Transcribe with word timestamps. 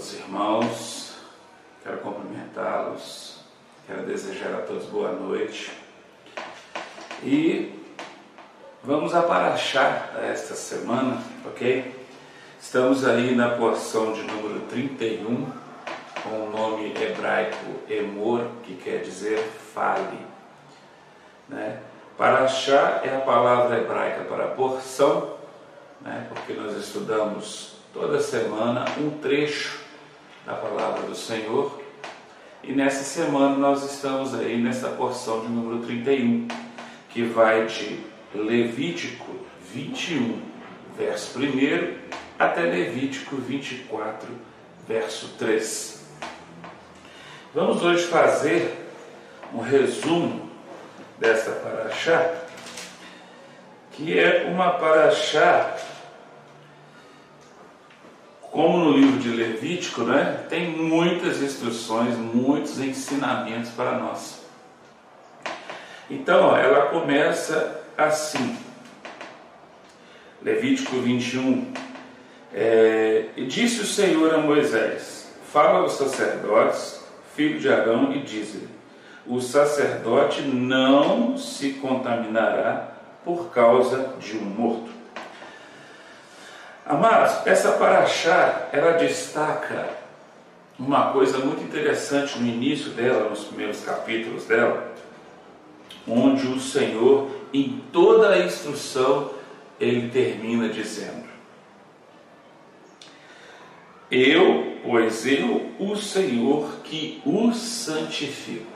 todos 0.00 0.14
os 0.14 0.18
irmãos, 0.18 1.12
quero 1.84 1.98
cumprimentá-los, 1.98 3.40
quero 3.86 4.04
desejar 4.04 4.54
a 4.54 4.62
todos 4.62 4.86
boa 4.86 5.12
noite. 5.12 5.70
E 7.22 7.78
vamos 8.82 9.14
a 9.14 9.20
Paraxá 9.20 10.08
esta 10.22 10.54
semana, 10.54 11.22
ok? 11.44 11.94
Estamos 12.58 13.06
aí 13.06 13.34
na 13.34 13.50
porção 13.56 14.14
de 14.14 14.22
número 14.22 14.60
31, 14.70 15.46
com 16.22 16.44
o 16.44 16.50
nome 16.50 16.94
hebraico 16.94 17.56
Emor, 17.86 18.46
que 18.62 18.76
quer 18.76 19.02
dizer 19.02 19.38
fale. 19.74 20.18
Né? 21.46 21.78
Paraxá 22.16 23.02
é 23.04 23.14
a 23.14 23.20
palavra 23.20 23.76
hebraica 23.76 24.24
para 24.24 24.48
porção, 24.48 25.34
né? 26.00 26.26
porque 26.30 26.54
nós 26.54 26.74
estudamos 26.74 27.74
toda 27.92 28.18
semana 28.18 28.86
um 28.98 29.10
trecho 29.18 29.79
da 30.44 30.54
palavra 30.54 31.02
do 31.02 31.14
Senhor. 31.14 31.80
E 32.62 32.72
nessa 32.72 33.04
semana 33.04 33.56
nós 33.56 33.82
estamos 33.90 34.34
aí 34.34 34.60
nessa 34.60 34.88
porção 34.90 35.40
de 35.40 35.48
número 35.48 35.84
31, 35.84 36.46
que 37.08 37.22
vai 37.22 37.66
de 37.66 38.00
Levítico 38.34 39.26
21, 39.72 40.40
verso 40.96 41.38
1 41.38 41.94
até 42.38 42.62
Levítico 42.62 43.36
24, 43.36 44.28
verso 44.86 45.34
3. 45.38 46.00
Vamos 47.54 47.82
hoje 47.82 48.04
fazer 48.04 48.86
um 49.52 49.60
resumo 49.60 50.48
dessa 51.18 51.50
paraxá, 51.50 52.34
que 53.92 54.18
é 54.18 54.46
uma 54.48 54.70
paraxá 54.70 55.76
como 58.50 58.78
no 58.78 58.92
livro 58.96 59.18
de 59.20 59.30
Levítico, 59.30 60.02
né, 60.02 60.44
tem 60.48 60.70
muitas 60.70 61.40
instruções, 61.40 62.16
muitos 62.16 62.80
ensinamentos 62.80 63.70
para 63.70 63.98
nós. 63.98 64.40
Então, 66.10 66.48
ó, 66.48 66.56
ela 66.56 66.86
começa 66.86 67.80
assim. 67.96 68.56
Levítico 70.42 70.96
21. 70.96 71.72
É, 72.52 73.26
disse 73.46 73.82
o 73.82 73.86
Senhor 73.86 74.34
a 74.34 74.38
Moisés: 74.38 75.32
Fala 75.52 75.80
aos 75.80 75.92
sacerdotes, 75.92 77.04
filho 77.36 77.60
de 77.60 77.72
Arão, 77.72 78.12
e 78.12 78.22
diz-lhe: 78.22 78.68
O 79.24 79.40
sacerdote 79.40 80.42
não 80.42 81.38
se 81.38 81.74
contaminará 81.74 82.88
por 83.24 83.50
causa 83.50 84.14
de 84.18 84.36
um 84.36 84.44
morto. 84.44 84.99
Amados, 86.90 87.46
essa 87.46 87.70
paraxá, 87.74 88.68
ela 88.72 88.94
destaca 88.94 89.90
uma 90.76 91.12
coisa 91.12 91.38
muito 91.38 91.62
interessante 91.62 92.36
no 92.36 92.44
início 92.44 92.90
dela, 92.90 93.30
nos 93.30 93.44
primeiros 93.44 93.84
capítulos 93.84 94.46
dela, 94.46 94.92
onde 96.04 96.48
o 96.48 96.58
Senhor, 96.58 97.30
em 97.54 97.80
toda 97.92 98.30
a 98.30 98.44
instrução, 98.44 99.30
ele 99.78 100.10
termina 100.10 100.68
dizendo: 100.68 101.28
Eu, 104.10 104.78
pois 104.82 105.24
eu, 105.24 105.70
o 105.78 105.94
Senhor, 105.94 106.78
que 106.82 107.22
o 107.24 107.52
santifico. 107.52 108.66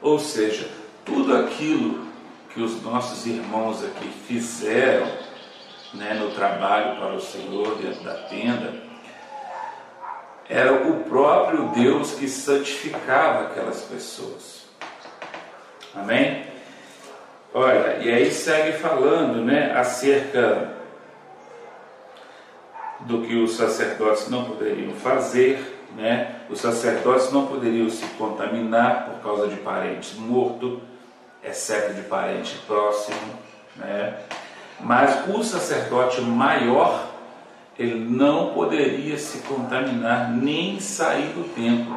Ou 0.00 0.18
seja, 0.18 0.70
tudo 1.04 1.36
aquilo 1.36 2.06
que 2.54 2.62
os 2.62 2.80
nossos 2.80 3.26
irmãos 3.26 3.84
aqui 3.84 4.08
fizeram 4.26 5.21
né, 5.94 6.14
no 6.14 6.30
trabalho 6.30 6.96
para 6.96 7.14
o 7.14 7.20
Senhor 7.20 7.76
dentro 7.76 8.02
da 8.02 8.14
tenda, 8.14 8.72
era 10.48 10.72
o 10.72 11.04
próprio 11.04 11.68
Deus 11.68 12.12
que 12.14 12.28
santificava 12.28 13.44
aquelas 13.44 13.82
pessoas. 13.82 14.66
Amém? 15.94 16.46
Olha, 17.54 17.98
e 17.98 18.10
aí 18.10 18.30
segue 18.30 18.78
falando 18.78 19.44
né, 19.44 19.72
acerca 19.72 20.72
do 23.00 23.22
que 23.22 23.34
os 23.36 23.56
sacerdotes 23.56 24.28
não 24.28 24.44
poderiam 24.44 24.92
fazer, 24.94 25.86
né? 25.96 26.36
Os 26.48 26.60
sacerdotes 26.60 27.32
não 27.32 27.46
poderiam 27.46 27.90
se 27.90 28.04
contaminar 28.16 29.06
por 29.06 29.22
causa 29.22 29.48
de 29.48 29.56
parentes 29.56 30.14
mortos, 30.14 30.78
exceto 31.42 31.94
de 31.94 32.02
parente 32.02 32.56
próximo, 32.66 33.16
né? 33.76 34.18
Mas 34.82 35.28
o 35.28 35.44
sacerdote 35.44 36.20
maior, 36.20 37.06
ele 37.78 37.94
não 37.94 38.52
poderia 38.52 39.16
se 39.16 39.38
contaminar 39.38 40.30
nem 40.30 40.80
sair 40.80 41.28
do 41.28 41.44
templo, 41.54 41.96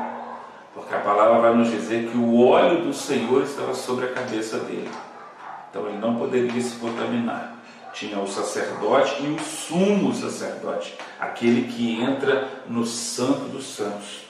porque 0.74 0.94
a 0.94 1.00
palavra 1.00 1.40
vai 1.40 1.54
nos 1.56 1.72
dizer 1.72 2.10
que 2.10 2.18
o 2.18 2.48
óleo 2.48 2.84
do 2.84 2.94
Senhor 2.94 3.44
estava 3.44 3.74
sobre 3.74 4.06
a 4.06 4.14
cabeça 4.14 4.60
dele. 4.60 4.92
Então 5.70 5.88
ele 5.88 5.98
não 5.98 6.16
poderia 6.16 6.62
se 6.62 6.76
contaminar. 6.76 7.56
Tinha 7.92 8.20
o 8.20 8.28
sacerdote 8.28 9.24
e 9.24 9.28
o 9.28 9.40
sumo 9.40 10.14
sacerdote, 10.14 10.96
aquele 11.20 11.72
que 11.72 12.02
entra 12.02 12.48
no 12.68 12.86
Santo 12.86 13.50
dos 13.50 13.66
Santos. 13.66 14.26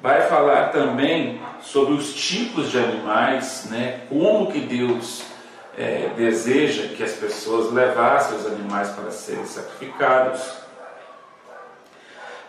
Vai 0.00 0.22
falar 0.22 0.68
também 0.68 1.40
sobre 1.60 1.94
os 1.94 2.14
tipos 2.14 2.70
de 2.70 2.78
animais, 2.78 3.66
né? 3.68 4.02
como 4.08 4.50
que 4.50 4.60
Deus 4.60 5.35
é, 5.76 6.10
deseja 6.16 6.88
que 6.88 7.02
as 7.02 7.12
pessoas 7.12 7.72
levassem 7.72 8.38
os 8.38 8.46
animais 8.46 8.88
para 8.90 9.10
serem 9.10 9.44
sacrificados. 9.44 10.42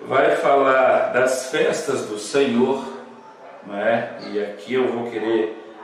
Vai 0.01 0.35
falar 0.37 1.11
das 1.11 1.49
festas 1.49 2.05
do 2.05 2.17
Senhor, 2.17 2.85
não 3.65 3.77
é? 3.77 4.17
e 4.31 4.43
aqui 4.43 4.75
eu 4.75 4.87
vou 4.87 5.11
querer 5.11 5.75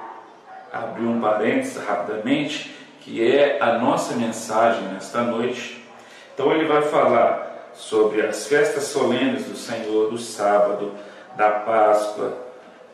abrir 0.71 1.05
um 1.05 1.19
parênteses 1.19 1.83
rapidamente, 1.83 2.73
que 3.01 3.25
é 3.25 3.57
a 3.61 3.77
nossa 3.77 4.15
mensagem 4.15 4.83
nesta 4.89 5.21
noite. 5.21 5.83
Então 6.33 6.51
ele 6.51 6.65
vai 6.65 6.83
falar 6.83 7.71
sobre 7.73 8.21
as 8.21 8.47
festas 8.47 8.85
solenes 8.85 9.45
do 9.45 9.57
Senhor, 9.57 10.09
do 10.09 10.17
sábado, 10.17 10.93
da 11.35 11.49
Páscoa, 11.49 12.37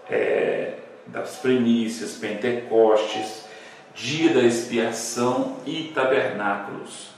é, 0.10 0.74
das 1.06 1.36
primícias, 1.38 2.14
Pentecostes, 2.14 3.49
dia 3.94 4.34
da 4.34 4.42
expiação 4.42 5.58
e 5.66 5.92
tabernáculos. 5.94 7.10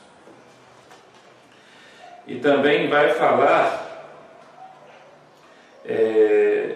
E 2.27 2.35
também 2.35 2.89
vai 2.89 3.13
falar 3.13 3.91
é, 5.85 6.75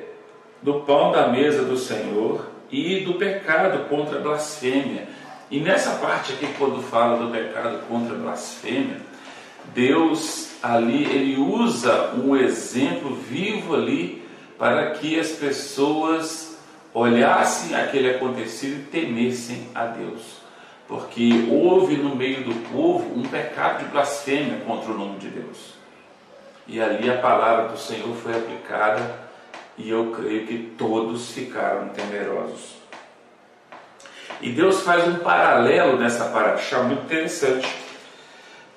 do 0.62 0.82
pão 0.82 1.12
da 1.12 1.28
mesa 1.28 1.64
do 1.64 1.78
Senhor 1.78 2.48
e 2.72 3.02
do 3.02 3.14
pecado 3.14 3.88
contra 3.88 4.18
a 4.18 4.22
blasfêmia. 4.22 5.08
E 5.50 5.60
nessa 5.60 5.92
parte 6.00 6.34
aqui, 6.34 6.48
quando 6.58 6.82
fala 6.82 7.24
do 7.24 7.32
pecado 7.32 7.88
contra 7.88 8.16
a 8.16 8.20
blasfêmia, 8.20 8.98
Deus 9.74 10.56
ali, 10.62 11.04
ele 11.04 11.40
usa 11.40 12.14
um 12.16 12.36
exemplo 12.36 13.16
vivo 13.16 13.76
ali 13.76 14.26
para 14.58 14.92
que 14.92 15.20
as 15.20 15.32
pessoas 15.32 16.45
olhassem 16.96 17.76
aquele 17.76 18.16
acontecido 18.16 18.80
e 18.80 18.84
temessem 18.84 19.68
a 19.76 19.86
Deus. 19.86 20.38
Porque 20.88 21.46
houve 21.52 21.98
no 21.98 22.16
meio 22.16 22.44
do 22.46 22.56
povo 22.70 23.20
um 23.20 23.24
pecado 23.24 23.84
de 23.84 23.92
blasfêmia 23.92 24.60
contra 24.66 24.92
o 24.92 24.98
nome 24.98 25.20
de 25.20 25.28
Deus. 25.28 25.74
E 26.66 26.82
ali 26.82 27.10
a 27.10 27.18
palavra 27.18 27.68
do 27.68 27.78
Senhor 27.78 28.16
foi 28.16 28.34
aplicada 28.34 29.20
e 29.78 29.90
eu 29.90 30.12
creio 30.12 30.48
que 30.48 30.74
todos 30.78 31.32
ficaram 31.32 31.90
temerosos. 31.90 32.78
E 34.40 34.52
Deus 34.52 34.82
faz 34.82 35.06
um 35.08 35.16
paralelo 35.16 35.98
nessa 35.98 36.26
paraxá 36.26 36.82
muito 36.84 37.04
interessante. 37.04 37.68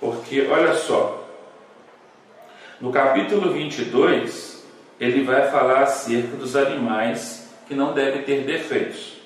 Porque, 0.01 0.47
olha 0.51 0.75
só, 0.75 1.25
no 2.81 2.91
capítulo 2.91 3.53
22, 3.53 4.65
ele 4.99 5.25
vai 5.25 5.51
falar 5.51 5.83
acerca 5.83 6.37
dos 6.37 6.57
animais 6.57 7.38
que 7.69 7.75
não 7.75 7.93
deve 7.93 8.21
ter 8.23 8.41
defeitos. 8.41 9.19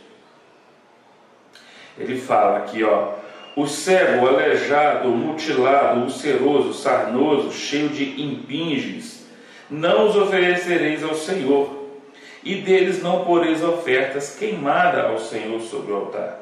Ele 1.97 2.21
fala 2.21 2.59
aqui, 2.59 2.83
ó, 2.83 3.13
o 3.55 3.67
cego, 3.67 4.27
aleijado, 4.27 5.09
mutilado, 5.11 6.01
ulceroso, 6.01 6.75
sarnoso, 6.75 7.53
cheio 7.53 7.89
de 7.91 8.21
impinges, 8.21 9.27
não 9.71 10.09
os 10.09 10.17
oferecereis 10.17 11.05
ao 11.05 11.15
Senhor, 11.15 11.83
e 12.43 12.57
deles 12.57 13.01
não 13.03 13.25
poreis 13.25 13.63
ofertas 13.63 14.35
queimadas 14.37 15.05
ao 15.05 15.19
Senhor 15.19 15.61
sobre 15.61 15.93
o 15.93 15.97
altar. 15.97 16.41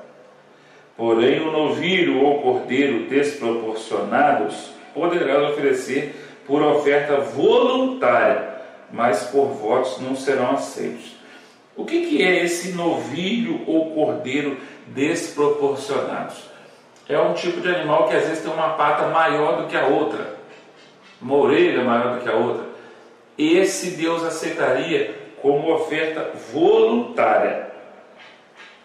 Porém, 0.97 1.41
o 1.41 1.52
novilho 1.52 2.23
ou 2.23 2.41
cordeiro 2.41 3.08
desproporcionados 3.08 4.70
poderás 4.94 5.50
oferecer 5.50 6.14
por 6.47 6.62
oferta 6.62 7.17
voluntária, 7.20 8.50
mas 8.93 9.25
por 9.25 9.47
votos 9.49 10.00
não 10.00 10.17
serão 10.17 10.52
aceitos. 10.52 11.19
O 11.80 11.86
que, 11.86 12.04
que 12.04 12.22
é 12.22 12.44
esse 12.44 12.72
novilho 12.72 13.62
ou 13.66 13.94
cordeiro 13.94 14.58
desproporcionados? 14.88 16.50
É 17.08 17.18
um 17.18 17.32
tipo 17.32 17.58
de 17.62 17.74
animal 17.74 18.06
que 18.06 18.14
às 18.14 18.26
vezes 18.26 18.42
tem 18.42 18.52
uma 18.52 18.74
pata 18.74 19.06
maior 19.06 19.62
do 19.62 19.66
que 19.66 19.74
a 19.74 19.86
outra. 19.86 20.38
uma 21.22 21.36
orelha 21.36 21.82
maior 21.82 22.16
do 22.16 22.22
que 22.22 22.28
a 22.28 22.34
outra, 22.34 22.66
esse 23.38 23.92
Deus 23.92 24.22
aceitaria 24.22 25.14
como 25.40 25.72
oferta 25.72 26.32
voluntária, 26.52 27.70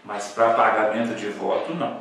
mas 0.06 0.30
para 0.30 0.54
pagamento 0.54 1.16
de 1.16 1.28
voto, 1.28 1.74
não. 1.74 2.00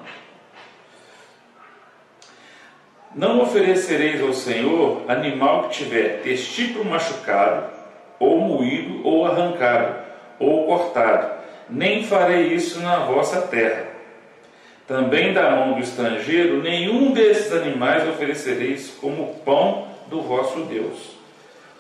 Não 3.17 3.43
oferecereis 3.43 4.23
ao 4.23 4.33
Senhor 4.33 5.03
animal 5.09 5.65
que 5.65 5.75
tiver 5.75 6.23
testículo 6.23 6.85
machucado, 6.85 7.67
ou 8.21 8.39
moído, 8.41 9.05
ou 9.05 9.27
arrancado, 9.27 10.04
ou 10.45 10.67
cortado, 10.67 11.31
nem 11.69 12.05
farei 12.05 12.49
isso 12.49 12.81
na 12.81 12.99
vossa 13.01 13.43
terra. 13.43 13.87
Também 14.87 15.33
da 15.33 15.51
mão 15.51 15.75
do 15.75 15.81
estrangeiro, 15.81 16.63
nenhum 16.63 17.13
desses 17.13 17.53
animais 17.53 18.07
oferecereis 18.09 18.93
como 19.01 19.35
pão 19.45 19.89
do 20.09 20.21
vosso 20.21 20.61
Deus, 20.65 21.17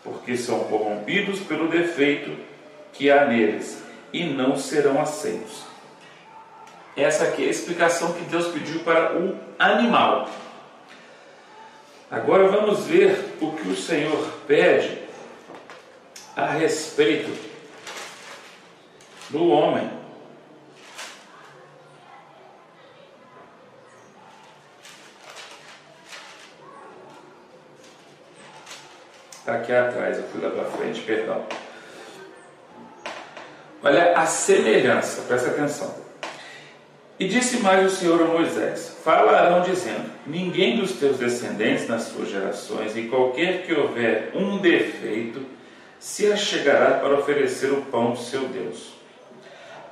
porque 0.03 0.37
são 0.37 0.61
corrompidos 0.61 1.41
pelo 1.41 1.69
defeito 1.69 2.31
que 2.93 3.11
há 3.11 3.27
neles, 3.27 3.83
e 4.13 4.25
não 4.25 4.57
serão 4.57 5.01
aceitos. 5.01 5.65
Essa 6.97 7.25
aqui 7.25 7.45
é 7.45 7.49
a 7.49 7.51
explicação 7.51 8.13
que 8.13 8.23
Deus 8.23 8.47
pediu 8.49 8.81
para 8.81 9.17
o 9.17 9.37
animal. 9.59 10.29
Agora 12.11 12.47
vamos 12.47 12.87
ver 12.87 13.19
o 13.41 13.51
que 13.53 13.69
o 13.69 13.77
Senhor 13.77 14.33
pede 14.47 14.99
a 16.37 16.47
respeito 16.47 17.31
do 19.31 19.49
homem. 19.49 19.91
Está 29.39 29.57
aqui 29.57 29.73
atrás, 29.73 30.17
eu 30.17 30.25
fui 30.25 30.41
lá 30.41 30.49
para 30.49 30.65
frente, 30.65 31.03
perdão. 31.03 31.45
Olha 33.83 34.17
a 34.17 34.25
semelhança, 34.25 35.21
presta 35.29 35.51
atenção. 35.51 35.95
E 37.21 37.29
disse 37.29 37.59
mais 37.59 37.93
o 37.93 37.95
Senhor 37.95 38.23
a 38.23 38.25
Moisés: 38.25 38.97
Falarão 39.05 39.61
dizendo: 39.61 40.11
Ninguém 40.27 40.79
dos 40.79 40.93
teus 40.93 41.19
descendentes 41.19 41.87
nas 41.87 42.05
suas 42.05 42.31
gerações, 42.31 42.97
e 42.97 43.03
qualquer 43.03 43.67
que 43.67 43.75
houver 43.75 44.33
um 44.35 44.57
defeito, 44.57 45.45
se 46.01 46.33
achegará 46.33 46.99
para 46.99 47.15
oferecer 47.19 47.71
o 47.71 47.83
pão 47.83 48.13
do 48.13 48.19
seu 48.19 48.49
Deus. 48.49 48.94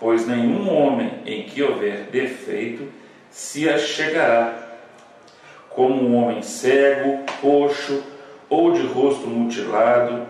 Pois 0.02 0.26
nenhum 0.26 0.68
homem 0.68 1.12
em 1.24 1.44
que 1.44 1.62
houver 1.62 2.08
defeito 2.10 2.88
se 3.30 3.68
achegará, 3.68 4.52
como 5.70 6.02
um 6.02 6.16
homem 6.16 6.42
cego, 6.42 7.20
coxo, 7.40 8.02
ou 8.50 8.72
de 8.72 8.84
rosto 8.84 9.28
mutilado, 9.28 10.26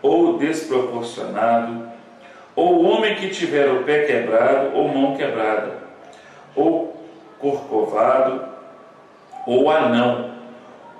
ou 0.00 0.38
desproporcionado, 0.38 1.88
ou 2.54 2.84
homem 2.84 3.16
que 3.16 3.28
tiver 3.30 3.68
o 3.68 3.82
pé 3.82 4.04
quebrado 4.04 4.76
ou 4.76 4.88
mão 4.94 5.16
quebrada 5.16 5.76
ou 6.54 6.96
corcovado, 7.40 8.44
ou 9.44 9.68
anão, 9.68 10.34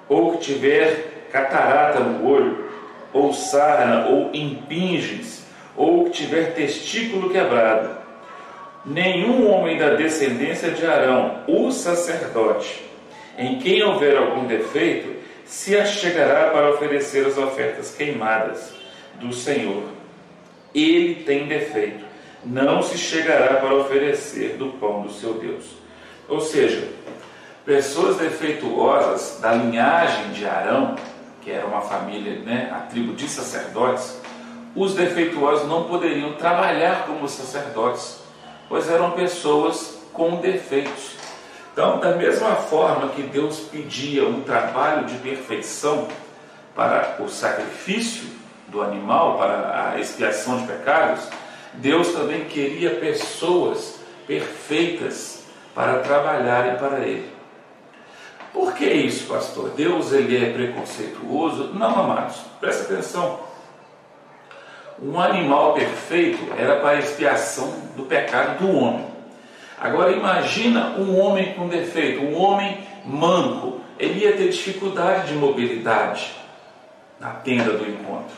ou 0.08 0.32
que 0.32 0.38
tiver 0.38 1.29
catarata 1.31 2.00
no 2.00 2.29
olho, 2.29 2.70
ou 3.12 3.32
sarna, 3.32 4.08
ou 4.08 4.31
impinges, 4.34 5.46
ou 5.76 6.05
que 6.05 6.11
tiver 6.11 6.55
testículo 6.55 7.31
quebrado. 7.31 8.06
Nenhum 8.87 9.50
homem 9.50 9.77
da 9.77 9.94
descendência 9.94 10.71
de 10.71 10.87
Arão, 10.87 11.43
o 11.49 11.71
sacerdote, 11.73 12.85
em 13.37 13.59
quem 13.59 13.83
houver 13.83 14.17
algum 14.17 14.47
defeito, 14.47 15.17
se 15.44 15.77
achegará 15.77 16.50
para 16.50 16.71
oferecer 16.71 17.27
as 17.27 17.37
ofertas 17.37 17.94
queimadas 17.94 18.73
do 19.17 19.33
Senhor. 19.33 19.83
Ele 20.75 21.17
tem 21.25 21.47
defeito 21.47 22.06
não 22.47 22.81
se 22.81 22.97
chegará 22.97 23.55
para 23.55 23.75
oferecer 23.75 24.56
do 24.56 24.69
pão 24.79 25.03
do 25.03 25.12
seu 25.12 25.35
Deus. 25.35 25.65
Ou 26.29 26.41
seja, 26.41 26.89
pessoas 27.65 28.17
defeituosas 28.17 29.41
da 29.41 29.53
linhagem 29.53 30.31
de 30.31 30.47
Arão, 30.47 30.94
que 31.43 31.50
era 31.50 31.67
uma 31.67 31.81
família, 31.81 32.39
né, 32.41 32.71
a 32.73 32.81
tribo 32.82 33.15
de 33.15 33.29
sacerdotes, 33.29 34.21
os 34.75 34.94
defeituosos 34.94 35.69
não 35.69 35.85
poderiam 35.85 36.35
trabalhar 36.35 37.06
como 37.06 37.29
sacerdotes, 37.29 38.21
pois 38.69 38.91
eram 38.91 39.13
pessoas 39.13 39.99
com 40.13 40.37
defeitos. 40.37 41.17
Então, 41.73 41.99
da 41.99 42.17
mesma 42.17 42.57
forma 42.57 43.09
que 43.11 43.23
Deus 43.23 43.61
pedia 43.61 44.27
um 44.27 44.41
trabalho 44.43 45.05
de 45.05 45.17
perfeição 45.19 46.09
para 46.75 47.17
o 47.21 47.29
sacrifício 47.29 48.29
do 48.69 48.83
animal, 48.83 49.39
para 49.39 49.93
a 49.93 50.01
expiação 50.01 50.59
de 50.59 50.67
pecados, 50.67 51.29
Deus 51.75 52.13
também 52.13 52.47
queria 52.47 52.97
pessoas 52.97 54.01
perfeitas 54.27 55.45
para 55.75 55.99
trabalharem 56.01 56.77
para 56.77 57.01
Ele. 57.01 57.37
Por 58.57 58.73
que 58.73 58.87
isso, 58.87 59.27
pastor? 59.27 59.69
Deus 59.77 60.13
ele 60.13 60.43
é 60.43 60.51
preconceituoso? 60.51 61.75
Não, 61.75 61.95
amados, 62.01 62.37
presta 62.59 62.85
atenção. 62.85 63.39
Um 65.02 65.20
animal 65.20 65.75
perfeito 65.75 66.38
era 66.56 66.76
para 66.76 66.96
a 66.96 66.98
expiação 66.98 67.75
do 67.96 68.04
pecado 68.04 68.58
do 68.58 68.76
homem. 68.76 69.06
Agora 69.78 70.12
imagina 70.12 70.94
um 70.98 71.19
homem 71.20 71.52
com 71.54 71.69
defeito, 71.69 72.22
um 72.22 72.40
homem 72.40 72.78
manco. 73.04 73.81
Ele 73.98 74.25
ia 74.25 74.32
ter 74.32 74.48
dificuldade 74.48 75.28
de 75.28 75.34
mobilidade 75.34 76.34
na 77.20 77.31
tenda 77.31 77.72
do 77.72 77.88
encontro. 77.88 78.34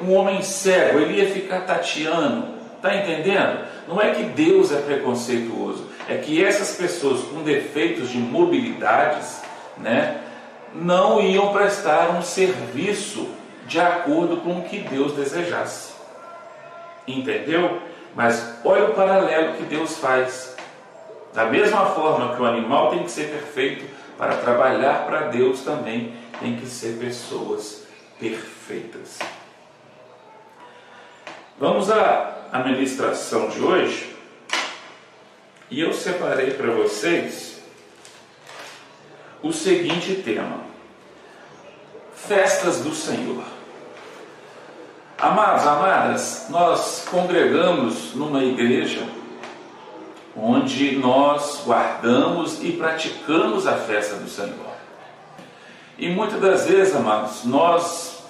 Um 0.00 0.14
homem 0.14 0.42
cego, 0.42 0.98
ele 0.98 1.20
ia 1.20 1.30
ficar 1.30 1.60
tateando, 1.60 2.60
Está 2.80 2.96
entendendo? 2.96 3.66
Não 3.86 4.00
é 4.00 4.14
que 4.14 4.22
Deus 4.22 4.72
é 4.72 4.80
preconceituoso, 4.80 5.86
é 6.08 6.16
que 6.16 6.42
essas 6.42 6.76
pessoas 6.76 7.20
com 7.24 7.42
defeitos 7.42 8.08
de 8.08 8.16
mobilidades, 8.16 9.42
né, 9.76 10.18
não 10.74 11.20
iam 11.20 11.52
prestar 11.52 12.08
um 12.16 12.22
serviço 12.22 13.28
de 13.66 13.78
acordo 13.78 14.38
com 14.38 14.60
o 14.60 14.62
que 14.62 14.78
Deus 14.78 15.12
desejasse. 15.12 15.89
Entendeu? 17.18 17.80
Mas 18.14 18.58
olha 18.64 18.86
o 18.86 18.94
paralelo 18.94 19.56
que 19.56 19.64
Deus 19.64 19.96
faz. 19.98 20.56
Da 21.32 21.44
mesma 21.44 21.86
forma 21.86 22.34
que 22.34 22.42
o 22.42 22.46
animal 22.46 22.90
tem 22.90 23.04
que 23.04 23.10
ser 23.10 23.28
perfeito, 23.28 23.84
para 24.18 24.36
trabalhar 24.36 25.06
para 25.06 25.28
Deus 25.28 25.60
também 25.62 26.12
tem 26.40 26.56
que 26.56 26.66
ser 26.66 26.98
pessoas 26.98 27.86
perfeitas. 28.18 29.18
Vamos 31.58 31.90
à 31.90 32.40
a 32.52 32.58
ministração 32.60 33.48
de 33.48 33.60
hoje 33.60 34.16
e 35.70 35.80
eu 35.80 35.92
separei 35.92 36.50
para 36.50 36.72
vocês 36.72 37.60
o 39.42 39.52
seguinte 39.52 40.16
tema: 40.16 40.60
Festas 42.14 42.80
do 42.80 42.94
Senhor. 42.94 43.59
Amados, 45.20 45.66
amadas, 45.66 46.46
nós 46.48 47.06
congregamos 47.10 48.14
numa 48.14 48.42
igreja 48.42 49.06
onde 50.34 50.96
nós 50.96 51.62
guardamos 51.66 52.62
e 52.62 52.72
praticamos 52.72 53.66
a 53.66 53.74
festa 53.74 54.16
do 54.16 54.30
Senhor. 54.30 54.54
E 55.98 56.08
muitas 56.08 56.40
das 56.40 56.66
vezes, 56.66 56.96
amados, 56.96 57.44
nós 57.44 58.22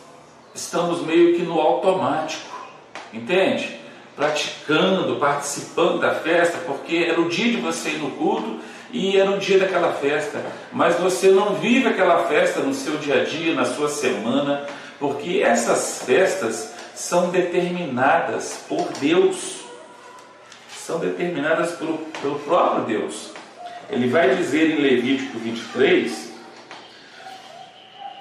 estamos 0.53 1.01
meio 1.03 1.37
que 1.37 1.43
no 1.43 1.61
automático, 1.61 2.51
entende? 3.13 3.79
praticando, 4.17 5.17
participando 5.17 6.01
da 6.01 6.15
festa, 6.17 6.59
porque 6.67 7.07
era 7.09 7.21
o 7.21 7.29
dia 7.29 7.53
de 7.53 7.57
você 7.59 7.91
ir 7.91 7.99
no 7.99 8.11
culto 8.11 8.59
e 8.93 9.17
era 9.17 9.31
o 9.31 9.39
dia 9.39 9.59
daquela 9.59 9.93
festa, 9.93 10.45
mas 10.73 10.97
você 10.97 11.31
não 11.31 11.55
vive 11.55 11.89
aquela 11.89 12.25
festa 12.25 12.61
no 12.61 12.75
seu 12.75 12.99
dia 12.99 13.23
a 13.23 13.25
dia, 13.25 13.55
na 13.55 13.65
sua 13.65 13.89
semana, 13.89 14.67
porque 14.99 15.41
essas 15.43 16.03
festas 16.05 16.80
são 17.01 17.31
determinadas 17.31 18.63
por 18.69 18.87
Deus, 19.01 19.63
são 20.77 20.99
determinadas 20.99 21.73
pelo, 21.73 21.97
pelo 22.21 22.39
próprio 22.41 22.85
Deus. 22.85 23.31
Ele 23.89 24.07
vai 24.07 24.37
dizer 24.37 24.71
em 24.71 24.83
Levítico 24.83 25.39
23, 25.39 26.35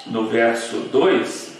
no 0.07 0.27
verso 0.27 0.77
2: 0.77 1.57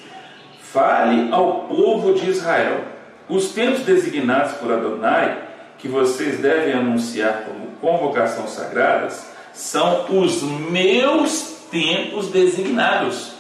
Fale 0.62 1.32
ao 1.34 1.66
povo 1.66 2.14
de 2.14 2.30
Israel 2.30 2.86
os 3.28 3.50
tempos 3.52 3.82
designados 3.82 4.54
por 4.54 4.72
Adonai, 4.72 5.44
que 5.78 5.90
vocês 5.90 6.40
devem 6.40 6.74
anunciar 6.74 7.44
como 7.44 7.76
convocação 7.82 8.48
sagradas, 8.48 9.30
são 9.54 10.06
os 10.10 10.42
meus 10.42 11.66
tempos 11.70 12.30
designados. 12.30 13.39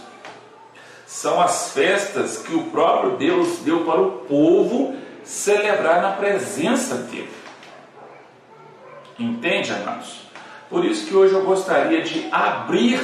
São 1.09 1.41
as 1.41 1.71
festas 1.71 2.37
que 2.37 2.53
o 2.53 2.65
próprio 2.65 3.17
Deus 3.17 3.57
deu 3.65 3.83
para 3.83 3.99
o 3.99 4.11
povo 4.27 4.95
celebrar 5.23 6.03
na 6.03 6.11
presença 6.11 6.93
dele. 6.97 7.31
Entende, 9.17 9.71
amados? 9.71 10.27
Por 10.69 10.85
isso 10.85 11.07
que 11.07 11.15
hoje 11.15 11.33
eu 11.33 11.43
gostaria 11.43 12.03
de 12.03 12.29
abrir 12.31 13.01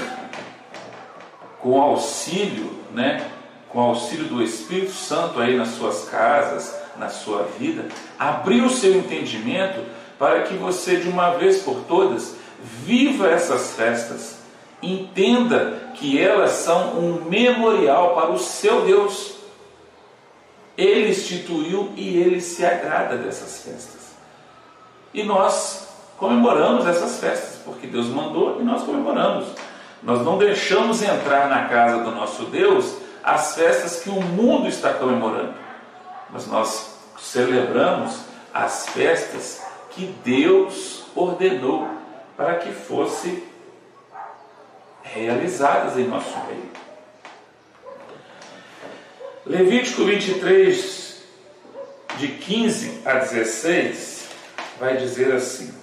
com 1.60 1.82
auxílio, 1.82 2.80
né, 2.94 3.28
com 3.70 3.80
auxílio 3.80 4.26
do 4.26 4.44
Espírito 4.44 4.92
Santo 4.92 5.40
aí 5.40 5.58
nas 5.58 5.70
suas 5.70 6.08
casas, 6.08 6.80
na 6.98 7.10
sua 7.10 7.50
vida, 7.58 7.88
abrir 8.20 8.62
o 8.62 8.70
seu 8.70 8.96
entendimento 8.96 9.84
para 10.20 10.44
que 10.44 10.54
você, 10.54 10.98
de 10.98 11.10
uma 11.10 11.32
vez 11.32 11.64
por 11.64 11.82
todas, 11.88 12.36
viva 12.86 13.28
essas 13.32 13.74
festas. 13.74 14.45
Entenda 14.82 15.92
que 15.96 16.20
elas 16.20 16.52
são 16.52 17.00
um 17.00 17.26
memorial 17.30 18.14
para 18.14 18.32
o 18.32 18.40
seu 18.40 18.82
Deus. 18.82 19.36
Ele 20.78 21.10
instituiu 21.10 21.92
e 21.96 22.18
ele 22.18 22.42
se 22.42 22.66
agrada 22.66 23.18
dessas 23.18 23.64
festas. 23.64 24.16
E 25.14 25.24
nós 25.24 25.88
comemoramos 26.18 26.86
essas 26.86 27.20
festas, 27.20 27.62
porque 27.64 27.88
Deus 27.88 28.08
mandou 28.08 28.60
e 28.60 28.64
nós 28.64 28.84
comemoramos. 28.84 29.48
Nós 30.04 30.22
não 30.22 30.38
deixamos 30.38 31.02
entrar 31.02 31.50
na 31.50 31.68
casa 31.70 32.04
do 32.04 32.12
nosso 32.12 32.46
Deus 32.46 32.98
as 33.24 33.56
festas 33.56 34.04
que 34.04 34.10
o 34.10 34.22
mundo 34.22 34.68
está 34.68 34.94
comemorando, 34.94 35.56
mas 36.30 36.46
nós 36.46 36.96
celebramos 37.18 38.20
as 38.54 38.88
festas 38.90 39.64
que 39.90 40.14
Deus 40.24 41.06
ordenou 41.16 41.88
para 42.38 42.56
que 42.56 42.72
fossem 42.72 43.42
realizadas 45.14 45.98
em 45.98 46.08
nosso 46.08 46.38
meio. 46.48 46.70
Levítico 49.46 50.04
23, 50.06 51.24
de 52.18 52.28
15 52.30 53.02
a 53.06 53.14
16, 53.20 54.30
vai 54.80 54.98
dizer 54.98 55.34
assim: 55.34 55.74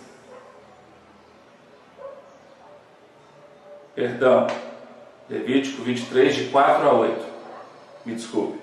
Perdão, 3.95 4.47
Levítico 5.31 5.83
23, 5.83 6.35
de 6.35 6.45
4 6.49 6.88
a 6.88 6.93
8. 6.93 7.26
Me 8.05 8.14
desculpe. 8.14 8.59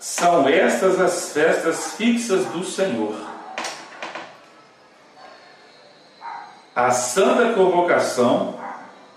São 0.00 0.48
estas 0.48 1.00
as 1.00 1.32
festas 1.32 1.94
fixas 1.94 2.44
do 2.46 2.64
Senhor. 2.64 3.33
A 6.74 6.90
santa 6.90 7.52
convocação 7.52 8.58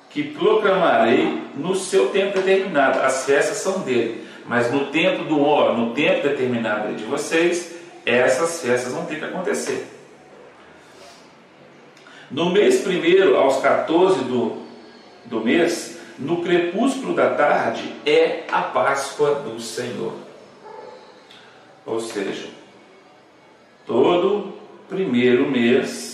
que 0.09 0.23
proclamarei 0.23 1.43
no 1.55 1.75
seu 1.75 2.09
tempo 2.09 2.37
determinado. 2.37 2.99
As 3.01 3.25
festas 3.25 3.57
são 3.57 3.79
dele, 3.79 4.27
mas 4.45 4.71
no 4.71 4.87
tempo 4.87 5.23
do 5.25 5.39
homem, 5.39 5.85
no 5.85 5.93
tempo 5.93 6.27
determinado 6.27 6.93
de 6.95 7.03
vocês, 7.03 7.75
essas 8.05 8.61
festas 8.61 8.93
vão 8.93 9.05
ter 9.05 9.19
que 9.19 9.25
acontecer. 9.25 9.87
No 12.31 12.49
mês 12.49 12.81
primeiro, 12.81 13.37
aos 13.37 13.61
14 13.61 14.23
do, 14.23 14.63
do 15.25 15.41
mês, 15.41 15.99
no 16.17 16.41
crepúsculo 16.41 17.13
da 17.13 17.35
tarde, 17.35 17.93
é 18.05 18.43
a 18.51 18.61
Páscoa 18.61 19.35
do 19.35 19.59
Senhor. 19.59 20.13
Ou 21.85 21.99
seja, 22.01 22.49
todo 23.85 24.53
primeiro 24.89 25.49
mês 25.49 26.06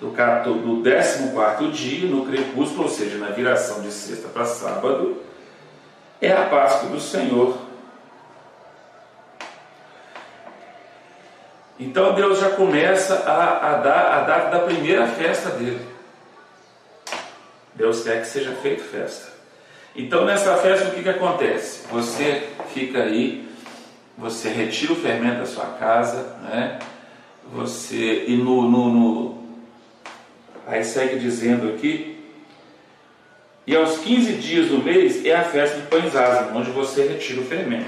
do, 0.00 0.10
do 0.10 0.82
14 0.82 1.72
dia, 1.72 2.08
no 2.08 2.24
crepúsculo, 2.26 2.84
ou 2.84 2.88
seja, 2.88 3.18
na 3.18 3.28
viração 3.28 3.80
de 3.80 3.90
sexta 3.90 4.28
para 4.28 4.44
sábado, 4.44 5.22
é 6.20 6.32
a 6.32 6.44
Páscoa 6.44 6.90
do 6.90 7.00
Senhor. 7.00 7.56
Então 11.78 12.12
Deus 12.14 12.40
já 12.40 12.50
começa 12.50 13.14
a, 13.20 13.74
a 13.74 13.76
dar 13.78 14.12
a 14.12 14.20
data 14.22 14.58
da 14.58 14.64
primeira 14.64 15.06
festa 15.06 15.50
dele. 15.50 15.80
Deus 17.74 18.02
quer 18.02 18.20
que 18.20 18.26
seja 18.26 18.52
feita 18.56 18.82
festa. 18.82 19.32
Então 19.94 20.24
nessa 20.24 20.56
festa 20.56 20.88
o 20.88 20.90
que, 20.92 21.02
que 21.02 21.08
acontece? 21.08 21.86
Você 21.92 22.48
fica 22.72 23.04
aí, 23.04 23.48
você 24.16 24.48
retira 24.48 24.92
o 24.92 24.96
fermento 24.96 25.38
da 25.38 25.46
sua 25.46 25.66
casa, 25.66 26.36
né? 26.42 26.80
Você 27.52 28.24
e 28.26 28.36
no, 28.36 28.68
no, 28.68 28.90
no 28.90 29.27
aí 30.68 30.84
segue 30.84 31.18
dizendo 31.18 31.70
aqui 31.70 32.16
e 33.68 33.76
aos 33.76 33.98
15 33.98 34.32
dias 34.34 34.68
do 34.68 34.82
mês 34.82 35.26
é 35.26 35.34
a 35.34 35.44
festa 35.44 35.76
do 35.76 35.88
pães 35.88 36.16
ázimos, 36.16 36.56
onde 36.56 36.70
você 36.70 37.06
retira 37.06 37.42
o 37.42 37.44
fermento. 37.44 37.84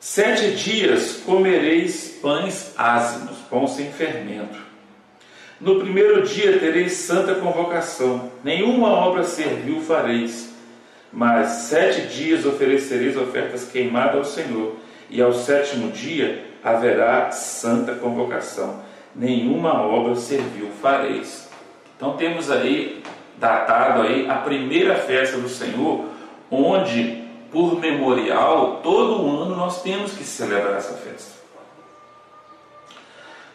Sete 0.00 0.52
dias 0.52 1.20
comereis 1.24 2.18
pães 2.22 2.72
ázimos, 2.76 3.36
pão 3.50 3.66
sem 3.66 3.92
fermento. 3.92 4.58
No 5.60 5.78
primeiro 5.78 6.22
dia 6.22 6.58
tereis 6.58 6.94
santa 6.94 7.34
convocação, 7.34 8.32
nenhuma 8.42 8.88
obra 8.88 9.24
servil 9.24 9.82
fareis, 9.82 10.48
mas 11.12 11.48
sete 11.68 12.06
dias 12.06 12.46
oferecereis 12.46 13.14
ofertas 13.16 13.68
queimadas 13.70 14.16
ao 14.16 14.24
Senhor, 14.24 14.76
e 15.10 15.20
ao 15.20 15.34
sétimo 15.34 15.92
dia 15.92 16.46
haverá 16.64 17.30
santa 17.30 17.94
convocação, 17.94 18.82
nenhuma 19.14 19.82
obra 19.82 20.14
servil 20.14 20.70
fareis. 20.80 21.48
Então 21.96 22.16
temos 22.16 22.50
aí 22.50 23.02
datado 23.38 24.02
aí 24.02 24.28
a 24.28 24.36
primeira 24.36 24.94
festa 24.96 25.38
do 25.38 25.48
Senhor, 25.48 26.04
onde 26.50 27.22
por 27.50 27.78
memorial, 27.78 28.80
todo 28.82 29.28
ano 29.28 29.54
nós 29.54 29.82
temos 29.82 30.12
que 30.12 30.24
celebrar 30.24 30.78
essa 30.78 30.94
festa. 30.94 31.42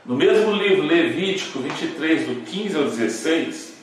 No 0.06 0.16
mesmo 0.16 0.54
livro 0.54 0.86
Levítico 0.86 1.60
23, 1.60 2.28
do 2.28 2.36
15 2.46 2.78
ao 2.78 2.84
16, 2.84 3.74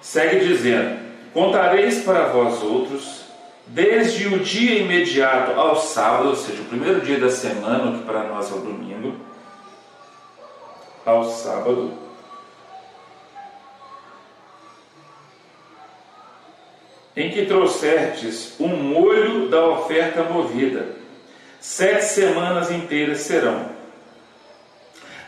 segue 0.00 0.46
dizendo: 0.46 0.98
Contareis 1.32 2.02
para 2.02 2.28
vós 2.28 2.62
outros, 2.62 3.26
desde 3.66 4.26
o 4.26 4.40
dia 4.40 4.80
imediato 4.80 5.52
ao 5.52 5.76
sábado, 5.76 6.30
ou 6.30 6.36
seja, 6.36 6.62
o 6.62 6.66
primeiro 6.66 7.00
dia 7.02 7.20
da 7.20 7.30
semana, 7.30 7.98
que 7.98 8.04
para 8.04 8.24
nós 8.24 8.50
é 8.50 8.54
o 8.54 8.58
domingo, 8.58 9.14
ao 11.06 11.24
sábado, 11.30 11.92
em 17.16 17.30
que 17.30 17.46
trouxertes 17.46 18.56
um 18.58 18.68
molho 18.68 19.48
da 19.48 19.64
oferta 19.68 20.24
movida. 20.24 20.96
Sete 21.60 22.04
semanas 22.04 22.70
inteiras 22.70 23.20
serão. 23.20 23.70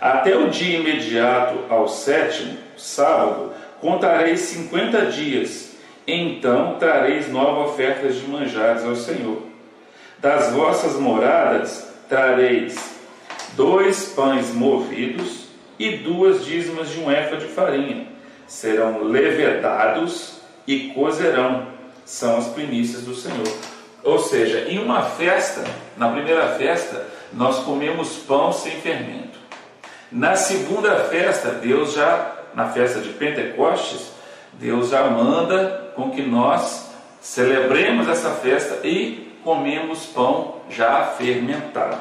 Até 0.01 0.37
o 0.37 0.51
dia 0.51 0.79
imediato 0.79 1.65
ao 1.71 1.89
sétimo, 1.89 2.59
sábado, 2.77 3.53
contareis 3.81 4.41
cinquenta 4.41 5.07
dias. 5.07 5.77
Então 6.07 6.77
trareis 6.79 7.29
nova 7.31 7.71
oferta 7.71 8.09
de 8.09 8.27
manjares 8.29 8.85
ao 8.85 8.95
Senhor. 8.95 9.43
Das 10.19 10.53
vossas 10.53 10.95
moradas 10.95 11.89
trareis 12.09 12.77
dois 13.55 14.13
pães 14.15 14.53
movidos 14.53 15.48
e 15.79 15.99
duas 15.99 16.45
dízimas 16.45 16.91
de 16.91 17.01
um 17.01 17.11
efa 17.11 17.37
de 17.37 17.47
farinha. 17.47 18.07
Serão 18.47 19.05
levedados 19.05 20.41
e 20.67 20.91
cozerão 20.91 21.69
são 22.05 22.39
as 22.39 22.49
primícias 22.49 23.03
do 23.03 23.15
Senhor. 23.15 23.47
Ou 24.03 24.19
seja, 24.19 24.61
em 24.69 24.79
uma 24.79 25.03
festa, 25.03 25.63
na 25.97 26.09
primeira 26.09 26.49
festa, 26.55 27.07
nós 27.33 27.59
comemos 27.65 28.17
pão 28.27 28.53
sem 28.53 28.81
fermento. 28.81 29.39
Na 30.11 30.35
segunda 30.35 31.05
festa, 31.05 31.51
Deus 31.51 31.93
já, 31.93 32.35
na 32.55 32.71
festa 32.71 33.01
de 33.01 33.11
Pentecostes, 33.11 34.11
Deus 34.55 34.89
já 34.89 35.05
manda 35.05 35.93
com 35.95 36.11
que 36.11 36.23
nós 36.23 36.91
celebremos 37.21 38.09
essa 38.09 38.31
festa 38.31 38.87
e 38.87 39.37
comemos 39.45 40.07
pão 40.07 40.63
já 40.71 41.05
fermentado. 41.05 41.99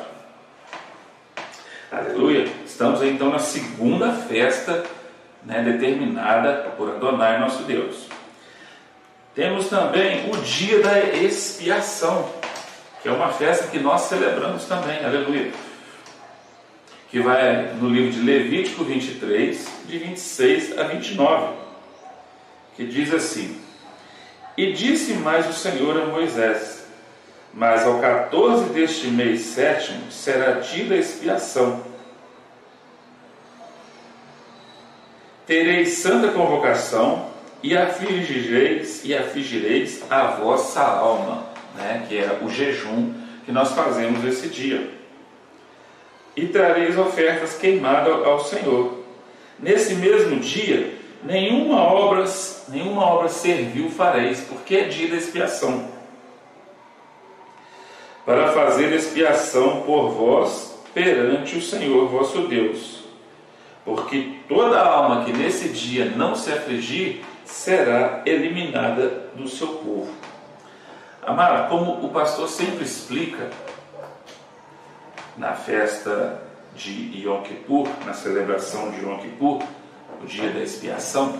Aleluia! 1.92 2.48
Estamos 2.78 3.02
então 3.02 3.32
na 3.32 3.40
segunda 3.40 4.14
festa 4.14 4.84
né, 5.44 5.64
determinada 5.64 6.70
por 6.78 6.92
Adonai, 6.92 7.40
nosso 7.40 7.64
Deus. 7.64 8.06
Temos 9.34 9.68
também 9.68 10.30
o 10.30 10.38
dia 10.44 10.84
da 10.84 11.00
expiação, 11.00 12.32
que 13.02 13.10
é 13.10 13.12
uma 13.12 13.30
festa 13.30 13.66
que 13.70 13.80
nós 13.80 14.02
celebramos 14.02 14.66
também, 14.66 15.04
aleluia. 15.04 15.52
Que 17.10 17.20
vai 17.20 17.74
no 17.82 17.90
livro 17.90 18.12
de 18.12 18.22
Levítico 18.22 18.84
23, 18.84 19.68
de 19.88 19.98
26 19.98 20.78
a 20.78 20.84
29, 20.84 21.56
que 22.76 22.86
diz 22.86 23.12
assim: 23.12 23.60
E 24.56 24.72
disse 24.72 25.16
mais 25.16 25.50
o 25.50 25.54
Senhor 25.54 26.00
a 26.00 26.06
Moisés: 26.06 26.86
Mas 27.52 27.88
ao 27.88 28.00
14 28.00 28.66
deste 28.66 29.08
mês 29.08 29.42
sétimo 29.42 30.12
será 30.12 30.60
dia 30.60 30.86
da 30.86 30.96
expiação. 30.96 31.87
Tereis 35.48 35.94
santa 35.94 36.28
convocação 36.34 37.30
e 37.64 37.76
afligireis 37.76 39.06
e 39.06 39.16
afligireis 39.16 40.04
a 40.10 40.28
vossa 40.28 40.82
alma, 40.82 41.48
né? 41.74 42.06
que 42.06 42.18
é 42.18 42.40
o 42.44 42.50
jejum 42.50 43.14
que 43.46 43.52
nós 43.54 43.72
fazemos 43.72 44.26
esse 44.26 44.50
dia. 44.50 44.90
E 46.36 46.48
trareis 46.48 46.98
ofertas 46.98 47.58
queimadas 47.58 48.14
ao 48.26 48.44
Senhor. 48.44 49.06
Nesse 49.58 49.96
mesmo 49.96 50.38
dia 50.42 50.96
nenhuma 51.24 51.82
obra, 51.82 52.26
nenhuma 52.68 53.06
obra 53.06 53.30
servil 53.30 53.90
fareis, 53.90 54.42
porque 54.42 54.76
é 54.76 54.84
dia 54.84 55.08
da 55.08 55.16
expiação. 55.16 55.88
Para 58.26 58.52
fazer 58.52 58.92
expiação 58.92 59.84
por 59.84 60.10
vós 60.10 60.78
perante 60.94 61.58
o 61.58 61.62
Senhor 61.62 62.10
vosso 62.10 62.50
Deus. 62.50 63.07
Porque 63.88 64.42
toda 64.50 64.82
alma 64.82 65.24
que 65.24 65.32
nesse 65.32 65.70
dia 65.70 66.12
não 66.14 66.36
se 66.36 66.52
afligir 66.52 67.24
será 67.46 68.22
eliminada 68.26 69.30
do 69.34 69.48
seu 69.48 69.66
povo. 69.66 70.14
Amado, 71.26 71.70
como 71.70 72.06
o 72.06 72.10
pastor 72.10 72.50
sempre 72.50 72.84
explica 72.84 73.50
na 75.38 75.54
festa 75.54 76.44
de 76.76 77.24
Yom 77.24 77.42
Kippur, 77.44 77.88
na 78.06 78.14
celebração 78.14 78.92
de 78.92 79.06
Yom 79.06 79.20
Kippur, 79.20 79.64
o 80.22 80.26
dia 80.26 80.50
da 80.50 80.60
expiação, 80.60 81.40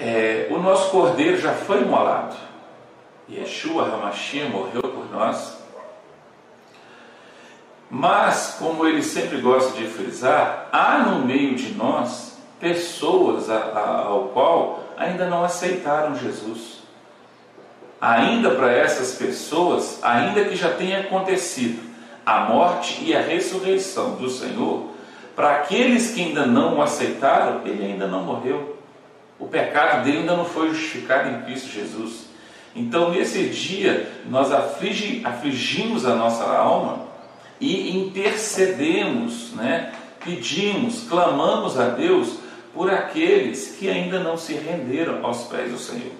é, 0.00 0.48
o 0.50 0.58
nosso 0.58 0.90
cordeiro 0.90 1.40
já 1.40 1.52
foi 1.52 1.82
imolado. 1.82 2.34
Yeshua 3.30 3.84
Hamashia 3.84 4.48
morreu 4.48 4.82
por 4.82 5.08
nós. 5.12 5.61
Mas, 7.94 8.56
como 8.58 8.86
ele 8.86 9.02
sempre 9.02 9.38
gosta 9.42 9.78
de 9.78 9.86
frisar, 9.86 10.66
há 10.72 11.00
no 11.00 11.26
meio 11.26 11.54
de 11.54 11.74
nós 11.74 12.38
pessoas 12.58 13.50
a, 13.50 13.56
a, 13.58 13.98
ao 14.06 14.28
qual 14.28 14.82
ainda 14.96 15.26
não 15.26 15.44
aceitaram 15.44 16.16
Jesus. 16.16 16.78
Ainda 18.00 18.52
para 18.52 18.72
essas 18.72 19.16
pessoas, 19.16 19.98
ainda 20.02 20.42
que 20.46 20.56
já 20.56 20.70
tenha 20.70 21.00
acontecido 21.00 21.82
a 22.24 22.40
morte 22.46 23.04
e 23.04 23.14
a 23.14 23.20
ressurreição 23.20 24.14
do 24.14 24.30
Senhor, 24.30 24.88
para 25.36 25.56
aqueles 25.56 26.12
que 26.12 26.22
ainda 26.22 26.46
não 26.46 26.78
o 26.78 26.82
aceitaram, 26.82 27.60
ele 27.66 27.84
ainda 27.84 28.06
não 28.06 28.24
morreu. 28.24 28.74
O 29.38 29.46
pecado 29.46 30.02
dele 30.02 30.20
ainda 30.20 30.34
não 30.34 30.46
foi 30.46 30.70
justificado 30.70 31.28
em 31.28 31.42
Cristo 31.42 31.68
Jesus. 31.68 32.24
Então, 32.74 33.10
nesse 33.10 33.50
dia, 33.50 34.10
nós 34.30 34.50
aflige, 34.50 35.20
afligimos 35.26 36.06
a 36.06 36.14
nossa 36.14 36.44
alma 36.44 37.11
e 37.62 37.96
intercedemos, 37.96 39.52
né? 39.52 39.92
pedimos, 40.24 41.04
clamamos 41.08 41.78
a 41.78 41.90
Deus 41.90 42.38
por 42.74 42.90
aqueles 42.90 43.76
que 43.78 43.88
ainda 43.88 44.18
não 44.18 44.36
se 44.36 44.54
renderam 44.54 45.24
aos 45.24 45.44
pés 45.44 45.70
do 45.70 45.78
Senhor. 45.78 46.12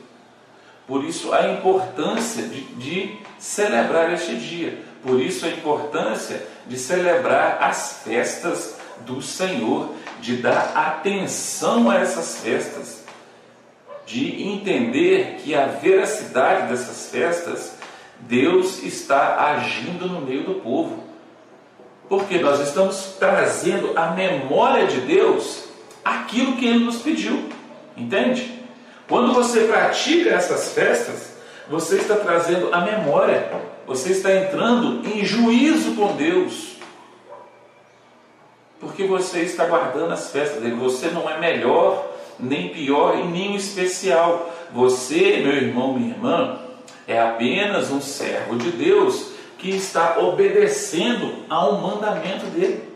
Por 0.87 1.05
isso, 1.05 1.33
a 1.33 1.49
importância 1.49 2.45
de, 2.45 2.61
de 2.75 3.17
celebrar 3.41 4.13
este 4.13 4.37
dia. 4.37 4.79
Por 5.03 5.21
isso, 5.21 5.45
a 5.45 5.49
importância 5.49 6.47
de 6.69 6.79
celebrar 6.79 7.59
as 7.61 8.03
festas 8.05 8.77
do 9.01 9.21
Senhor, 9.21 9.93
de 10.21 10.37
dar 10.37 10.73
atenção 10.77 11.91
a 11.91 11.97
essas 11.97 12.39
festas, 12.39 13.03
de 14.07 14.45
entender 14.45 15.39
que 15.43 15.57
a 15.57 15.67
veracidade 15.67 16.69
dessas 16.69 17.11
festas, 17.11 17.75
Deus 18.21 18.81
está 18.85 19.55
agindo 19.55 20.07
no 20.07 20.21
meio 20.21 20.45
do 20.45 20.55
povo. 20.61 21.12
Porque 22.09 22.39
nós 22.39 22.61
estamos 22.61 23.17
trazendo 23.19 23.93
a 23.97 24.11
memória 24.11 24.87
de 24.87 25.01
Deus 25.01 25.65
aquilo 26.05 26.57
que 26.57 26.67
Ele 26.67 26.85
nos 26.85 26.99
pediu. 26.99 27.49
Entende? 27.97 28.61
Quando 29.09 29.33
você 29.33 29.61
pratica 29.61 30.31
essas 30.31 30.73
festas, 30.73 31.33
você 31.69 31.97
está 31.97 32.17
trazendo 32.17 32.73
a 32.73 32.81
memória, 32.81 33.51
você 33.87 34.13
está 34.13 34.35
entrando 34.35 35.07
em 35.09 35.25
juízo 35.25 35.95
com 35.95 36.15
Deus 36.17 36.73
porque 38.83 39.05
você 39.05 39.43
está 39.43 39.65
guardando 39.65 40.11
as 40.11 40.33
festas 40.33 40.61
dele. 40.61 40.75
Você 40.75 41.07
não 41.07 41.31
é 41.31 41.39
melhor, 41.39 42.05
nem 42.37 42.71
pior 42.71 43.17
e 43.17 43.23
nem 43.29 43.55
especial. 43.55 44.53
Você, 44.73 45.41
meu 45.41 45.55
irmão, 45.55 45.93
minha 45.95 46.11
irmã, 46.11 46.59
é 47.07 47.21
apenas 47.21 47.93
um 47.93 48.01
servo 48.01 48.57
de 48.57 48.73
Deus 48.73 49.32
que 49.63 49.71
está 49.71 50.19
obedecendo 50.19 51.45
a 51.49 51.69
um 51.69 51.81
mandamento 51.81 52.47
dele. 52.47 52.93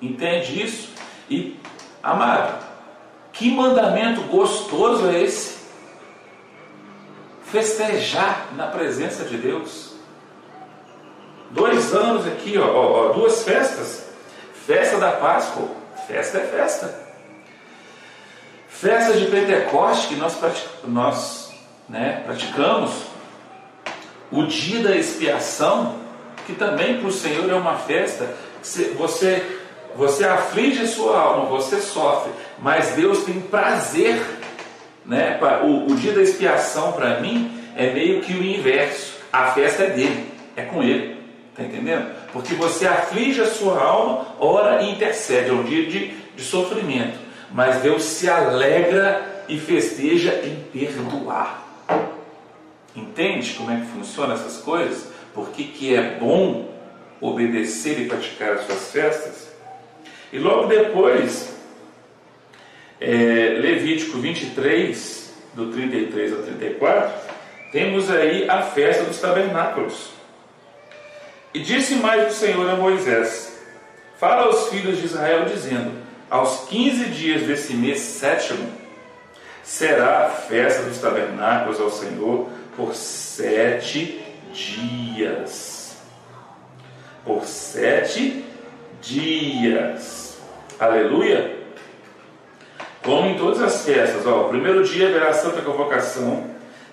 Entende 0.00 0.62
isso? 0.62 0.88
E, 1.28 1.54
amado, 2.02 2.64
que 3.32 3.50
mandamento 3.54 4.22
gostoso 4.22 5.06
é 5.10 5.22
esse? 5.22 5.58
Festejar 7.44 8.48
na 8.56 8.68
presença 8.68 9.24
de 9.26 9.36
Deus. 9.36 9.92
Dois 11.50 11.94
anos 11.94 12.26
aqui, 12.26 12.58
ó, 12.58 12.66
ó 12.66 13.12
duas 13.12 13.44
festas 13.44 14.08
Festa 14.68 14.98
da 14.98 15.12
Páscoa, 15.12 15.66
festa 16.06 16.36
é 16.36 16.46
festa. 16.46 17.08
Festa 18.68 19.14
de 19.14 19.24
Pentecoste 19.24 20.08
que 20.08 20.16
nós, 20.16 20.38
nós 20.84 21.54
né, 21.88 22.22
praticamos. 22.26 23.07
O 24.30 24.44
dia 24.44 24.82
da 24.82 24.94
expiação, 24.94 25.96
que 26.46 26.52
também 26.54 26.98
para 26.98 27.08
o 27.08 27.12
Senhor 27.12 27.48
é 27.50 27.54
uma 27.54 27.76
festa. 27.76 28.34
Você, 28.96 29.44
você 29.94 30.24
aflige 30.24 30.82
a 30.82 30.86
sua 30.86 31.18
alma, 31.18 31.46
você 31.46 31.80
sofre, 31.80 32.32
mas 32.58 32.90
Deus 32.90 33.24
tem 33.24 33.40
prazer. 33.40 34.20
Né? 35.04 35.38
O, 35.62 35.92
o 35.92 35.96
dia 35.96 36.12
da 36.12 36.22
expiação 36.22 36.92
para 36.92 37.20
mim 37.20 37.50
é 37.76 37.92
meio 37.92 38.20
que 38.20 38.32
o 38.34 38.44
inverso. 38.44 39.16
A 39.32 39.52
festa 39.52 39.84
é 39.84 39.90
dele, 39.90 40.26
é 40.56 40.62
com 40.62 40.82
ele. 40.82 41.18
Está 41.50 41.62
entendendo? 41.62 42.10
Porque 42.32 42.54
você 42.54 42.86
aflige 42.86 43.40
a 43.40 43.46
sua 43.46 43.82
alma, 43.82 44.26
ora 44.38 44.82
e 44.82 44.92
intercede. 44.92 45.50
É 45.50 45.52
um 45.52 45.64
dia 45.64 45.86
de, 45.86 46.08
de 46.36 46.42
sofrimento. 46.42 47.18
Mas 47.50 47.82
Deus 47.82 48.04
se 48.04 48.28
alegra 48.28 49.44
e 49.48 49.58
festeja 49.58 50.40
em 50.44 50.56
perdoar. 50.72 51.67
Entende 52.98 53.54
como 53.54 53.70
é 53.70 53.76
que 53.76 53.86
funcionam 53.86 54.34
essas 54.34 54.58
coisas? 54.58 55.08
Por 55.32 55.50
que, 55.50 55.64
que 55.64 55.94
é 55.94 56.18
bom 56.18 56.68
obedecer 57.20 58.00
e 58.00 58.08
praticar 58.08 58.54
as 58.54 58.66
suas 58.66 58.90
festas? 58.90 59.48
E 60.32 60.38
logo 60.38 60.66
depois, 60.66 61.56
é, 63.00 63.58
Levítico 63.60 64.18
23, 64.18 65.32
do 65.54 65.70
33 65.70 66.32
ao 66.32 66.42
34, 66.42 67.32
temos 67.70 68.10
aí 68.10 68.48
a 68.50 68.62
festa 68.62 69.04
dos 69.04 69.20
tabernáculos. 69.20 70.10
E 71.54 71.60
disse 71.60 71.94
mais 71.96 72.32
o 72.32 72.34
Senhor 72.34 72.68
a 72.68 72.76
Moisés: 72.76 73.60
Fala 74.18 74.46
aos 74.46 74.68
filhos 74.68 74.98
de 74.98 75.06
Israel, 75.06 75.44
dizendo: 75.44 75.92
Aos 76.28 76.68
quinze 76.68 77.06
dias 77.06 77.42
desse 77.42 77.74
mês 77.74 78.00
sétimo 78.00 78.70
será 79.62 80.26
a 80.26 80.30
festa 80.30 80.82
dos 80.82 80.98
tabernáculos 80.98 81.78
ao 81.78 81.90
Senhor 81.90 82.48
por 82.78 82.94
sete 82.94 84.20
dias. 84.52 85.96
Por 87.24 87.44
sete 87.44 88.44
dias. 89.02 90.38
Aleluia! 90.78 91.58
Como 93.02 93.26
em 93.26 93.36
todas 93.36 93.60
as 93.60 93.84
festas, 93.84 94.24
ó, 94.24 94.46
o 94.46 94.48
primeiro 94.48 94.84
dia 94.84 95.08
haverá 95.08 95.32
santa 95.32 95.60
convocação, 95.60 96.48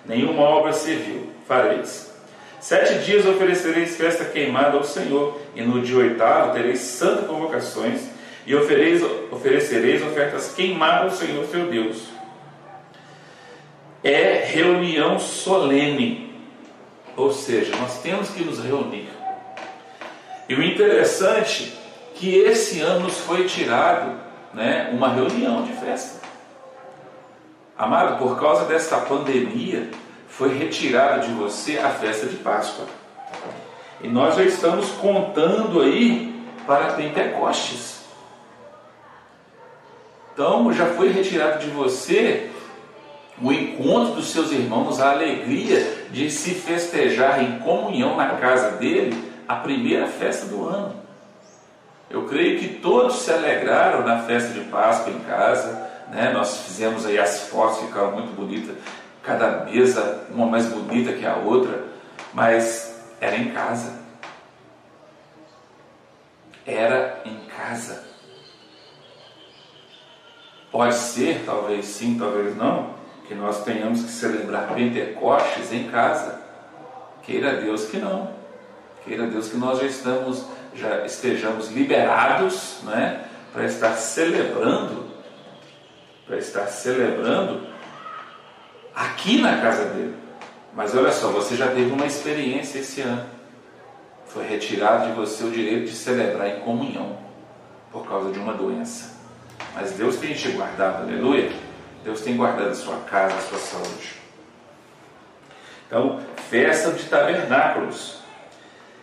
nenhuma 0.06 0.41
obra 0.41 0.74
civil 0.74 1.30
fareis. 1.48 2.12
Sete 2.60 3.06
dias 3.06 3.24
oferecereis 3.28 3.95
festa 3.95 4.26
queimada 4.26 4.78
ao 4.78 4.84
Senhor, 4.84 5.39
e 5.56 5.62
no 5.62 5.82
dia 5.82 5.98
oitavo 5.98 6.54
tereis 6.54 6.80
santa 6.80 7.28
convocações, 7.28 8.02
e 8.48 8.56
ofereis, 8.56 9.04
oferecereis 9.32 10.02
ofertas 10.02 10.52
queimadas 10.56 11.12
ao 11.13 11.17
Senhor 11.17 11.45
teu 11.45 11.69
Deus. 11.69 12.14
É 14.07 14.45
reunião 14.45 15.17
solene, 15.17 16.31
ou 17.17 17.33
seja, 17.33 17.75
nós 17.77 17.97
temos 18.03 18.29
que 18.29 18.43
nos 18.43 18.63
reunir. 18.63 19.09
E 20.47 20.53
o 20.53 20.61
interessante 20.61 21.73
é 21.81 21.85
que 22.13 22.35
esse 22.37 22.81
ano 22.81 23.01
nos 23.01 23.17
foi 23.17 23.45
tirado 23.45 24.15
né, 24.53 24.91
uma 24.93 25.09
reunião 25.09 25.63
de 25.63 25.73
festa. 25.73 26.21
Amado, 27.75 28.19
por 28.19 28.39
causa 28.39 28.65
desta 28.65 28.97
pandemia, 28.97 29.89
foi 30.29 30.55
retirada 30.55 31.25
de 31.25 31.33
você 31.33 31.79
a 31.79 31.89
festa 31.89 32.27
de 32.27 32.35
Páscoa. 32.37 32.85
E 34.01 34.07
nós 34.07 34.35
já 34.35 34.43
estamos 34.43 34.89
contando 34.91 35.81
aí 35.81 36.45
para 36.67 36.93
Pentecostes. 36.93 38.01
Então 40.31 40.71
já 40.71 40.85
foi 40.87 41.09
retirado 41.11 41.59
de 41.59 41.71
você 41.71 42.51
o 43.41 43.52
encontro 43.52 44.15
dos 44.15 44.32
seus 44.32 44.52
irmãos, 44.52 45.00
a 45.00 45.12
alegria 45.12 46.06
de 46.10 46.30
se 46.32 46.52
festejar 46.52 47.43
em 47.43 47.60
comunhão 47.60 48.15
na 48.15 48.36
casa 48.36 48.78
dele, 48.78 49.32
a 49.48 49.56
primeira 49.56 50.08
festa 50.08 50.45
do 50.45 50.67
ano. 50.67 50.95
Eu 52.10 52.26
creio 52.26 52.60
que 52.60 52.67
todos 52.67 53.17
se 53.17 53.32
alegraram 53.32 54.04
na 54.04 54.19
festa 54.24 54.54
de 54.54 54.62
Páscoa 54.62 55.12
em 55.12 55.19
casa, 55.21 55.89
né? 56.12 56.32
Nós 56.32 56.62
fizemos 56.62 57.06
aí 57.06 57.17
as 57.19 57.48
fotos, 57.50 57.80
ficaram 57.80 58.12
muito 58.12 58.34
bonitas 58.36 58.76
cada 59.26 59.65
mesa 59.65 60.28
uma 60.30 60.45
mais 60.45 60.67
bonita 60.67 61.12
que 61.12 61.26
a 61.26 61.36
outra, 61.36 61.84
mas 62.34 63.04
era 63.19 63.36
em 63.36 63.52
casa. 63.52 63.93
Era 66.65 67.21
em 67.26 67.38
casa. 67.48 68.06
Pode 70.71 70.93
ser, 70.95 71.43
talvez 71.45 71.86
sim, 71.86 72.17
talvez 72.19 72.56
não, 72.56 72.93
que 73.27 73.33
nós 73.33 73.63
tenhamos 73.63 74.03
que 74.03 74.09
celebrar 74.09 74.73
Pentecostes 74.73 75.71
em 75.73 75.88
casa. 75.89 76.39
Queira 77.23 77.57
Deus 77.57 77.85
que 77.85 77.97
não. 77.97 78.31
Queira 79.03 79.27
Deus 79.27 79.49
que 79.49 79.57
nós 79.57 79.79
já 79.79 79.85
estamos, 79.85 80.45
já 80.73 81.05
estejamos 81.05 81.71
liberados, 81.71 82.79
né, 82.83 83.25
para 83.53 83.65
estar 83.65 83.93
celebrando, 83.93 85.05
para 86.25 86.38
estar 86.38 86.65
celebrando 86.67 87.67
aqui 88.93 89.39
na 89.39 89.61
casa 89.61 89.85
dele. 89.85 90.15
Mas 90.73 90.95
olha 90.95 91.11
só, 91.11 91.29
você 91.29 91.55
já 91.55 91.67
teve 91.67 91.91
uma 91.91 92.05
experiência 92.05 92.79
esse 92.79 93.01
ano. 93.01 93.25
Foi 94.25 94.45
retirado 94.45 95.07
de 95.07 95.13
você 95.13 95.43
o 95.43 95.51
direito 95.51 95.85
de 95.85 95.95
celebrar 95.95 96.49
em 96.49 96.59
comunhão 96.59 97.17
por 97.91 98.05
causa 98.07 98.31
de 98.31 98.39
uma 98.39 98.53
doença. 98.53 99.15
Mas 99.73 99.91
Deus 99.91 100.17
tem 100.17 100.33
te 100.33 100.49
guardado, 100.49 101.03
aleluia. 101.03 101.51
Deus 102.05 102.21
tem 102.21 102.37
guardado 102.37 102.69
a 102.69 102.75
sua 102.75 102.97
casa, 102.97 103.33
a 103.33 103.41
sua 103.41 103.57
saúde. 103.57 104.13
Então, 105.87 106.21
festa 106.51 106.91
de 106.91 107.03
tabernáculos. 107.05 108.19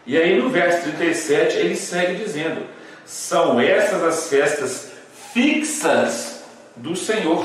E 0.07 0.17
aí 0.17 0.41
no 0.41 0.49
verso 0.49 0.83
37 0.83 1.57
ele 1.59 1.75
segue 1.75 2.23
dizendo: 2.23 2.65
São 3.05 3.61
essas 3.61 4.05
as 4.05 4.29
festas 4.29 4.93
fixas 5.33 6.45
do 6.77 6.95
Senhor, 6.95 7.45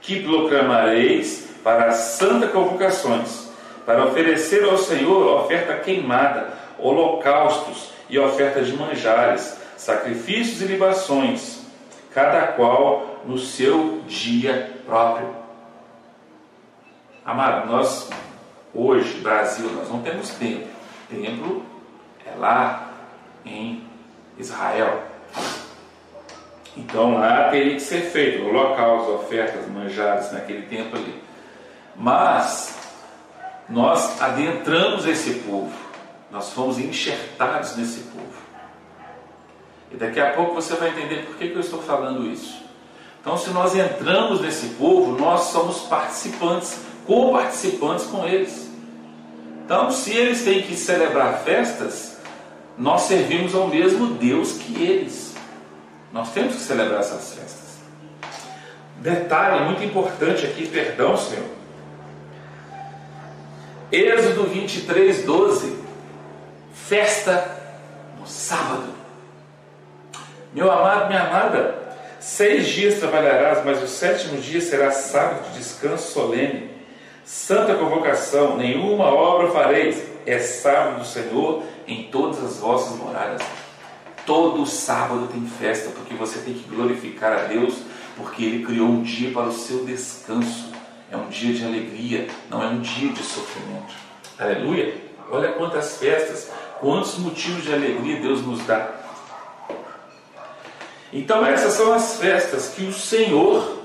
que 0.00 0.22
proclamareis 0.22 1.48
para 1.64 1.86
as 1.86 1.96
santas 1.96 2.52
convocações, 2.52 3.48
para 3.84 4.04
oferecer 4.04 4.62
ao 4.64 4.78
Senhor 4.78 5.42
oferta 5.42 5.74
queimada, 5.78 6.54
holocaustos 6.78 7.90
e 8.08 8.20
oferta 8.20 8.62
de 8.62 8.72
manjares, 8.76 9.56
sacrifícios 9.76 10.62
e 10.62 10.66
libações, 10.66 11.62
cada 12.12 12.46
qual 12.52 13.09
no 13.24 13.38
seu 13.38 14.02
dia 14.06 14.80
próprio. 14.84 15.28
Amado, 17.24 17.70
nós 17.70 18.10
hoje, 18.74 19.18
Brasil, 19.20 19.70
nós 19.72 19.88
não 19.88 20.02
temos 20.02 20.30
templo. 20.30 20.68
Templo 21.08 21.64
é 22.24 22.36
lá 22.36 22.92
em 23.44 23.84
Israel. 24.38 25.04
Então 26.76 27.14
lá 27.14 27.50
teria 27.50 27.74
que 27.74 27.80
ser 27.80 28.02
feito 28.02 28.46
holocausto, 28.46 29.12
ofertas, 29.12 29.68
manjares 29.68 30.32
naquele 30.32 30.62
tempo 30.62 30.96
ali. 30.96 31.22
Mas 31.96 32.78
nós 33.68 34.20
adentramos 34.22 35.06
esse 35.06 35.34
povo, 35.40 35.72
nós 36.30 36.52
fomos 36.52 36.78
enxertados 36.78 37.76
nesse 37.76 38.00
povo. 38.04 38.40
E 39.90 39.96
daqui 39.96 40.20
a 40.20 40.32
pouco 40.32 40.54
você 40.54 40.74
vai 40.74 40.90
entender 40.90 41.26
por 41.26 41.36
que, 41.36 41.48
que 41.48 41.54
eu 41.54 41.60
estou 41.60 41.82
falando 41.82 42.26
isso. 42.26 42.69
Então, 43.20 43.36
se 43.36 43.50
nós 43.50 43.74
entramos 43.74 44.40
nesse 44.40 44.68
povo, 44.70 45.18
nós 45.18 45.42
somos 45.42 45.80
participantes, 45.80 46.80
co-participantes 47.06 48.06
com 48.06 48.26
eles. 48.26 48.70
Então, 49.64 49.90
se 49.90 50.16
eles 50.16 50.42
têm 50.42 50.62
que 50.62 50.74
celebrar 50.74 51.40
festas, 51.40 52.16
nós 52.78 53.02
servimos 53.02 53.54
ao 53.54 53.68
mesmo 53.68 54.14
Deus 54.14 54.52
que 54.52 54.82
eles. 54.82 55.34
Nós 56.12 56.32
temos 56.32 56.54
que 56.54 56.60
celebrar 56.62 57.00
essas 57.00 57.34
festas. 57.34 57.78
Detalhe 58.96 59.64
muito 59.66 59.84
importante 59.84 60.46
aqui, 60.46 60.66
perdão, 60.66 61.16
Senhor. 61.16 61.44
Êxodo 63.92 64.44
23, 64.44 65.24
12. 65.24 65.78
Festa 66.72 67.56
no 68.18 68.26
sábado. 68.26 68.88
Meu 70.52 70.70
amado, 70.70 71.08
minha 71.08 71.22
amada, 71.22 71.79
seis 72.20 72.68
dias 72.68 72.98
trabalharás, 73.00 73.64
mas 73.64 73.82
o 73.82 73.88
sétimo 73.88 74.40
dia 74.40 74.60
será 74.60 74.90
sábado 74.90 75.50
de 75.50 75.58
descanso 75.58 76.12
solene. 76.12 76.70
Santa 77.24 77.74
convocação, 77.74 78.56
nenhuma 78.56 79.06
obra 79.06 79.50
fareis. 79.50 80.02
É 80.26 80.38
sábado 80.38 81.00
do 81.00 81.06
Senhor 81.06 81.62
em 81.88 82.04
todas 82.04 82.44
as 82.44 82.58
vossas 82.58 82.96
moradas. 82.98 83.42
Todo 84.26 84.66
sábado 84.66 85.28
tem 85.32 85.46
festa, 85.46 85.90
porque 85.90 86.14
você 86.14 86.40
tem 86.40 86.54
que 86.54 86.68
glorificar 86.68 87.32
a 87.32 87.42
Deus, 87.44 87.78
porque 88.16 88.44
Ele 88.44 88.64
criou 88.64 88.88
um 88.88 89.02
dia 89.02 89.32
para 89.32 89.48
o 89.48 89.52
seu 89.52 89.84
descanso. 89.84 90.70
É 91.10 91.16
um 91.16 91.28
dia 91.28 91.54
de 91.54 91.64
alegria, 91.64 92.28
não 92.48 92.62
é 92.62 92.66
um 92.66 92.80
dia 92.80 93.10
de 93.12 93.22
sofrimento. 93.22 93.94
Aleluia! 94.38 94.94
Olha 95.30 95.52
quantas 95.52 95.96
festas, 95.96 96.50
quantos 96.80 97.16
motivos 97.18 97.64
de 97.64 97.72
alegria 97.72 98.20
Deus 98.20 98.44
nos 98.44 98.64
dá. 98.66 98.99
Então, 101.12 101.44
essas 101.44 101.74
são 101.74 101.92
as 101.92 102.18
festas 102.18 102.68
que 102.68 102.84
o 102.84 102.92
Senhor 102.92 103.78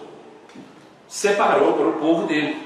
separou 1.07 1.73
para 1.73 1.87
o 1.87 1.93
povo 1.93 2.27
dele. 2.27 2.63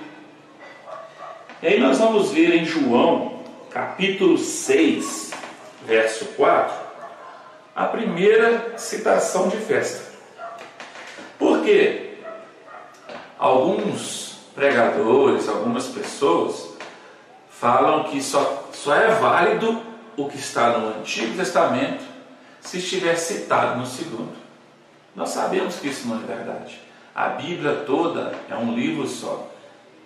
E 1.62 1.68
aí 1.68 1.80
nós 1.80 1.98
vamos 1.98 2.32
ver 2.32 2.56
em 2.56 2.66
João, 2.66 3.44
capítulo 3.70 4.38
6, 4.38 5.32
verso 5.86 6.26
4, 6.38 6.76
a 7.76 7.86
primeira 7.86 8.78
citação 8.78 9.48
de 9.50 9.58
festa. 9.58 10.04
Por 11.38 11.64
quê? 11.64 12.16
Alguns 13.38 14.40
pregadores, 14.56 15.48
algumas 15.48 15.88
pessoas 15.88 16.70
falam 17.50 18.06
que 18.06 18.22
só, 18.22 18.70
só 18.74 18.96
é 18.96 19.08
válido 19.16 19.82
o 20.18 20.28
que 20.28 20.38
está 20.38 20.78
no 20.78 21.00
Antigo 21.00 21.38
Testamento 21.38 22.04
se 22.62 22.78
estiver 22.78 23.16
citado 23.16 23.80
no 23.80 23.86
segundo. 23.86 24.39
Nós 25.16 25.30
sabemos 25.30 25.76
que 25.76 25.88
isso 25.88 26.08
não 26.08 26.18
é 26.18 26.26
verdade. 26.26 26.80
A 27.14 27.30
Bíblia 27.30 27.84
toda 27.86 28.34
é 28.50 28.56
um 28.56 28.74
livro 28.74 29.08
só. 29.08 29.50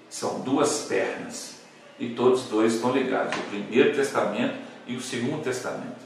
São 0.09 0.39
duas 0.39 0.85
pernas. 0.89 1.61
E 1.99 2.09
todos 2.09 2.43
dois 2.43 2.75
estão 2.75 2.91
ligados: 2.91 3.37
o 3.37 3.41
Primeiro 3.43 3.95
Testamento 3.95 4.55
e 4.87 4.95
o 4.95 5.01
Segundo 5.01 5.43
Testamento. 5.43 6.03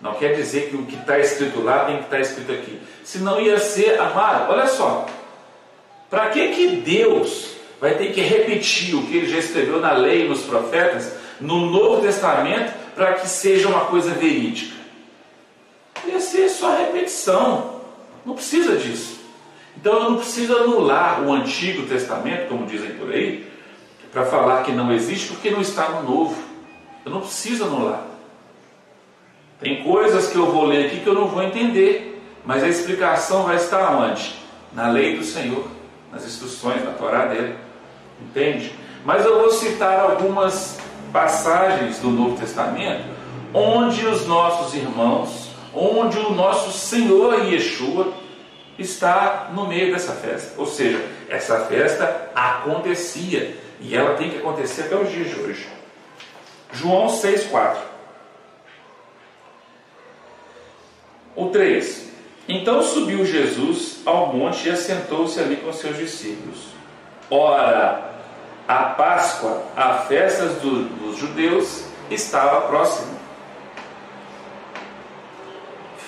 Não 0.00 0.14
quer 0.14 0.34
dizer 0.34 0.70
que 0.70 0.76
o 0.76 0.86
que 0.86 0.94
está 0.94 1.18
escrito 1.18 1.60
lá 1.60 1.84
tem 1.86 1.98
que 1.98 2.04
estar 2.04 2.20
escrito 2.20 2.52
aqui. 2.52 2.80
Senão 3.02 3.40
ia 3.40 3.58
ser 3.58 3.98
amado. 3.98 4.52
Olha 4.52 4.66
só. 4.66 5.06
Para 6.08 6.30
que, 6.30 6.48
que 6.48 6.66
Deus 6.76 7.54
vai 7.80 7.94
ter 7.96 8.12
que 8.12 8.20
repetir 8.20 8.94
o 8.94 9.06
que 9.06 9.16
ele 9.16 9.28
já 9.28 9.38
escreveu 9.38 9.80
na 9.80 9.92
lei 9.92 10.24
e 10.24 10.28
nos 10.28 10.42
profetas 10.42 11.14
no 11.40 11.66
Novo 11.66 12.00
Testamento 12.00 12.72
para 12.94 13.14
que 13.14 13.28
seja 13.28 13.68
uma 13.68 13.86
coisa 13.86 14.12
verídica? 14.12 14.76
Ia 16.06 16.20
ser 16.20 16.48
só 16.48 16.76
repetição. 16.76 17.77
Não 18.28 18.34
precisa 18.34 18.76
disso. 18.76 19.20
Então 19.74 19.94
eu 19.94 20.10
não 20.10 20.16
preciso 20.18 20.54
anular 20.54 21.22
o 21.22 21.32
Antigo 21.32 21.86
Testamento, 21.86 22.50
como 22.50 22.66
dizem 22.66 22.90
por 22.90 23.10
aí, 23.10 23.50
para 24.12 24.26
falar 24.26 24.64
que 24.64 24.70
não 24.70 24.92
existe, 24.92 25.28
porque 25.28 25.50
não 25.50 25.62
está 25.62 25.88
no 25.88 26.02
Novo. 26.02 26.36
Eu 27.06 27.10
não 27.10 27.22
preciso 27.22 27.64
anular. 27.64 28.04
Tem 29.58 29.82
coisas 29.82 30.28
que 30.28 30.36
eu 30.36 30.44
vou 30.44 30.66
ler 30.66 30.86
aqui 30.86 31.00
que 31.00 31.06
eu 31.06 31.14
não 31.14 31.28
vou 31.28 31.42
entender, 31.42 32.22
mas 32.44 32.62
a 32.62 32.68
explicação 32.68 33.44
vai 33.44 33.56
estar 33.56 33.96
onde? 33.96 34.34
Na 34.74 34.90
lei 34.90 35.16
do 35.16 35.24
Senhor, 35.24 35.66
nas 36.12 36.26
instruções, 36.26 36.84
na 36.84 36.90
Torá 36.90 37.24
dele. 37.24 37.54
Entende? 38.20 38.74
Mas 39.06 39.24
eu 39.24 39.38
vou 39.40 39.50
citar 39.50 40.00
algumas 40.00 40.78
passagens 41.14 41.98
do 41.98 42.10
Novo 42.10 42.36
Testamento 42.36 43.08
onde 43.54 44.04
os 44.04 44.26
nossos 44.26 44.74
irmãos 44.74 45.48
onde 45.74 46.18
o 46.18 46.30
nosso 46.30 46.72
Senhor 46.72 47.46
Yeshua 47.46 48.12
está 48.78 49.50
no 49.52 49.66
meio 49.66 49.92
dessa 49.92 50.12
festa. 50.12 50.52
Ou 50.56 50.66
seja, 50.66 51.04
essa 51.28 51.60
festa 51.66 52.30
acontecia 52.34 53.56
e 53.80 53.94
ela 53.94 54.14
tem 54.14 54.30
que 54.30 54.38
acontecer 54.38 54.82
até 54.82 54.96
os 54.96 55.10
dias 55.10 55.28
de 55.28 55.40
hoje. 55.40 55.68
João 56.72 57.06
6,4. 57.06 57.76
O 61.34 61.46
3. 61.46 62.08
Então 62.48 62.82
subiu 62.82 63.24
Jesus 63.24 63.98
ao 64.06 64.32
monte 64.32 64.68
e 64.68 64.70
assentou-se 64.70 65.38
ali 65.38 65.56
com 65.56 65.72
seus 65.72 65.96
discípulos. 65.96 66.68
Ora, 67.30 68.10
a 68.66 68.84
Páscoa, 68.84 69.62
a 69.76 69.98
festa 69.98 70.46
dos 70.46 71.16
judeus, 71.16 71.84
estava 72.10 72.62
próxima 72.62 73.18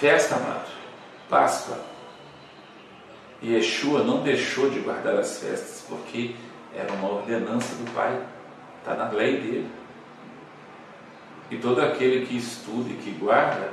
festa, 0.00 0.36
amado, 0.36 0.70
Páscoa. 1.28 1.89
E 3.42 3.54
Yeshua 3.54 4.02
não 4.02 4.22
deixou 4.22 4.68
de 4.68 4.80
guardar 4.80 5.16
as 5.16 5.38
festas, 5.38 5.84
porque 5.88 6.34
era 6.74 6.92
uma 6.92 7.10
ordenança 7.10 7.74
do 7.76 7.90
Pai, 7.92 8.20
está 8.78 8.94
na 8.94 9.10
lei 9.10 9.40
dele. 9.40 9.70
E 11.50 11.56
todo 11.56 11.80
aquele 11.80 12.26
que 12.26 12.36
estuda 12.36 12.90
e 12.90 12.94
que 12.94 13.10
guarda, 13.12 13.72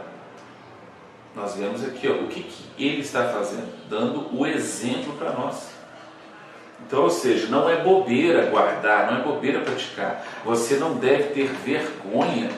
nós 1.36 1.56
vemos 1.56 1.84
aqui 1.84 2.08
ó, 2.08 2.14
o 2.14 2.28
que, 2.28 2.42
que 2.42 2.84
ele 2.84 3.02
está 3.02 3.26
fazendo, 3.30 3.72
dando 3.88 4.36
o 4.36 4.46
exemplo 4.48 5.14
para 5.14 5.32
nós. 5.32 5.70
Então, 6.86 7.04
ou 7.04 7.10
seja, 7.10 7.48
não 7.48 7.70
é 7.70 7.84
bobeira 7.84 8.50
guardar, 8.50 9.12
não 9.12 9.20
é 9.20 9.24
bobeira 9.24 9.62
praticar. 9.62 10.26
Você 10.44 10.78
não 10.78 10.96
deve 10.96 11.34
ter 11.34 11.48
vergonha, 11.48 12.50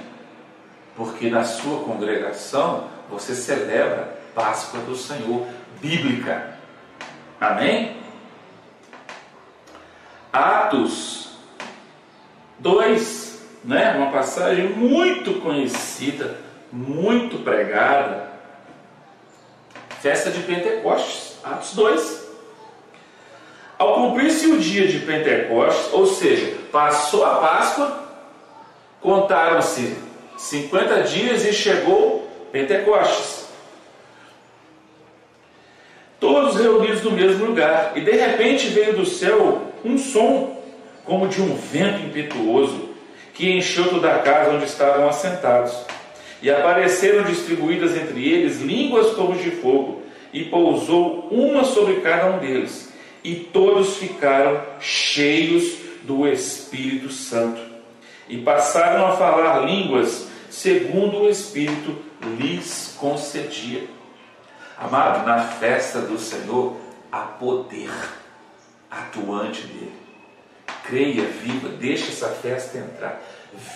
porque 0.95 1.29
na 1.29 1.43
sua 1.43 1.83
congregação 1.83 2.87
você 3.09 3.33
celebra 3.33 4.17
Páscoa 4.33 4.79
do 4.81 4.95
Senhor, 4.95 5.47
bíblica. 5.81 6.58
Amém? 7.39 7.95
Atos 10.31 11.29
2, 12.59 13.41
né? 13.63 13.95
uma 13.95 14.11
passagem 14.11 14.69
muito 14.69 15.35
conhecida, 15.35 16.37
muito 16.71 17.39
pregada. 17.39 18.29
Festa 20.01 20.29
de 20.29 20.41
Pentecostes, 20.41 21.37
Atos 21.43 21.73
2. 21.73 22.29
Ao 23.77 23.95
cumprir-se 23.95 24.47
o 24.47 24.59
dia 24.59 24.87
de 24.87 24.99
Pentecostes, 24.99 25.93
ou 25.93 26.05
seja, 26.05 26.57
passou 26.71 27.25
a 27.25 27.35
Páscoa, 27.35 28.03
contaram-se 28.99 29.97
50 30.37 31.03
dias 31.03 31.45
e 31.45 31.53
chegou 31.53 32.29
Pentecostes. 32.51 33.48
Reunidos 36.59 37.03
no 37.03 37.11
mesmo 37.11 37.45
lugar, 37.45 37.93
e 37.95 38.01
de 38.01 38.11
repente 38.11 38.67
veio 38.67 38.95
do 38.95 39.05
céu 39.05 39.61
um 39.83 39.97
som, 39.97 40.61
como 41.05 41.27
de 41.27 41.41
um 41.41 41.55
vento 41.55 42.03
impetuoso, 42.03 42.89
que 43.33 43.49
encheu 43.51 43.87
toda 43.87 44.13
a 44.13 44.19
casa 44.19 44.51
onde 44.51 44.65
estavam 44.65 45.07
assentados. 45.07 45.73
E 46.41 46.49
apareceram 46.49 47.23
distribuídas 47.23 47.95
entre 47.95 48.27
eles 48.27 48.61
línguas 48.61 49.11
como 49.13 49.35
de 49.35 49.51
fogo, 49.51 50.01
e 50.31 50.45
pousou 50.45 51.27
uma 51.31 51.63
sobre 51.63 51.95
cada 52.01 52.31
um 52.31 52.39
deles, 52.39 52.93
e 53.23 53.35
todos 53.35 53.97
ficaram 53.97 54.61
cheios 54.79 55.77
do 56.03 56.27
Espírito 56.27 57.09
Santo, 57.09 57.59
e 58.27 58.37
passaram 58.37 59.07
a 59.07 59.15
falar 59.15 59.65
línguas 59.65 60.27
segundo 60.49 61.21
o 61.21 61.29
Espírito 61.29 61.95
lhes 62.37 62.95
concedia. 62.99 63.98
Amado, 64.79 65.25
na 65.25 65.43
festa 65.43 65.99
do 65.99 66.17
Senhor 66.17 66.77
há 67.11 67.19
poder 67.19 67.91
atuante 68.89 69.67
dele. 69.67 69.99
Creia, 70.85 71.23
viva, 71.23 71.67
deixa 71.67 72.09
essa 72.11 72.29
festa 72.29 72.77
entrar. 72.77 73.21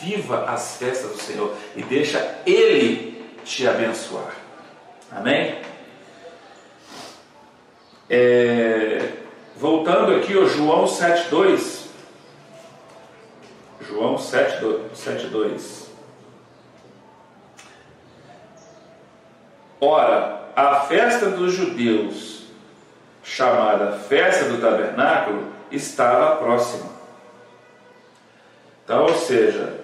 Viva 0.02 0.46
as 0.46 0.78
festas 0.78 1.12
do 1.12 1.18
Senhor 1.18 1.54
e 1.76 1.84
deixa 1.84 2.40
Ele 2.46 3.22
te 3.44 3.68
abençoar. 3.68 4.34
Amém? 5.12 5.62
É, 8.10 9.10
voltando 9.58 10.16
aqui, 10.16 10.38
o 10.38 10.48
João 10.48 10.86
7,2. 10.86 11.88
João 13.82 14.16
7,2. 14.16 15.84
Ora, 19.82 20.43
a 20.56 20.82
festa 20.82 21.30
dos 21.30 21.54
judeus, 21.54 22.44
chamada 23.24 23.98
Festa 23.98 24.46
do 24.46 24.60
Tabernáculo, 24.60 25.48
estava 25.72 26.36
próxima. 26.38 26.92
Então, 28.84 29.04
ou 29.04 29.16
seja, 29.16 29.80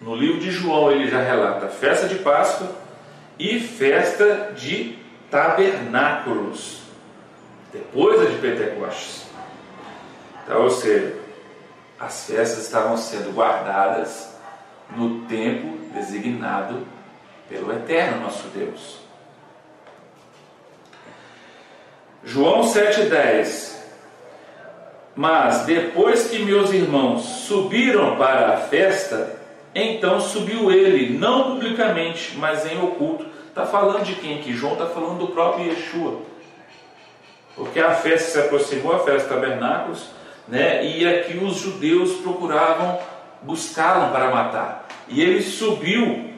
no 0.00 0.16
livro 0.16 0.40
de 0.40 0.50
João 0.50 0.90
ele 0.90 1.08
já 1.08 1.20
relata 1.20 1.68
festa 1.68 2.08
de 2.08 2.16
Páscoa 2.16 2.68
e 3.38 3.60
festa 3.60 4.52
de 4.54 4.98
tabernáculos, 5.30 6.82
depois 7.72 8.20
da 8.20 8.26
de 8.26 8.36
Pentecostes. 8.38 9.26
Então, 10.44 10.62
ou 10.62 10.70
seja, 10.70 11.16
as 11.98 12.26
festas 12.26 12.64
estavam 12.64 12.96
sendo 12.96 13.32
guardadas 13.32 14.36
no 14.90 15.20
tempo 15.26 15.78
designado 15.94 16.84
pelo 17.48 17.72
Eterno 17.72 18.22
nosso 18.22 18.48
Deus. 18.48 19.01
João 22.24 22.62
7,10 22.62 23.76
Mas 25.14 25.64
depois 25.64 26.28
que 26.28 26.38
meus 26.38 26.72
irmãos 26.72 27.22
subiram 27.22 28.16
para 28.16 28.54
a 28.54 28.56
festa, 28.58 29.36
então 29.74 30.20
subiu 30.20 30.70
ele, 30.70 31.18
não 31.18 31.52
publicamente, 31.52 32.34
mas 32.36 32.64
em 32.70 32.82
oculto. 32.82 33.26
Está 33.48 33.66
falando 33.66 34.04
de 34.04 34.14
quem 34.14 34.38
aqui? 34.38 34.52
João 34.52 34.74
está 34.74 34.86
falando 34.86 35.18
do 35.18 35.28
próprio 35.28 35.66
Yeshua. 35.66 36.22
Porque 37.54 37.80
a 37.80 37.94
festa 37.94 38.30
se 38.30 38.38
aproximou, 38.38 38.94
a 38.94 39.00
festa 39.00 39.34
tabernáculos, 39.34 40.06
né? 40.48 40.84
e 40.84 41.06
aqui 41.06 41.36
os 41.36 41.56
judeus 41.56 42.12
procuravam 42.22 42.98
buscá-lo 43.42 44.10
para 44.10 44.30
matar. 44.30 44.88
E 45.08 45.20
ele 45.20 45.42
subiu 45.42 46.30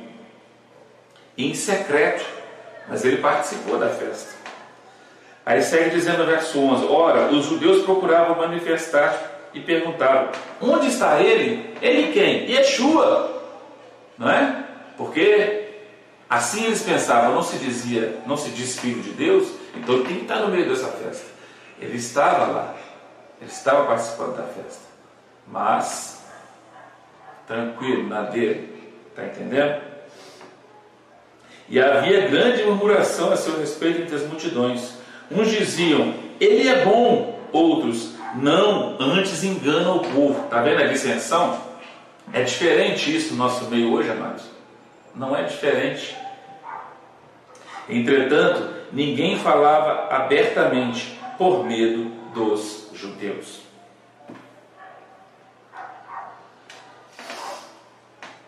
em 1.39 1.55
secreto, 1.55 2.25
mas 2.89 3.05
ele 3.05 3.19
participou 3.19 3.79
da 3.79 3.89
festa. 3.89 4.34
Aí 5.47 5.63
segue 5.63 5.91
dizendo 5.91 6.19
no 6.19 6.27
verso 6.27 6.59
11: 6.59 6.87
Ora, 6.87 7.27
os 7.27 7.47
judeus 7.47 7.85
procuravam 7.85 8.37
manifestar 8.37 9.51
e 9.53 9.61
perguntaram: 9.61 10.31
Onde 10.61 10.89
está 10.89 11.21
ele? 11.21 11.75
Ele 11.83 12.13
quem? 12.13 12.51
Yeshua. 12.51 13.43
Não 14.17 14.31
é? 14.31 14.65
Porque 14.97 15.65
assim 16.29 16.65
eles 16.65 16.83
pensavam, 16.83 17.35
não 17.35 17.43
se 17.43 17.59
dizia, 17.59 18.21
não 18.27 18.37
se 18.37 18.51
diz 18.51 18.79
filho 18.79 19.03
de 19.03 19.11
Deus, 19.11 19.49
então 19.75 19.97
ele 19.97 20.05
tem 20.05 20.17
que 20.17 20.23
estar 20.23 20.41
no 20.41 20.49
meio 20.49 20.69
dessa 20.69 20.89
festa. 20.89 21.27
Ele 21.81 21.97
estava 21.97 22.47
lá, 22.47 22.75
ele 23.41 23.51
estava 23.51 23.87
participando 23.87 24.37
da 24.37 24.45
festa, 24.45 24.85
mas 25.47 26.25
tranquilo, 27.47 28.09
na 28.09 28.23
dele, 28.23 28.73
está 29.11 29.25
entendendo? 29.27 29.83
E 31.69 31.81
havia 31.81 32.29
grande 32.29 32.63
murmuração 32.63 33.33
a 33.33 33.37
seu 33.37 33.59
respeito 33.59 34.03
entre 34.03 34.17
as 34.17 34.23
multidões. 34.23 35.04
Uns 35.31 35.51
diziam, 35.51 36.15
ele 36.41 36.69
é 36.69 36.85
bom, 36.85 37.39
outros, 37.53 38.15
não, 38.35 38.97
antes 39.01 39.45
engana 39.45 39.93
o 39.93 40.01
povo. 40.01 40.45
Está 40.45 40.61
vendo 40.61 40.83
a 40.83 40.87
dissensão? 40.87 41.59
É 42.33 42.43
diferente 42.43 43.15
isso 43.15 43.35
no 43.35 43.39
nosso 43.39 43.67
meio 43.67 43.93
hoje, 43.93 44.11
amados? 44.11 44.45
Não 45.15 45.37
é 45.37 45.45
diferente. 45.45 46.17
Entretanto, 47.89 48.71
ninguém 48.93 49.39
falava 49.39 50.15
abertamente 50.15 51.19
por 51.39 51.65
medo 51.65 52.11
dos 52.35 52.89
judeus. 52.95 53.63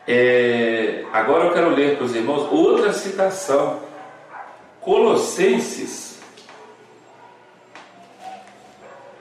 É, 0.09 1.05
agora 1.13 1.45
eu 1.45 1.53
quero 1.53 1.71
ler 1.71 1.97
para 1.97 2.05
os 2.05 2.15
irmãos 2.15 2.49
outra 2.51 2.93
citação. 2.93 3.81
Colossenses 4.81 6.16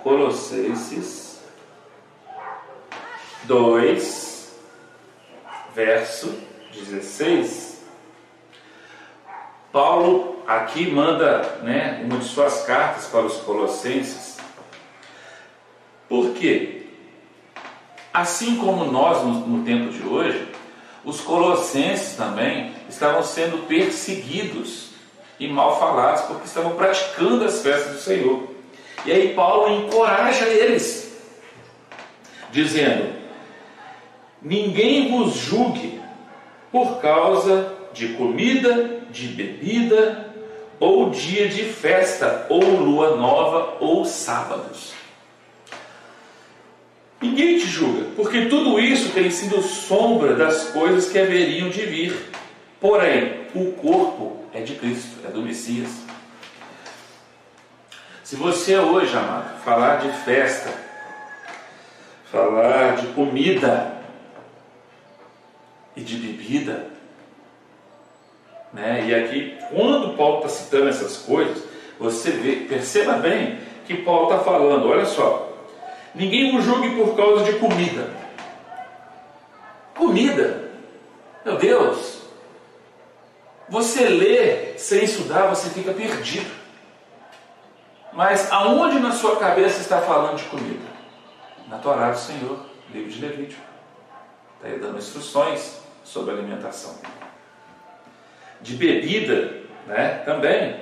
Colossenses 0.06 1.40
2, 3.46 4.56
verso 5.74 6.32
16. 6.72 7.82
Paulo 9.72 10.44
aqui 10.46 10.92
manda 10.92 11.58
né, 11.64 12.04
uma 12.06 12.20
de 12.20 12.26
suas 12.26 12.68
cartas 12.68 13.08
para 13.08 13.26
os 13.26 13.38
Colossenses. 13.38 14.38
Por 16.08 16.36
quê? 16.36 16.84
Assim 18.14 18.58
como 18.58 18.86
nós 18.86 19.24
no, 19.24 19.34
no 19.48 19.66
tempo 19.66 19.92
de 19.92 20.08
hoje, 20.08 20.54
os 21.04 21.20
colossenses 21.20 22.16
também 22.16 22.76
estavam 22.88 23.24
sendo 23.24 23.68
perseguidos 23.68 24.92
e 25.40 25.48
mal 25.48 25.80
falados 25.80 26.22
porque 26.26 26.46
estavam 26.46 26.76
praticando 26.76 27.44
as 27.44 27.64
festas 27.64 27.94
do 27.94 28.00
Senhor. 28.00 28.55
E 29.06 29.12
aí 29.12 29.34
Paulo 29.34 29.86
encoraja 29.86 30.46
eles, 30.48 31.16
dizendo: 32.52 33.14
Ninguém 34.42 35.12
vos 35.12 35.36
julgue 35.36 36.00
por 36.72 37.00
causa 37.00 37.74
de 37.94 38.10
comida, 38.10 39.02
de 39.10 39.28
bebida, 39.28 40.34
ou 40.80 41.10
dia 41.10 41.48
de 41.48 41.64
festa, 41.64 42.46
ou 42.50 42.62
lua 42.62 43.16
nova, 43.16 43.78
ou 43.80 44.06
sábados. 44.06 44.94
Ninguém 47.22 47.58
te 47.58 47.66
julga, 47.66 48.08
porque 48.16 48.46
tudo 48.46 48.80
isso 48.80 49.10
tem 49.14 49.32
sido 49.32 49.62
sombra 49.62 50.36
das 50.36 50.70
coisas 50.70 51.10
que 51.10 51.18
haveriam 51.18 51.70
de 51.70 51.82
vir. 51.86 52.30
Porém, 52.80 53.48
o 53.56 53.72
corpo 53.72 54.46
é 54.54 54.62
de 54.62 54.76
Cristo, 54.76 55.26
é 55.26 55.32
do 55.32 55.42
Messias. 55.42 56.05
Se 58.26 58.36
você 58.36 58.76
hoje, 58.76 59.16
amado, 59.16 59.62
falar 59.64 59.98
de 59.98 60.12
festa, 60.24 60.74
falar 62.32 62.96
de 62.96 63.06
comida 63.10 64.02
e 65.96 66.02
de 66.02 66.18
bebida, 66.18 66.88
né? 68.74 69.06
E 69.08 69.14
aqui, 69.14 69.56
quando 69.70 70.18
Paulo 70.18 70.38
está 70.38 70.50
citando 70.50 70.90
essas 70.90 71.18
coisas, 71.18 71.64
você 72.00 72.32
vê, 72.32 72.66
perceba 72.68 73.14
bem 73.14 73.60
que 73.86 73.94
Paulo 73.94 74.32
está 74.32 74.44
falando, 74.44 74.88
olha 74.88 75.06
só, 75.06 75.56
ninguém 76.16 76.58
o 76.58 76.62
julgue 76.64 76.96
por 76.96 77.16
causa 77.16 77.44
de 77.44 77.60
comida. 77.60 78.10
Comida, 79.96 80.64
meu 81.46 81.58
Deus, 81.58 82.24
você 83.70 84.10
lê 84.10 84.80
sem 84.80 85.04
estudar, 85.04 85.46
você 85.46 85.70
fica 85.70 85.94
perdido. 85.94 86.65
Mas 88.16 88.50
aonde 88.50 88.98
na 89.00 89.12
sua 89.12 89.36
cabeça 89.36 89.82
está 89.82 90.00
falando 90.00 90.38
de 90.38 90.46
comida? 90.46 90.86
Na 91.68 91.78
Torá 91.78 92.12
do 92.12 92.18
Senhor, 92.18 92.60
livro 92.94 93.12
de 93.12 93.20
Levítico. 93.20 93.62
Está 94.56 94.70
aí 94.70 94.80
dando 94.80 94.98
instruções 94.98 95.82
sobre 96.04 96.34
alimentação. 96.34 96.96
De 98.62 98.76
bebida, 98.76 99.58
né, 99.86 100.22
também. 100.26 100.80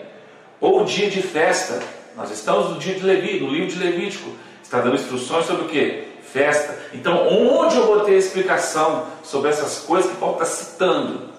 Ou 0.61 0.85
dia 0.85 1.09
de 1.09 1.23
festa. 1.23 1.81
Nós 2.15 2.29
estamos 2.29 2.69
no 2.69 2.77
dia 2.77 2.93
de 2.93 3.03
Levítico, 3.03 3.45
no 3.45 3.51
livro 3.51 3.67
de 3.67 3.79
Levítico. 3.79 4.29
Está 4.61 4.79
dando 4.79 4.95
instruções 4.95 5.45
sobre 5.45 5.65
o 5.65 5.67
que? 5.67 6.07
Festa. 6.21 6.77
Então, 6.93 7.27
onde 7.27 7.75
eu 7.77 7.87
vou 7.87 8.01
ter 8.01 8.13
explicação 8.13 9.07
sobre 9.23 9.49
essas 9.49 9.79
coisas 9.79 10.11
que 10.11 10.17
Paulo 10.17 10.35
está 10.35 10.45
citando? 10.45 11.29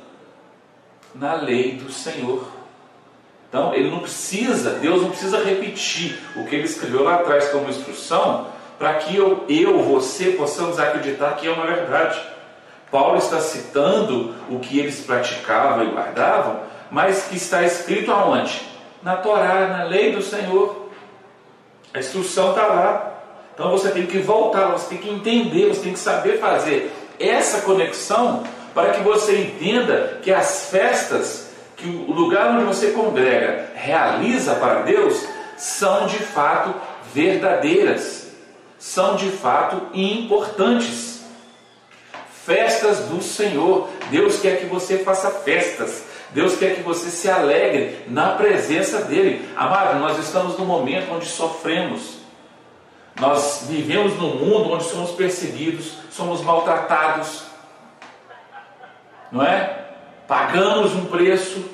Na 1.15 1.35
lei 1.35 1.77
do 1.77 1.93
Senhor. 1.93 2.54
Então, 3.55 3.73
ele 3.73 3.89
não 3.89 4.01
precisa, 4.01 4.71
Deus 4.81 5.01
não 5.01 5.11
precisa 5.11 5.39
repetir 5.39 6.19
o 6.35 6.45
que 6.45 6.57
ele 6.57 6.65
escreveu 6.65 7.05
lá 7.05 7.15
atrás 7.15 7.51
como 7.51 7.71
instrução, 7.71 8.49
para 8.81 8.95
que 8.95 9.15
eu, 9.15 9.45
eu, 9.49 9.81
você 9.81 10.33
possamos 10.33 10.81
acreditar 10.81 11.37
que 11.37 11.47
é 11.47 11.53
uma 11.53 11.65
verdade. 11.65 12.21
Paulo 12.91 13.17
está 13.17 13.39
citando 13.39 14.35
o 14.51 14.59
que 14.59 14.81
eles 14.81 15.03
praticavam 15.03 15.85
e 15.85 15.91
guardavam, 15.93 16.63
mas 16.91 17.27
que 17.27 17.37
está 17.37 17.63
escrito 17.63 18.11
aonde? 18.11 18.61
Na 19.05 19.19
Torá, 19.19 19.69
na 19.69 19.85
lei 19.85 20.11
do 20.11 20.21
Senhor. 20.21 20.89
A 21.95 22.01
instrução 22.01 22.51
está 22.51 22.67
lá. 22.67 23.15
Então 23.55 23.71
você 23.71 23.93
tem 23.93 24.05
que 24.05 24.19
voltar, 24.19 24.73
você 24.73 24.89
tem 24.89 24.99
que 24.99 25.11
entender, 25.11 25.69
você 25.69 25.83
tem 25.83 25.93
que 25.93 26.01
saber 26.01 26.41
fazer 26.41 26.93
essa 27.21 27.61
conexão 27.61 28.43
para 28.75 28.95
que 28.95 29.03
você 29.05 29.43
entenda 29.43 30.19
que 30.25 30.33
as 30.33 30.71
festas, 30.71 31.44
que 31.77 31.89
o 31.89 32.13
lugar 32.13 32.51
onde 32.51 32.65
você 32.65 32.93
congrega 32.93 33.71
realiza 33.75 34.55
para 34.55 34.83
Deus, 34.83 35.27
são 35.57 36.07
de 36.07 36.19
fato 36.19 36.75
verdadeiras, 37.13 38.31
são 38.79 39.17
de 39.17 39.31
fato 39.31 39.89
importantes. 39.95 41.23
Festas 42.45 42.99
do 43.07 43.23
Senhor. 43.23 43.89
Deus 44.11 44.39
quer 44.39 44.61
que 44.61 44.67
você 44.67 44.99
faça 44.99 45.31
festas. 45.31 46.05
Deus 46.31 46.57
quer 46.57 46.75
que 46.75 46.83
você 46.83 47.09
se 47.09 47.31
alegre 47.31 48.05
na 48.09 48.31
presença 48.31 49.03
dEle. 49.03 49.49
Amado, 49.57 49.99
nós 49.99 50.19
estamos 50.19 50.59
num 50.59 50.67
momento 50.67 51.15
onde 51.15 51.27
sofremos. 51.27 52.19
Nós 53.21 53.67
vivemos 53.69 54.19
num 54.19 54.35
mundo 54.35 54.73
onde 54.73 54.85
somos 54.85 55.13
perseguidos, 55.13 55.99
somos 56.11 56.43
maltratados, 56.43 57.45
não 59.31 59.45
é? 59.45 59.84
Pagamos 60.27 60.95
um 60.95 61.07
preço. 61.07 61.65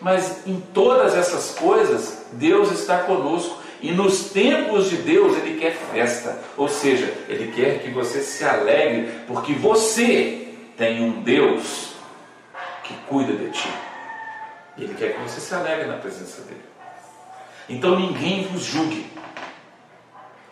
Mas 0.00 0.46
em 0.46 0.60
todas 0.74 1.14
essas 1.14 1.56
coisas, 1.58 2.26
Deus 2.32 2.70
está 2.72 2.98
conosco. 2.98 3.62
E 3.80 3.90
nos 3.90 4.30
tempos 4.30 4.90
de 4.90 4.96
Deus, 4.96 5.36
Ele 5.38 5.58
quer 5.58 5.74
festa. 5.74 6.38
Ou 6.56 6.68
seja, 6.68 7.12
Ele 7.28 7.52
quer 7.52 7.80
que 7.80 7.90
você 7.90 8.20
se 8.20 8.44
alegre, 8.44 9.12
porque 9.26 9.52
você 9.52 10.54
tem 10.76 11.02
um 11.02 11.22
Deus 11.22 11.92
que 12.84 12.94
cuida 13.08 13.32
de 13.32 13.50
ti. 13.50 13.68
E 14.76 14.84
Ele 14.84 14.94
quer 14.94 15.14
que 15.14 15.20
você 15.20 15.40
se 15.40 15.54
alegre 15.54 15.86
na 15.86 15.96
presença 15.96 16.42
dEle. 16.42 16.60
Então 17.68 17.98
ninguém 17.98 18.44
vos 18.44 18.64
julgue. 18.64 19.10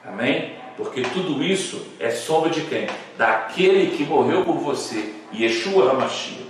Amém? 0.05 0.60
Porque 0.83 1.03
tudo 1.03 1.45
isso 1.45 1.87
é 2.01 2.11
sombra 2.11 2.49
de 2.49 2.63
quem? 2.63 2.89
Daquele 3.19 3.95
que 3.95 4.03
morreu 4.03 4.47
por 4.47 4.57
você, 4.57 5.15
Yeshua 5.31 5.91
HaMashiach. 5.91 6.49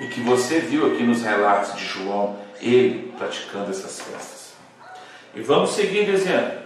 E 0.00 0.06
que 0.06 0.20
você 0.20 0.58
viu 0.60 0.86
aqui 0.86 1.02
nos 1.02 1.22
relatos 1.22 1.76
de 1.76 1.84
João, 1.84 2.36
ele 2.58 3.12
praticando 3.18 3.70
essas 3.70 4.00
festas. 4.00 4.54
E 5.34 5.42
vamos 5.42 5.70
seguir 5.70 6.06
dizendo. 6.06 6.64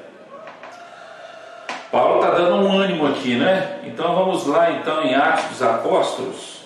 Paulo 1.91 2.21
está 2.21 2.37
dando 2.37 2.69
um 2.69 2.79
ânimo 2.79 3.09
aqui, 3.09 3.35
né? 3.35 3.81
Então 3.83 4.15
vamos 4.15 4.47
lá 4.47 4.71
então 4.71 5.03
em 5.03 5.17
Atos 5.17 5.47
dos 5.47 5.63
Apóstolos 5.63 6.61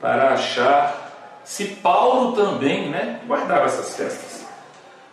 para 0.00 0.32
achar 0.32 1.42
se 1.44 1.66
Paulo 1.66 2.32
também, 2.32 2.88
né, 2.88 3.20
guardava 3.26 3.66
essas 3.66 3.94
festas. 3.94 4.46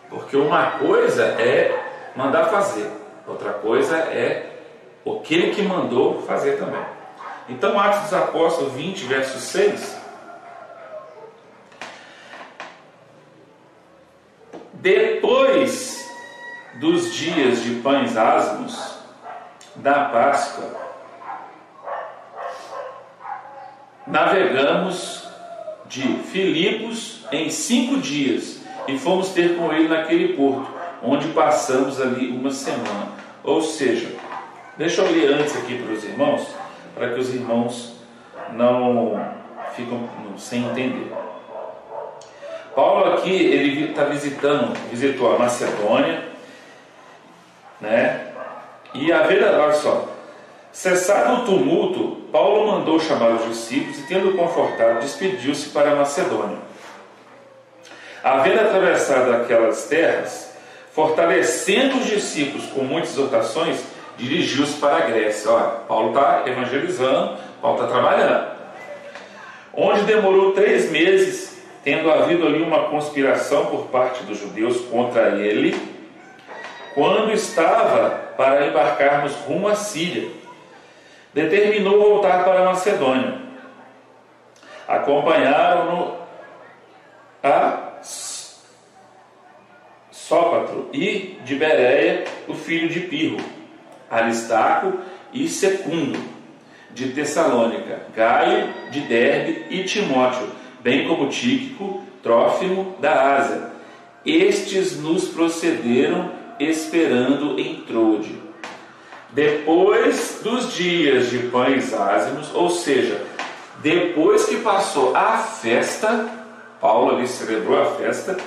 Porque 0.08 0.38
uma 0.38 0.78
coisa 0.78 1.22
é 1.22 2.10
mandar 2.16 2.46
fazer, 2.46 3.01
outra 3.26 3.52
coisa 3.54 3.96
é 3.96 4.50
aquele 5.06 5.54
que 5.54 5.62
mandou 5.62 6.22
fazer 6.22 6.58
também. 6.58 6.84
Então 7.48 7.78
Atos 7.78 8.02
dos 8.02 8.14
Apóstolos 8.14 8.72
20, 8.72 9.04
verso 9.04 9.38
6 9.38 10.02
Depois 14.82 16.10
dos 16.80 17.14
dias 17.14 17.62
de 17.62 17.76
pães 17.76 18.16
asmos, 18.16 18.98
da 19.76 20.06
Páscoa, 20.06 20.74
navegamos 24.04 25.28
de 25.86 26.02
Filipos 26.24 27.24
em 27.30 27.48
cinco 27.48 27.98
dias 27.98 28.60
e 28.88 28.98
fomos 28.98 29.28
ter 29.28 29.56
com 29.56 29.72
ele 29.72 29.86
naquele 29.86 30.34
porto, 30.34 30.71
onde 31.02 31.28
passamos 31.28 32.00
ali 32.00 32.28
uma 32.28 32.50
semana. 32.50 33.08
Ou 33.42 33.60
seja, 33.60 34.08
deixa 34.76 35.02
eu 35.02 35.10
ler 35.10 35.32
antes 35.34 35.56
aqui 35.56 35.82
para 35.82 35.92
os 35.92 36.04
irmãos, 36.04 36.46
para 36.94 37.12
que 37.12 37.20
os 37.20 37.34
irmãos 37.34 37.96
não 38.52 39.20
ficam 39.74 40.08
sem 40.36 40.64
entender. 40.64 41.12
Paulo 42.74 43.14
aqui 43.14 43.30
ele 43.30 43.90
está 43.90 44.04
visitando, 44.04 44.74
visitou 44.90 45.34
a 45.34 45.38
Macedônia, 45.38 46.24
né? 47.80 48.28
E 48.94 49.12
a 49.12 49.22
ver, 49.22 49.42
olha 49.44 49.72
só, 49.72 50.08
cessado 50.70 51.42
o 51.42 51.44
tumulto, 51.44 52.22
Paulo 52.30 52.72
mandou 52.72 52.98
chamar 52.98 53.30
os 53.30 53.48
discípulos 53.48 53.98
e, 53.98 54.02
tendo 54.02 54.36
confortado, 54.36 55.00
despediu-se 55.00 55.70
para 55.70 55.92
a 55.92 55.96
Macedônia. 55.96 56.58
Havendo 58.22 58.60
atravessado 58.60 59.32
aquelas 59.32 59.86
terras, 59.86 60.51
fortalecendo 60.92 61.98
os 61.98 62.06
discípulos 62.06 62.66
com 62.66 62.84
muitas 62.84 63.10
exortações, 63.12 63.82
dirigiu-se 64.16 64.78
para 64.78 64.96
a 64.96 65.00
Grécia. 65.00 65.50
Olha, 65.50 65.70
Paulo 65.88 66.08
está 66.08 66.42
evangelizando, 66.46 67.38
Paulo 67.60 67.82
está 67.82 67.92
trabalhando. 67.92 68.52
Onde 69.74 70.02
demorou 70.02 70.52
três 70.52 70.90
meses, 70.90 71.62
tendo 71.82 72.10
havido 72.10 72.46
ali 72.46 72.62
uma 72.62 72.90
conspiração 72.90 73.66
por 73.66 73.86
parte 73.86 74.22
dos 74.24 74.38
judeus 74.38 74.82
contra 74.82 75.30
ele, 75.30 75.74
quando 76.94 77.32
estava 77.32 78.10
para 78.36 78.66
embarcarmos 78.66 79.32
rumo 79.46 79.68
à 79.68 79.74
Síria. 79.74 80.28
Determinou 81.32 81.98
voltar 81.98 82.44
para 82.44 82.60
a 82.60 82.64
Macedônia. 82.66 83.40
Acompanharam-no 84.86 86.16
a 87.42 87.81
Sópatro 90.32 90.88
e 90.94 91.36
de 91.44 91.54
Bereia, 91.56 92.24
o 92.48 92.54
filho 92.54 92.88
de 92.88 93.00
Pirro, 93.00 93.36
Aristarco 94.10 94.94
e 95.30 95.46
Secundo, 95.46 96.18
de 96.94 97.08
Tessalônica, 97.08 98.00
Gaio 98.16 98.72
de 98.90 99.00
Derbe 99.00 99.66
e 99.68 99.84
Timóteo, 99.84 100.48
bem 100.80 101.06
como 101.06 101.28
Tíquico, 101.28 102.02
Trófimo 102.22 102.96
da 102.98 103.36
Ásia. 103.36 103.72
Estes 104.24 104.98
nos 104.98 105.28
procederam 105.28 106.30
esperando 106.58 107.60
em 107.60 107.82
Trode. 107.82 108.34
Depois 109.32 110.40
dos 110.42 110.72
dias 110.72 111.28
de 111.28 111.40
pães 111.40 111.92
ázimos, 111.92 112.54
ou 112.54 112.70
seja, 112.70 113.20
depois 113.82 114.46
que 114.46 114.56
passou 114.56 115.14
a 115.14 115.36
festa, 115.36 116.26
Paulo 116.80 117.16
ali 117.16 117.28
celebrou 117.28 117.78
a 117.78 117.84
festa, 117.96 118.38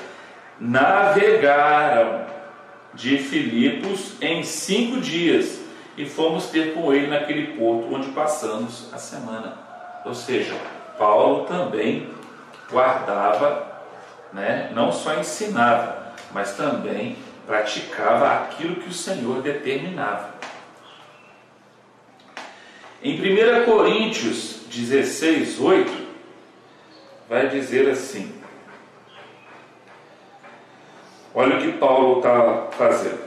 navegaram 0.59 2.25
de 2.93 3.17
Filipos 3.17 4.13
em 4.21 4.43
cinco 4.43 5.01
dias 5.01 5.61
e 5.97 6.05
fomos 6.05 6.47
ter 6.47 6.73
com 6.73 6.93
ele 6.93 7.07
naquele 7.07 7.57
porto 7.57 7.93
onde 7.93 8.07
passamos 8.09 8.93
a 8.93 8.97
semana. 8.97 9.57
Ou 10.05 10.13
seja, 10.13 10.55
Paulo 10.97 11.45
também 11.45 12.09
guardava, 12.71 13.83
né, 14.31 14.71
não 14.73 14.91
só 14.91 15.15
ensinava, 15.15 16.13
mas 16.31 16.55
também 16.55 17.17
praticava 17.45 18.33
aquilo 18.33 18.77
que 18.77 18.89
o 18.89 18.93
Senhor 18.93 19.41
determinava. 19.41 20.35
Em 23.03 23.19
1 23.19 23.65
Coríntios 23.65 24.61
16, 24.69 25.59
8, 25.59 25.91
vai 27.29 27.49
dizer 27.49 27.89
assim: 27.89 28.33
olha 31.35 31.57
o 31.57 31.61
que 31.61 31.73
Paulo 31.73 32.17
está 32.17 32.67
fazendo. 32.71 33.19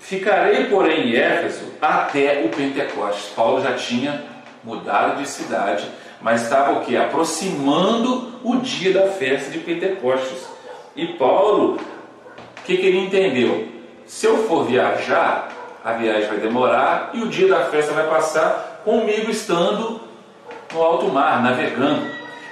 Ficarei, 0.00 0.64
porém, 0.64 1.10
em 1.10 1.16
Éfeso 1.16 1.64
até 1.82 2.42
o 2.44 2.48
Pentecostes. 2.48 3.32
Paulo 3.34 3.60
já 3.60 3.74
tinha 3.74 4.24
mudado 4.64 5.18
de 5.18 5.28
cidade, 5.28 5.86
mas 6.22 6.42
estava 6.42 6.78
o 6.78 6.84
que? 6.84 6.96
Aproximando 6.96 8.32
o 8.42 8.56
dia 8.56 8.92
da 8.92 9.08
festa 9.08 9.50
de 9.50 9.58
Pentecostes. 9.58 10.48
E 10.96 11.06
Paulo, 11.08 11.74
o 11.74 12.62
que, 12.64 12.76
que 12.76 12.86
ele 12.86 12.98
entendeu? 13.00 13.68
Se 14.06 14.26
eu 14.26 14.38
for 14.48 14.64
viajar, 14.64 15.50
a 15.84 15.92
viagem 15.92 16.28
vai 16.28 16.38
demorar 16.38 17.10
e 17.12 17.20
o 17.20 17.28
dia 17.28 17.48
da 17.48 17.66
festa 17.66 17.92
vai 17.92 18.06
passar 18.08 18.82
comigo 18.84 19.30
estando 19.30 20.00
no 20.72 20.82
alto 20.82 21.06
mar, 21.08 21.42
navegando. 21.42 22.02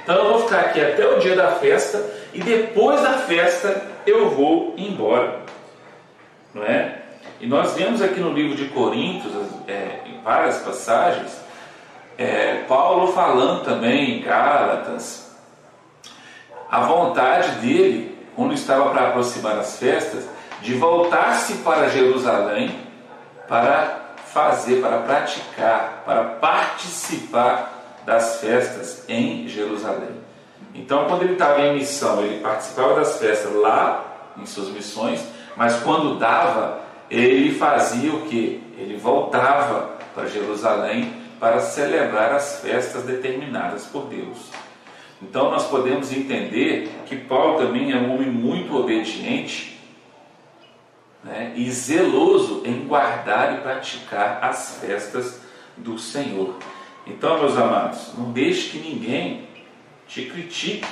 Então 0.03 0.17
eu 0.17 0.29
vou 0.33 0.43
ficar 0.43 0.61
aqui 0.61 0.81
até 0.81 1.07
o 1.07 1.19
dia 1.19 1.35
da 1.35 1.53
festa 1.53 1.99
e 2.37 2.43
depois 2.43 3.01
da 3.01 3.14
festa 3.14 3.82
eu 4.07 4.28
vou 4.28 4.74
embora. 4.76 5.41
Não 6.53 6.62
é? 6.62 7.03
E 7.41 7.47
nós 7.47 7.72
vemos 7.72 8.03
aqui 8.03 8.20
no 8.20 8.32
livro 8.32 8.55
de 8.55 8.66
Coríntios, 8.66 9.32
é, 9.66 10.01
em 10.07 10.20
várias 10.22 10.59
passagens, 10.59 11.41
é, 12.18 12.64
Paulo 12.68 13.12
falando 13.12 13.64
também 13.64 14.18
em 14.18 14.22
Gálatas, 14.22 15.34
a 16.70 16.80
vontade 16.80 17.61
dele, 17.61 18.18
quando 18.34 18.53
estava 18.53 18.91
para 18.91 19.09
aproximar 19.09 19.59
as 19.59 19.78
festas, 19.78 20.28
de 20.61 20.74
voltar-se 20.74 21.55
para 21.59 21.89
Jerusalém 21.89 22.70
para 23.49 24.14
fazer, 24.26 24.82
para 24.82 24.99
praticar, 24.99 26.03
para 26.05 26.24
participar 26.24 28.01
das 28.05 28.41
festas 28.41 29.05
em 29.09 29.49
Jerusalém. 29.49 30.26
Então, 30.79 31.07
quando 31.07 31.22
ele 31.22 31.33
estava 31.33 31.61
em 31.62 31.74
missão, 31.74 32.22
ele 32.22 32.41
participava 32.41 32.95
das 32.95 33.18
festas 33.18 33.53
lá 33.55 34.33
em 34.37 34.45
suas 34.45 34.68
missões, 34.68 35.24
mas 35.57 35.77
quando 35.81 36.18
dava, 36.18 36.81
ele 37.11 37.55
fazia 37.55 38.12
o 38.12 38.22
que? 38.22 38.62
Ele 38.77 38.97
voltava 38.97 39.97
para 40.14 40.27
Jerusalém 40.27 41.12
para 41.41 41.61
celebrar 41.61 42.33
as 42.33 42.61
festas 42.61 43.05
determinadas 43.05 43.87
por 43.87 44.07
Deus. 44.07 44.51
Então, 45.22 45.51
nós 45.51 45.66
podemos 45.66 46.12
entender 46.12 46.91
que 47.07 47.16
Paulo 47.16 47.59
também 47.59 47.93
é 47.93 47.97
um 47.97 48.14
homem 48.14 48.29
muito 48.29 48.77
obediente 48.77 49.81
né, 51.24 51.53
e 51.57 51.70
zeloso 51.70 52.62
em 52.66 52.87
guardar 52.87 53.55
e 53.55 53.61
praticar 53.62 54.41
as 54.43 54.79
festas 54.79 55.41
do 55.77 55.99
Senhor. 55.99 56.55
Então, 57.07 57.39
meus 57.39 57.57
amados, 57.57 58.12
não 58.16 58.31
deixe 58.33 58.70
que 58.70 58.79
ninguém 58.79 59.45
te 60.09 60.27
critique, 60.27 60.87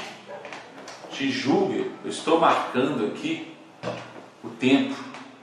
te 1.11 1.31
julgue. 1.31 1.91
Eu 2.05 2.11
estou 2.11 2.39
marcando 2.39 3.07
aqui 3.07 3.55
o 4.43 4.49
tempo 4.49 4.95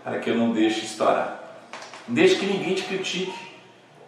para 0.04 0.20
que 0.20 0.30
eu 0.30 0.36
não 0.36 0.52
deixe 0.52 0.86
estourar. 0.86 1.40
Deixe 2.08 2.36
que 2.36 2.46
ninguém 2.46 2.76
te 2.76 2.84
critique, 2.84 3.34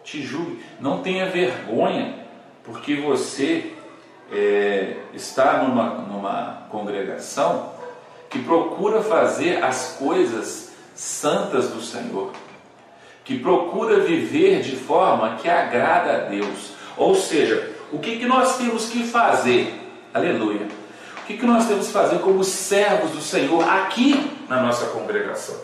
te 0.02 0.22
julgue. 0.22 0.62
Não 0.80 1.02
tenha 1.02 1.26
vergonha, 1.30 2.26
porque 2.64 2.96
você 2.96 3.72
é, 4.32 4.96
está 5.12 5.62
numa, 5.62 5.94
numa 6.00 6.66
congregação 6.70 7.72
que 8.28 8.40
procura 8.40 9.02
fazer 9.02 9.62
as 9.62 9.96
coisas 9.98 10.72
santas 10.94 11.70
do 11.70 11.80
Senhor 11.80 12.32
que 13.24 13.38
procura 13.38 14.00
viver 14.00 14.60
de 14.60 14.76
forma 14.76 15.36
que 15.36 15.48
agrada 15.48 16.12
a 16.12 16.18
Deus. 16.28 16.72
Ou 16.96 17.14
seja, 17.14 17.73
o 17.94 17.98
que, 18.00 18.18
que 18.18 18.26
nós 18.26 18.58
temos 18.58 18.86
que 18.88 19.04
fazer? 19.04 19.72
Aleluia. 20.12 20.66
O 21.18 21.26
que, 21.26 21.36
que 21.36 21.46
nós 21.46 21.66
temos 21.68 21.86
que 21.86 21.92
fazer 21.92 22.18
como 22.18 22.42
servos 22.42 23.12
do 23.12 23.20
Senhor 23.20 23.62
aqui 23.68 24.30
na 24.48 24.60
nossa 24.60 24.86
congregação? 24.86 25.56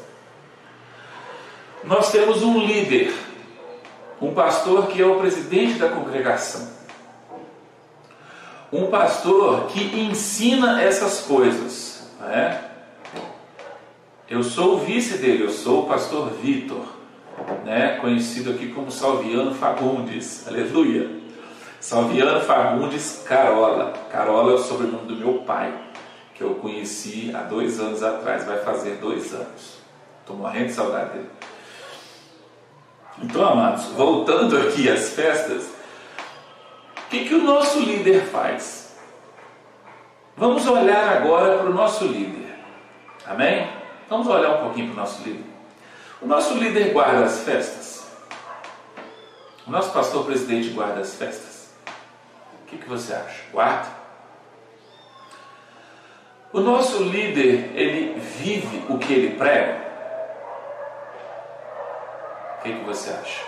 Nós 1.83 2.13
temos 2.13 2.43
um 2.45 2.59
líder, 2.61 3.13
um 4.23 4.33
pastor 4.33 4.87
que 4.87 5.03
é 5.03 5.05
o 5.05 5.19
presidente 5.19 5.75
da 5.75 5.89
congregação. 5.89 6.69
Um 8.73 8.87
pastor 8.87 9.67
que 9.67 9.81
ensina 10.01 10.81
essas 10.81 11.23
coisas. 11.23 12.13
Né? 12.21 12.63
Eu 14.29 14.45
sou 14.45 14.77
o 14.77 14.79
vice 14.79 15.19
dele, 15.19 15.43
eu 15.43 15.51
sou 15.51 15.83
o 15.83 15.87
pastor 15.87 16.31
Vitor 16.41 16.87
né, 17.65 17.99
conhecido 18.01 18.51
aqui 18.51 18.69
como 18.69 18.91
Salviano 18.91 19.53
Fagundes, 19.55 20.47
aleluia. 20.47 21.20
Salviano 21.81 22.41
Fagundes 22.43 23.25
Carola. 23.27 23.95
Carola 24.13 24.53
é 24.53 24.55
o 24.55 24.59
sobrenome 24.59 25.07
do 25.07 25.17
meu 25.17 25.39
pai, 25.39 25.73
que 26.35 26.43
eu 26.43 26.57
conheci 26.57 27.35
há 27.35 27.41
dois 27.41 27.81
anos 27.81 28.03
atrás, 28.03 28.45
vai 28.45 28.59
fazer 28.59 28.97
dois 28.97 29.33
anos. 29.35 29.81
Estou 30.21 30.37
morrendo 30.37 30.67
de 30.67 30.73
saudade 30.75 31.11
dele. 31.11 31.31
Então, 33.23 33.45
amados, 33.45 33.87
voltando 33.87 34.59
aqui 34.59 34.91
às 34.91 35.11
festas, 35.11 35.65
o 36.99 37.09
que, 37.09 37.25
que 37.25 37.35
o 37.35 37.43
nosso 37.43 37.81
líder 37.81 38.27
faz? 38.27 38.95
Vamos 40.37 40.67
olhar 40.67 41.17
agora 41.17 41.59
para 41.59 41.71
o 41.71 41.75
nosso 41.75 42.05
líder. 42.05 42.57
Amém? 43.27 43.69
Vamos 44.09 44.27
olhar 44.27 44.57
um 44.57 44.65
pouquinho 44.65 44.89
para 44.89 44.95
o 44.95 45.05
nosso 45.05 45.23
líder. 45.23 45.45
O 46.21 46.27
nosso 46.27 46.55
líder 46.55 46.93
guarda 46.93 47.25
as 47.25 47.41
festas. 47.41 48.07
O 49.67 49.71
nosso 49.71 49.93
pastor 49.93 50.25
presidente 50.27 50.71
guarda 50.71 51.01
as 51.01 51.15
festas. 51.15 51.50
O 52.71 52.73
que, 52.73 52.79
que 52.79 52.89
você 52.89 53.13
acha? 53.13 53.43
Guarda? 53.51 53.89
O 56.53 56.61
nosso 56.61 57.03
líder, 57.03 57.73
ele 57.75 58.21
vive 58.21 58.87
o 58.89 58.97
que 58.97 59.13
ele 59.13 59.37
prega? 59.37 59.81
O 62.59 62.63
que, 62.63 62.73
que 62.73 62.85
você 62.85 63.11
acha? 63.11 63.45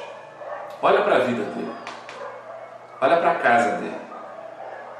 Olha 0.83 1.03
para 1.03 1.17
a 1.17 1.19
vida 1.21 1.45
dele. 1.45 1.73
Olha 3.01 3.17
para 3.19 3.31
a 3.31 3.35
casa 3.37 3.77
dele. 3.77 4.01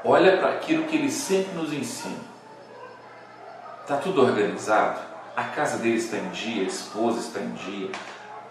Olha 0.05 0.37
para 0.37 0.51
aquilo 0.51 0.85
que 0.85 0.95
ele 0.95 1.11
sempre 1.11 1.51
nos 1.55 1.73
ensina. 1.73 2.23
Está 3.81 3.97
tudo 3.97 4.21
organizado? 4.21 5.01
A 5.35 5.43
casa 5.43 5.79
dele 5.79 5.97
está 5.97 6.15
em 6.15 6.29
dia, 6.29 6.63
a 6.63 6.67
esposa 6.67 7.19
está 7.19 7.41
em 7.41 7.51
dia, 7.51 7.91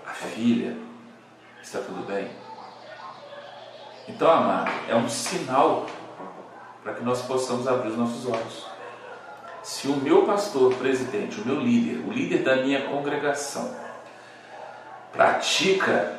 a 0.07 0.11
filha 0.11 0.77
está 1.63 1.79
tudo 1.79 2.07
bem. 2.07 2.42
Então, 4.09 4.31
amado, 4.31 4.71
é 4.89 4.95
um 4.97 5.09
sinal 5.09 5.87
para 6.83 6.95
que 6.95 7.05
nós 7.05 7.23
possamos 7.23 7.69
abrir 7.69 7.91
os 7.91 7.97
nossos 7.97 8.27
olhos. 8.27 8.67
Se 9.63 9.87
o 9.87 9.97
meu 9.97 10.27
pastor, 10.27 10.75
presidente, 10.75 11.41
o 11.41 11.47
meu 11.47 11.61
líder, 11.61 12.05
o 12.05 12.13
líder 12.13 12.43
da 12.43 12.57
minha 12.57 12.83
congregação, 12.89 13.73
pratica 15.13 16.17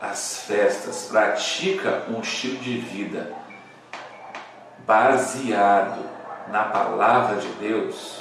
as 0.00 0.42
festas, 0.42 1.08
pratica 1.08 2.02
um 2.08 2.20
estilo 2.20 2.58
de 2.58 2.78
vida 2.78 3.32
baseado 4.84 6.04
na 6.48 6.64
palavra 6.64 7.36
de 7.36 7.46
Deus, 7.52 8.20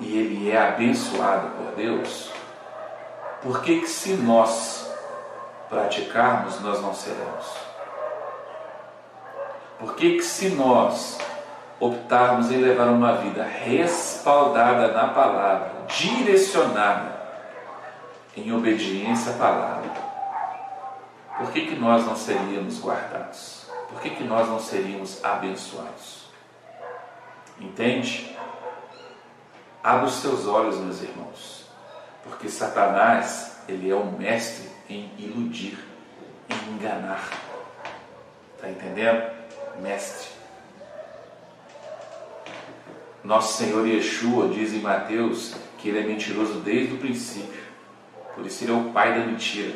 e 0.00 0.18
ele 0.18 0.50
é 0.50 0.68
abençoado 0.68 1.48
por 1.50 1.74
Deus, 1.74 2.30
por 3.42 3.62
que, 3.62 3.80
que 3.80 3.86
se 3.86 4.14
nós 4.14 4.90
praticarmos, 5.68 6.60
nós 6.60 6.80
não 6.80 6.94
seremos? 6.94 7.73
Por 9.84 9.96
que, 9.96 10.22
se 10.22 10.48
nós 10.48 11.18
optarmos 11.78 12.50
em 12.50 12.56
levar 12.56 12.88
uma 12.88 13.16
vida 13.16 13.44
respaldada 13.44 14.92
na 14.92 15.08
palavra, 15.08 15.72
direcionada 15.86 17.14
em 18.34 18.50
obediência 18.50 19.34
à 19.34 19.36
palavra, 19.36 19.90
por 21.36 21.52
que, 21.52 21.66
que 21.66 21.74
nós 21.74 22.06
não 22.06 22.16
seríamos 22.16 22.80
guardados? 22.80 23.66
Por 23.90 24.00
que, 24.00 24.08
que 24.08 24.24
nós 24.24 24.48
não 24.48 24.58
seríamos 24.58 25.22
abençoados? 25.22 26.30
Entende? 27.60 28.34
Abra 29.82 30.06
os 30.06 30.14
seus 30.14 30.46
olhos, 30.46 30.78
meus 30.78 31.02
irmãos, 31.02 31.66
porque 32.22 32.48
Satanás, 32.48 33.58
ele 33.68 33.90
é 33.90 33.94
um 33.94 34.12
mestre 34.12 34.66
em 34.88 35.12
iludir, 35.18 35.78
em 36.48 36.72
enganar. 36.72 37.28
Está 38.56 38.70
entendendo? 38.70 39.33
Mestre. 39.80 40.28
Nosso 43.22 43.56
Senhor 43.56 43.86
Yeshua 43.86 44.48
diz 44.48 44.72
em 44.72 44.80
Mateus 44.80 45.54
que 45.78 45.88
ele 45.88 46.00
é 46.00 46.02
mentiroso 46.02 46.60
desde 46.60 46.94
o 46.94 46.98
princípio, 46.98 47.62
por 48.34 48.44
isso 48.44 48.64
ele 48.64 48.72
é 48.72 48.74
o 48.74 48.90
pai 48.92 49.18
da 49.18 49.26
mentira. 49.26 49.74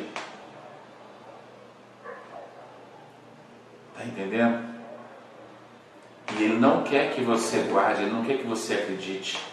Está 3.91 4.05
entendendo? 4.05 4.69
E 6.37 6.43
ele 6.43 6.59
não 6.59 6.83
quer 6.83 7.11
que 7.13 7.21
você 7.21 7.59
guarde, 7.63 8.03
ele 8.03 8.11
não 8.11 8.23
quer 8.23 8.37
que 8.37 8.47
você 8.47 8.75
acredite. 8.75 9.43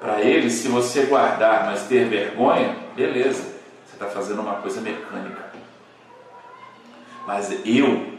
Para 0.00 0.20
ele, 0.20 0.50
se 0.50 0.66
você 0.68 1.04
guardar, 1.04 1.66
mas 1.66 1.86
ter 1.86 2.08
vergonha, 2.08 2.76
beleza, 2.96 3.42
você 3.86 3.92
está 3.92 4.06
fazendo 4.06 4.40
uma 4.40 4.56
coisa 4.56 4.80
mecânica. 4.80 5.52
Mas 7.26 7.52
eu 7.64 8.11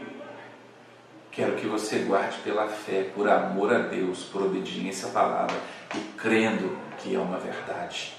quero 1.34 1.56
que 1.56 1.66
você 1.66 2.00
guarde 2.00 2.38
pela 2.38 2.68
fé, 2.68 3.10
por 3.14 3.28
amor 3.28 3.72
a 3.72 3.78
Deus, 3.78 4.24
por 4.24 4.42
obediência 4.42 5.08
à 5.08 5.12
palavra 5.12 5.56
e 5.94 5.98
crendo 6.16 6.76
que 6.98 7.14
é 7.14 7.18
uma 7.18 7.38
verdade. 7.38 8.14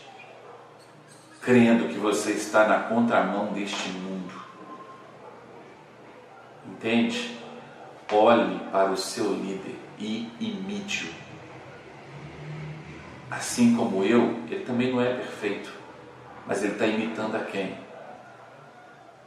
Crendo 1.41 1.88
que 1.88 1.97
você 1.97 2.32
está 2.32 2.68
na 2.68 2.80
contramão 2.80 3.53
deste 3.53 3.89
mundo. 3.89 4.34
Entende? 6.68 7.39
Olhe 8.11 8.59
para 8.72 8.91
o 8.91 8.97
seu 8.97 9.34
líder 9.34 9.76
e 9.97 10.30
imite-o 10.39 11.26
assim 13.36 13.76
como 13.76 14.03
eu, 14.03 14.39
ele 14.49 14.63
também 14.63 14.91
não 14.91 15.01
é 15.01 15.13
perfeito, 15.13 15.72
mas 16.45 16.63
ele 16.63 16.74
está 16.74 16.86
imitando 16.86 17.36
a 17.36 17.39
quem? 17.39 17.78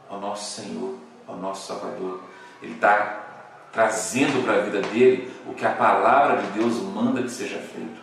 Ao 0.09 0.19
nosso 0.19 0.61
Senhor, 0.61 0.97
ao 1.27 1.37
nosso 1.37 1.67
Salvador. 1.67 2.23
Ele 2.61 2.73
está 2.73 3.28
trazendo 3.71 4.43
para 4.43 4.55
a 4.55 4.61
vida 4.61 4.81
dele 4.81 5.31
o 5.47 5.53
que 5.53 5.65
a 5.65 5.71
palavra 5.71 6.41
de 6.41 6.59
Deus 6.59 6.75
manda 6.75 7.21
que 7.21 7.29
seja 7.29 7.59
feito. 7.59 7.99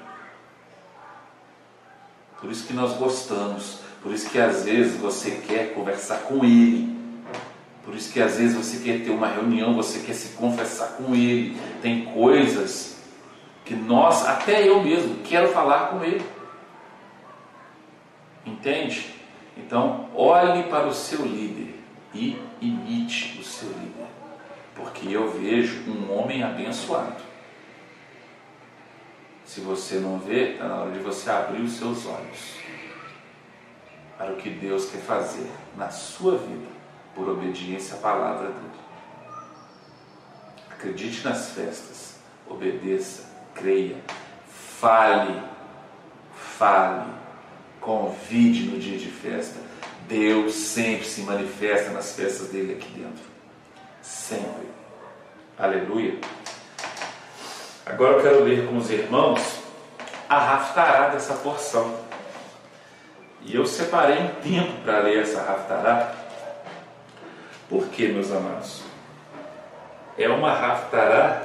Por 2.41 2.51
isso 2.51 2.67
que 2.67 2.73
nós 2.73 2.97
gostamos, 2.97 3.81
por 4.03 4.13
isso 4.13 4.31
que 4.31 4.39
às 4.39 4.65
vezes 4.65 4.97
você 4.97 5.43
quer 5.47 5.75
conversar 5.75 6.19
com 6.21 6.45
ele. 6.45 6.97
Por 7.85 7.95
isso 7.95 8.13
que 8.13 8.21
às 8.21 8.37
vezes 8.37 8.57
você 8.57 8.83
quer 8.83 9.05
ter 9.05 9.11
uma 9.11 9.29
reunião, 9.29 9.75
você 9.75 10.01
quer 10.01 10.13
se 10.13 10.37
confessar 10.37 10.97
com 10.97 11.15
ele. 11.15 11.57
Tem 11.81 12.05
coisas 12.07 12.97
que 13.65 13.75
nós, 13.75 14.27
até 14.27 14.69
eu 14.69 14.83
mesmo, 14.83 15.23
quero 15.25 15.49
falar 15.49 15.89
com 15.89 16.05
ele. 16.05 16.25
Entende? 18.45 19.15
Então, 19.57 20.09
olhe 20.15 20.65
para 20.65 20.87
o 20.87 20.95
seu 20.95 21.25
líder 21.25 21.75
e 22.15 22.39
imite 22.61 23.39
o 23.41 23.45
seu 23.45 23.69
líder. 23.69 24.07
Porque 24.77 25.09
eu 25.09 25.31
vejo 25.31 25.91
um 25.91 26.13
homem 26.13 26.43
abençoado. 26.43 27.25
Se 29.45 29.61
você 29.61 29.97
não 29.97 30.19
vê, 30.19 30.53
está 30.53 30.69
na 30.69 30.83
hora 30.83 30.91
de 30.91 30.99
você 30.99 31.31
abrir 31.31 31.63
os 31.63 31.73
seus 31.73 32.05
olhos 32.05 32.57
para 34.19 34.33
o 34.33 34.37
que 34.37 34.51
Deus 34.51 34.91
quer 34.91 35.01
fazer 35.01 35.51
na 35.77 35.91
sua 35.91 36.37
vida, 36.37 36.67
por 37.15 37.29
obediência 37.29 37.97
à 37.97 37.99
palavra 37.99 38.49
dele. 38.49 38.87
Acredite 40.71 41.25
nas 41.25 41.51
festas, 41.51 42.17
obedeça, 42.47 43.31
creia, 43.55 43.97
fale, 44.49 45.41
fale, 46.35 47.11
convide 47.81 48.65
no 48.67 48.79
dia 48.79 48.99
de 48.99 49.09
festa. 49.09 49.59
Deus 50.09 50.55
sempre 50.55 51.07
se 51.07 51.23
manifesta 51.23 51.91
nas 51.91 52.15
festas 52.15 52.49
dele 52.49 52.75
aqui 52.75 52.91
dentro. 52.91 53.36
Sempre. 54.07 54.69
Aleluia. 55.59 56.21
Agora 57.85 58.15
eu 58.15 58.23
quero 58.23 58.45
ler 58.45 58.69
com 58.69 58.77
os 58.77 58.89
irmãos 58.89 59.59
a 60.29 60.39
raftará 60.39 61.09
dessa 61.09 61.35
porção. 61.35 61.99
E 63.43 63.57
eu 63.57 63.67
separei 63.67 64.19
um 64.19 64.29
tempo 64.41 64.81
para 64.85 65.01
ler 65.01 65.23
essa 65.23 65.43
raftará. 65.43 66.15
Por 67.69 67.89
quê, 67.89 68.09
meus 68.09 68.31
amados? 68.31 68.83
É 70.17 70.29
uma 70.29 70.53
raftará 70.53 71.43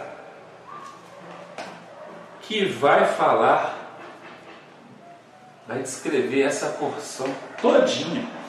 que 2.43 2.66
vai 2.66 3.05
falar, 3.05 3.76
vai 5.68 5.80
descrever 5.80 6.43
essa 6.43 6.68
porção 6.68 7.28
todinha. 7.59 8.41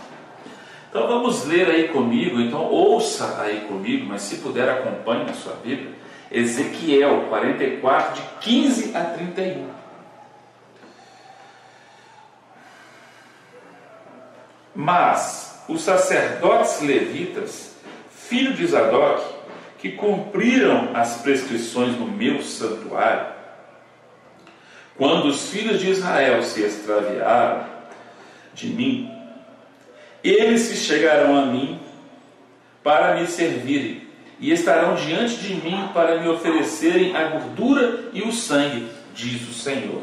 Então 0.92 1.08
vamos 1.08 1.46
ler 1.46 1.70
aí 1.70 1.88
comigo, 1.88 2.38
então 2.38 2.60
ouça 2.66 3.40
aí 3.40 3.62
comigo, 3.62 4.04
mas 4.04 4.20
se 4.20 4.36
puder 4.36 4.68
acompanhe 4.68 5.24
na 5.24 5.32
sua 5.32 5.54
Bíblia. 5.54 5.90
Ezequiel 6.30 7.28
44, 7.30 8.20
de 8.20 8.28
15 8.40 8.94
a 8.94 9.02
31. 9.02 9.70
Mas 14.74 15.64
os 15.66 15.80
sacerdotes 15.80 16.82
levitas, 16.82 17.74
filho 18.10 18.52
de 18.52 18.66
Zadok, 18.66 19.24
que 19.78 19.92
cumpriram 19.92 20.90
as 20.92 21.22
prescrições 21.22 21.94
do 21.94 22.04
meu 22.04 22.42
santuário, 22.42 23.32
quando 24.98 25.24
os 25.24 25.48
filhos 25.48 25.80
de 25.80 25.88
Israel 25.88 26.42
se 26.42 26.62
extraviaram 26.62 27.64
de 28.52 28.68
mim, 28.68 29.11
eles 30.22 30.62
se 30.62 30.76
chegarão 30.76 31.36
a 31.36 31.46
mim 31.46 31.80
para 32.82 33.14
me 33.16 33.26
servirem 33.26 34.02
e 34.38 34.50
estarão 34.50 34.94
diante 34.94 35.36
de 35.36 35.54
mim 35.54 35.88
para 35.94 36.20
me 36.20 36.28
oferecerem 36.28 37.16
a 37.16 37.28
gordura 37.28 38.10
e 38.12 38.22
o 38.22 38.32
sangue, 38.32 38.88
diz 39.14 39.48
o 39.48 39.52
Senhor. 39.52 40.02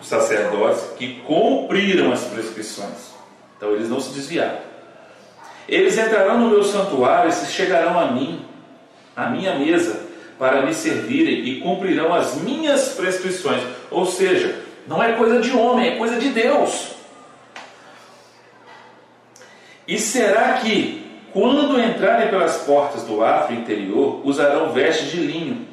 Os 0.00 0.08
sacerdotes 0.08 0.82
que 0.98 1.20
cumpriram 1.26 2.12
as 2.12 2.24
prescrições, 2.24 3.14
então 3.56 3.72
eles 3.72 3.88
não 3.88 4.00
se 4.00 4.12
desviaram. 4.12 4.58
Eles 5.68 5.96
entrarão 5.96 6.38
no 6.38 6.50
meu 6.50 6.64
santuário 6.64 7.28
e 7.28 7.32
se 7.32 7.52
chegarão 7.52 7.98
a 7.98 8.10
mim, 8.10 8.44
à 9.14 9.30
minha 9.30 9.54
mesa, 9.56 10.08
para 10.36 10.64
me 10.66 10.74
servirem 10.74 11.44
e 11.44 11.60
cumprirão 11.60 12.12
as 12.12 12.34
minhas 12.36 12.94
prescrições. 12.94 13.62
Ou 13.90 14.04
seja, 14.06 14.62
não 14.88 15.00
é 15.00 15.12
coisa 15.12 15.38
de 15.38 15.52
homem, 15.52 15.92
é 15.92 15.96
coisa 15.96 16.18
de 16.18 16.30
Deus. 16.30 16.99
E 19.90 19.98
será 19.98 20.52
que 20.58 21.04
quando 21.32 21.80
entrarem 21.80 22.28
pelas 22.28 22.58
portas 22.58 23.02
do 23.02 23.24
átrio 23.24 23.58
interior, 23.58 24.24
usarão 24.24 24.72
vestes 24.72 25.10
de 25.10 25.16
linho. 25.16 25.66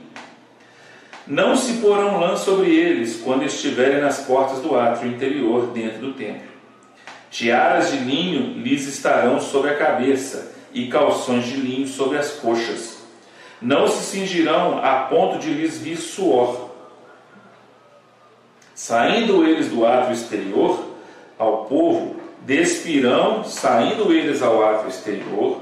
Não 1.28 1.56
se 1.56 1.74
porão 1.74 2.20
lã 2.20 2.36
sobre 2.36 2.76
eles 2.76 3.22
quando 3.24 3.46
estiverem 3.46 4.02
nas 4.02 4.22
portas 4.22 4.60
do 4.60 4.76
átrio 4.76 5.12
interior, 5.12 5.68
dentro 5.68 6.00
do 6.00 6.14
templo. 6.14 6.48
Tiaras 7.30 7.92
de 7.92 7.98
linho 7.98 8.60
lhes 8.60 8.88
estarão 8.88 9.40
sobre 9.40 9.70
a 9.70 9.78
cabeça, 9.78 10.52
e 10.74 10.88
calções 10.88 11.46
de 11.46 11.58
linho 11.58 11.88
sobre 11.88 12.18
as 12.18 12.32
coxas. 12.32 12.98
Não 13.62 13.88
se 13.88 14.04
cingirão 14.04 14.80
a 14.84 15.04
ponto 15.12 15.38
de 15.38 15.52
lhes 15.52 15.78
vir 15.78 15.98
suor. 15.98 16.72
Saindo 18.74 19.46
eles 19.46 19.70
do 19.70 19.86
átrio 19.86 20.14
exterior, 20.14 20.88
ao 21.38 21.66
povo 21.66 22.27
despirão, 22.48 23.44
saindo 23.44 24.14
eles 24.14 24.42
ao 24.42 24.66
ato 24.66 24.88
exterior, 24.88 25.62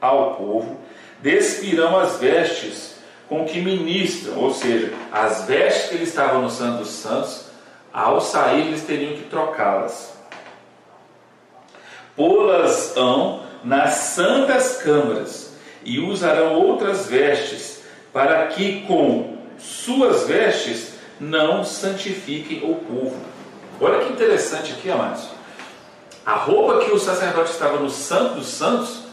ao 0.00 0.34
povo, 0.34 0.78
despirão 1.20 1.98
as 1.98 2.16
vestes 2.16 2.96
com 3.28 3.44
que 3.44 3.60
ministram, 3.60 4.38
ou 4.38 4.54
seja, 4.54 4.94
as 5.12 5.44
vestes 5.44 5.90
que 5.90 5.94
eles 5.96 6.08
estavam 6.08 6.40
no 6.40 6.48
Santo 6.48 6.78
dos 6.78 6.88
Santos, 6.88 7.48
ao 7.92 8.22
sair 8.22 8.68
eles 8.68 8.82
teriam 8.82 9.12
que 9.12 9.24
trocá-las. 9.24 10.16
Pô-las-ão 12.16 13.42
nas 13.62 13.92
santas 13.92 14.78
câmaras 14.78 15.54
e 15.84 15.98
usarão 15.98 16.54
outras 16.54 17.06
vestes, 17.06 17.82
para 18.10 18.46
que 18.46 18.86
com 18.86 19.36
suas 19.58 20.26
vestes 20.26 20.94
não 21.20 21.62
santifiquem 21.62 22.62
o 22.64 22.76
povo. 22.76 23.20
Olha 23.78 24.02
que 24.02 24.12
interessante 24.14 24.72
aqui, 24.72 24.90
amados. 24.90 25.35
A 26.26 26.34
roupa 26.34 26.84
que 26.84 26.90
o 26.90 26.98
sacerdote 26.98 27.52
estava 27.52 27.78
no 27.78 27.88
Santo 27.88 28.34
dos 28.34 28.48
Santos, 28.48 29.04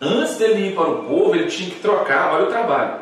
antes 0.00 0.38
dele 0.38 0.68
ir 0.68 0.74
para 0.74 0.88
o 0.88 1.04
povo, 1.04 1.34
ele 1.34 1.50
tinha 1.50 1.68
que 1.68 1.80
trocar, 1.80 2.32
olha 2.32 2.46
o 2.46 2.50
trabalho, 2.50 2.94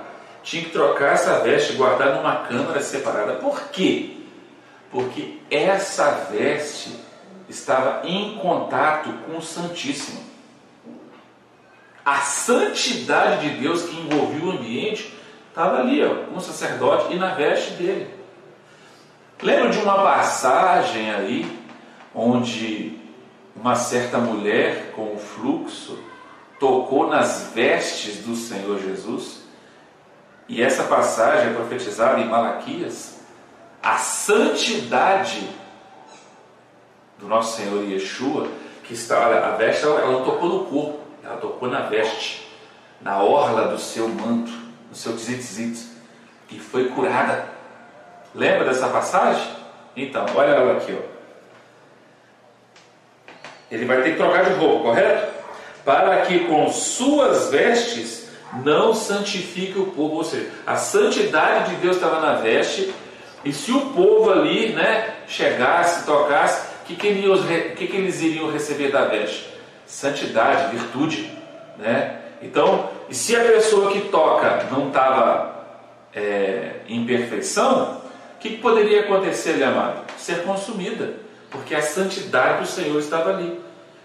tinha 0.43 0.65
que 0.65 0.71
trocar 0.71 1.13
essa 1.13 1.39
veste 1.39 1.73
e 1.73 1.77
guardar 1.77 2.17
numa 2.17 2.35
câmara 2.49 2.83
separada. 2.83 3.35
Por 3.35 3.69
quê? 3.69 4.17
Porque 4.91 5.39
essa 5.49 6.11
veste 6.33 6.97
estava 7.49 8.05
em 8.05 8.35
contato 8.39 9.11
com 9.25 9.39
o 9.39 9.43
Santíssimo. 9.43 10.21
A 12.05 12.17
santidade 12.23 13.49
de 13.49 13.61
Deus 13.61 13.85
que 13.85 13.97
envolvia 13.97 14.45
o 14.47 14.51
ambiente 14.51 15.15
estava 15.49 15.79
ali, 15.79 16.05
ó, 16.05 16.27
com 16.27 16.37
o 16.37 16.41
sacerdote 16.41 17.15
e 17.15 17.17
na 17.17 17.35
veste 17.35 17.75
dele. 17.75 18.13
Lembra 19.41 19.71
de 19.71 19.79
uma 19.79 19.95
passagem 19.95 21.15
aí, 21.15 21.59
onde 22.13 23.04
uma 23.55 23.77
certa 23.77 24.19
mulher 24.19 24.93
com 24.95 25.15
o 25.15 25.19
fluxo 25.19 25.99
tocou 26.59 27.09
nas 27.09 27.53
vestes 27.55 28.19
do 28.19 28.35
Senhor 28.35 28.81
Jesus, 28.81 29.43
e 30.49 30.63
essa 30.63 30.85
passagem 30.85 31.51
é 31.51 31.55
profetizada 31.55 32.21
em 32.21 32.29
Malaquias, 32.29 33.21
a 33.83 33.97
santidade 33.97 35.49
do 37.19 37.27
nosso 37.27 37.57
Senhor 37.57 37.83
Yeshua, 37.85 38.49
que 38.83 38.95
está, 38.95 39.29
olha, 39.29 39.45
a 39.47 39.51
veste 39.57 39.85
ela, 39.85 40.11
não 40.11 40.25
tocou 40.25 40.49
no 40.49 40.65
corpo, 40.67 41.01
ela 41.23 41.37
tocou 41.37 41.69
na 41.69 41.81
veste, 41.81 42.49
na 43.01 43.23
orla 43.23 43.69
do 43.69 43.79
seu 43.79 44.09
manto, 44.09 44.53
no 44.89 44.95
seu 44.95 45.15
tzitzit, 45.15 45.87
e 46.51 46.59
foi 46.59 46.89
curada. 46.91 47.47
Lembra 48.35 48.65
dessa 48.65 48.89
passagem? 48.89 49.49
Então, 49.97 50.27
olha 50.35 50.51
ela 50.51 50.77
aqui, 50.77 50.97
ó. 50.99 51.14
Ele 53.75 53.85
vai 53.85 54.03
ter 54.03 54.13
que 54.13 54.17
trocar 54.17 54.45
de 54.45 54.55
roupa, 54.55 54.85
correto? 54.85 55.35
Para 55.85 56.23
que 56.23 56.41
com 56.41 56.71
suas 56.73 57.51
vestes 57.51 58.29
não 58.63 58.95
santifique 58.95 59.79
o 59.79 59.87
povo. 59.87 60.17
Ou 60.17 60.25
seja, 60.25 60.49
a 60.67 60.77
santidade 60.77 61.71
de 61.71 61.77
Deus 61.77 61.97
estava 61.97 62.21
na 62.21 62.35
veste, 62.35 62.95
e 63.45 63.53
se 63.53 63.73
o 63.73 63.81
povo 63.91 64.31
ali 64.33 64.71
né, 64.71 65.15
chegasse, 65.27 66.07
tocasse, 66.07 66.67
o 66.83 66.87
que, 66.87 66.97
que, 66.97 67.75
que, 67.77 67.87
que 67.87 67.97
eles 67.97 68.23
iriam 68.23 68.51
receber 68.51 68.91
da 68.91 69.07
veste? 69.07 69.53
Santidade, 69.87 70.77
virtude. 70.77 71.31
Né? 71.77 72.21
Então, 72.43 72.91
e 73.09 73.15
se 73.15 73.37
a 73.37 73.41
pessoa 73.41 73.91
que 73.91 74.03
toca 74.09 74.67
não 74.71 74.89
estava 74.89 75.67
é, 76.15 76.77
em 76.89 77.05
perfeição, 77.05 78.03
o 78.37 78.39
que 78.39 78.57
poderia 78.59 79.01
acontecer 79.01 79.55
ali, 79.55 79.65
amado? 79.65 80.05
Ser 80.19 80.43
consumida, 80.43 81.15
porque 81.51 81.75
a 81.75 81.83
santidade 81.83 82.61
do 82.61 82.67
Senhor 82.67 82.99
estava 82.99 83.31
ali. 83.31 83.61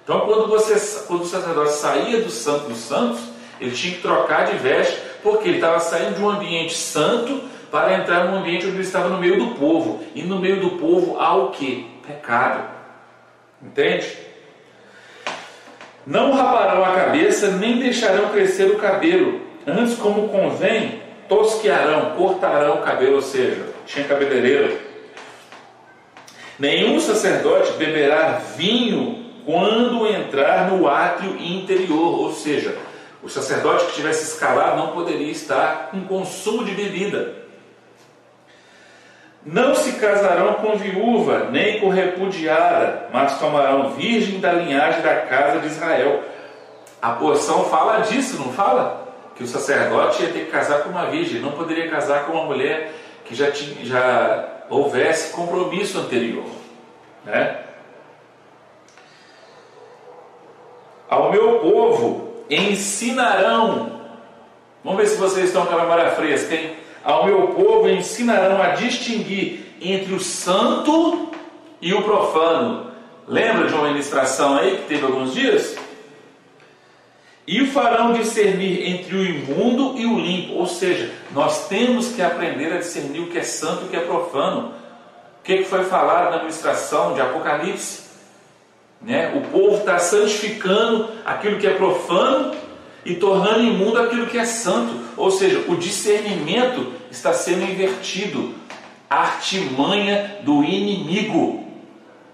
Então, 0.09 0.21
quando, 0.21 0.47
você, 0.47 1.05
quando 1.05 1.21
o 1.21 1.27
sacerdote 1.27 1.73
saía 1.73 2.19
do 2.19 2.31
Santo 2.31 2.67
dos 2.67 2.79
Santos, 2.79 3.19
ele 3.61 3.69
tinha 3.69 3.93
que 3.93 4.01
trocar 4.01 4.47
de 4.47 4.57
veste, 4.57 4.99
porque 5.21 5.47
ele 5.47 5.57
estava 5.57 5.79
saindo 5.79 6.15
de 6.15 6.23
um 6.23 6.27
ambiente 6.27 6.75
santo 6.75 7.43
para 7.69 7.93
entrar 7.93 8.25
num 8.25 8.39
ambiente 8.39 8.65
onde 8.65 8.77
ele 8.77 8.81
estava 8.81 9.07
no 9.07 9.19
meio 9.19 9.37
do 9.37 9.53
povo. 9.53 10.03
E 10.15 10.23
no 10.23 10.39
meio 10.39 10.61
do 10.61 10.71
povo 10.79 11.19
há 11.19 11.35
o 11.35 11.51
que? 11.51 11.87
Pecado. 12.07 12.67
Entende? 13.61 14.17
Não 16.07 16.31
raparão 16.31 16.83
a 16.83 16.95
cabeça, 16.95 17.51
nem 17.51 17.77
deixarão 17.77 18.29
crescer 18.29 18.63
o 18.71 18.79
cabelo. 18.79 19.41
Antes, 19.67 19.95
como 19.95 20.29
convém, 20.29 21.03
tosquearão, 21.27 22.15
cortarão 22.17 22.79
o 22.79 22.81
cabelo, 22.81 23.17
ou 23.17 23.21
seja, 23.21 23.63
tinha 23.85 24.07
cabeleireiro. 24.07 24.75
Nenhum 26.57 26.99
sacerdote 26.99 27.73
beberá 27.73 28.41
vinho 28.57 29.18
quando 29.49 30.05
entrar 30.05 30.69
no 30.69 30.87
átrio 30.87 31.35
interior, 31.41 32.19
ou 32.19 32.31
seja, 32.31 32.77
o 33.23 33.27
sacerdote 33.27 33.87
que 33.87 33.93
tivesse 33.93 34.35
escalado 34.35 34.77
não 34.77 34.89
poderia 34.89 35.31
estar 35.31 35.89
com 35.89 36.01
consumo 36.01 36.63
de 36.63 36.71
bebida. 36.75 37.33
Não 39.43 39.73
se 39.73 39.93
casarão 39.93 40.53
com 40.53 40.77
viúva, 40.77 41.47
nem 41.49 41.79
com 41.79 41.89
repudiada, 41.89 43.07
mas 43.11 43.39
tomarão 43.39 43.89
virgem 43.93 44.39
da 44.39 44.53
linhagem 44.53 45.01
da 45.01 45.15
casa 45.21 45.57
de 45.57 45.65
Israel. 45.65 46.23
A 47.01 47.13
porção 47.13 47.65
fala 47.65 48.01
disso, 48.01 48.37
não 48.37 48.53
fala? 48.53 49.15
Que 49.35 49.43
o 49.43 49.47
sacerdote 49.47 50.21
ia 50.21 50.29
ter 50.29 50.45
que 50.45 50.51
casar 50.51 50.83
com 50.83 50.89
uma 50.89 51.07
virgem, 51.07 51.41
não 51.41 51.53
poderia 51.53 51.89
casar 51.89 52.27
com 52.27 52.33
uma 52.33 52.43
mulher 52.43 52.91
que 53.25 53.33
já, 53.33 53.49
tinha, 53.49 53.83
já 53.83 54.47
houvesse 54.69 55.33
compromisso 55.33 55.97
anterior. 55.97 56.45
Né? 57.25 57.61
Ao 61.09 61.31
meu 61.31 61.59
povo 61.59 62.45
ensinarão, 62.49 63.99
vamos 64.83 64.99
ver 64.99 65.07
se 65.07 65.17
vocês 65.17 65.47
estão 65.47 65.65
com 65.65 65.75
a 65.75 65.81
memória 65.81 66.11
fresca, 66.11 66.53
hein? 66.53 66.73
Ao 67.03 67.25
meu 67.25 67.47
povo 67.47 67.89
ensinarão 67.89 68.61
a 68.61 68.69
distinguir 68.69 69.75
entre 69.81 70.13
o 70.13 70.19
santo 70.19 71.31
e 71.81 71.93
o 71.93 72.03
profano. 72.03 72.91
Lembra 73.27 73.67
de 73.67 73.73
uma 73.73 73.87
ministração 73.87 74.57
aí 74.57 74.77
que 74.77 74.87
teve 74.87 75.05
alguns 75.05 75.33
dias? 75.33 75.75
E 77.47 77.65
farão 77.65 78.13
discernir 78.13 78.87
entre 78.87 79.15
o 79.15 79.25
imundo 79.25 79.97
e 79.97 80.05
o 80.05 80.19
limpo. 80.19 80.53
Ou 80.53 80.67
seja, 80.67 81.11
nós 81.31 81.67
temos 81.67 82.09
que 82.13 82.21
aprender 82.21 82.71
a 82.71 82.77
discernir 82.77 83.21
o 83.21 83.27
que 83.27 83.39
é 83.39 83.43
santo 83.43 83.83
e 83.83 83.85
o 83.85 83.89
que 83.89 83.95
é 83.95 84.01
profano. 84.01 84.73
O 85.39 85.43
que 85.43 85.63
foi 85.63 85.83
falado 85.85 86.31
na 86.31 86.39
ministração 86.39 87.13
de 87.13 87.21
Apocalipse? 87.21 88.08
Né? 89.01 89.33
O 89.35 89.41
povo 89.49 89.77
está 89.77 89.97
santificando 89.97 91.09
aquilo 91.25 91.57
que 91.57 91.67
é 91.67 91.73
profano 91.73 92.53
e 93.05 93.15
tornando 93.15 93.61
imundo 93.61 93.99
aquilo 93.99 94.27
que 94.27 94.37
é 94.37 94.45
santo. 94.45 94.93
Ou 95.15 95.31
seja, 95.31 95.63
o 95.67 95.75
discernimento 95.75 96.91
está 97.09 97.33
sendo 97.33 97.63
invertido. 97.63 98.55
A 99.09 99.21
artimanha 99.21 100.39
do 100.43 100.63
inimigo. 100.63 101.65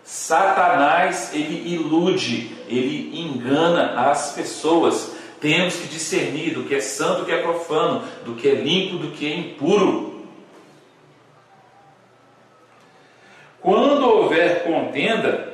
Satanás, 0.03 1.31
ele 1.33 1.73
ilude, 1.73 2.51
ele 2.67 3.17
engana 3.17 3.93
as 4.09 4.33
pessoas. 4.33 5.15
Temos 5.39 5.75
que 5.75 5.87
discernir 5.87 6.53
do 6.53 6.63
que 6.63 6.75
é 6.75 6.81
santo, 6.81 7.19
do 7.19 7.25
que 7.25 7.31
é 7.31 7.41
profano, 7.41 8.03
do 8.25 8.33
que 8.33 8.47
é 8.47 8.55
limpo, 8.55 8.97
do 8.97 9.11
que 9.11 9.25
é 9.25 9.37
impuro. 9.37 10.25
Quando 13.61 14.03
houver 14.03 14.63
contenda, 14.63 15.44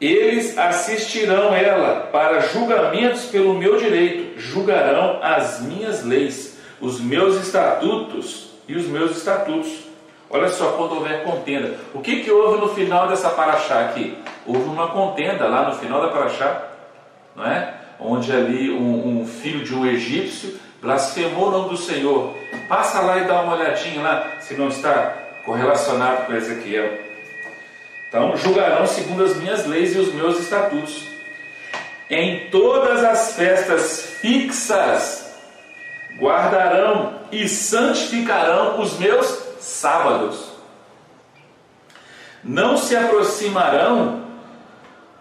eles 0.00 0.56
assistirão 0.56 1.54
ela 1.54 2.08
para 2.12 2.40
julgamentos 2.40 3.24
pelo 3.26 3.54
meu 3.54 3.78
direito, 3.78 4.40
julgarão 4.40 5.18
as 5.22 5.60
minhas 5.60 6.04
leis, 6.04 6.56
os 6.80 7.00
meus 7.00 7.36
estatutos 7.36 8.50
e 8.68 8.76
os 8.76 8.86
meus 8.86 9.16
estatutos. 9.16 9.88
Olha 10.30 10.48
só, 10.48 10.72
quando 10.72 10.92
houver 10.92 11.24
contenda. 11.24 11.76
O 11.94 12.00
que, 12.00 12.22
que 12.22 12.30
houve 12.30 12.60
no 12.60 12.68
final 12.68 13.08
dessa 13.08 13.30
paraxá 13.30 13.80
aqui? 13.80 14.16
Houve 14.46 14.68
uma 14.68 14.88
contenda 14.88 15.48
lá 15.48 15.68
no 15.68 15.74
final 15.76 16.02
da 16.02 16.08
paraxá, 16.08 16.68
não 17.34 17.46
é? 17.46 17.74
Onde 17.98 18.30
ali 18.30 18.70
um, 18.70 19.22
um 19.22 19.26
filho 19.26 19.64
de 19.64 19.74
um 19.74 19.86
egípcio 19.86 20.58
blasfemou 20.80 21.48
o 21.48 21.50
nome 21.50 21.70
do 21.70 21.76
Senhor. 21.76 22.34
Passa 22.68 23.00
lá 23.00 23.18
e 23.18 23.24
dá 23.24 23.40
uma 23.40 23.56
olhadinha 23.56 24.02
lá, 24.02 24.32
se 24.38 24.54
não 24.54 24.68
está 24.68 25.14
correlacionado 25.44 26.26
com 26.26 26.34
Ezequiel. 26.34 27.07
Então, 28.08 28.36
julgarão 28.36 28.86
segundo 28.86 29.22
as 29.22 29.36
minhas 29.36 29.66
leis 29.66 29.94
e 29.94 29.98
os 29.98 30.12
meus 30.12 30.40
estatutos. 30.40 31.06
Em 32.10 32.48
todas 32.48 33.04
as 33.04 33.34
festas 33.34 34.00
fixas 34.20 35.28
guardarão 36.18 37.20
e 37.30 37.46
santificarão 37.48 38.80
os 38.80 38.98
meus 38.98 39.26
sábados. 39.60 40.52
Não 42.42 42.78
se 42.78 42.96
aproximarão 42.96 44.22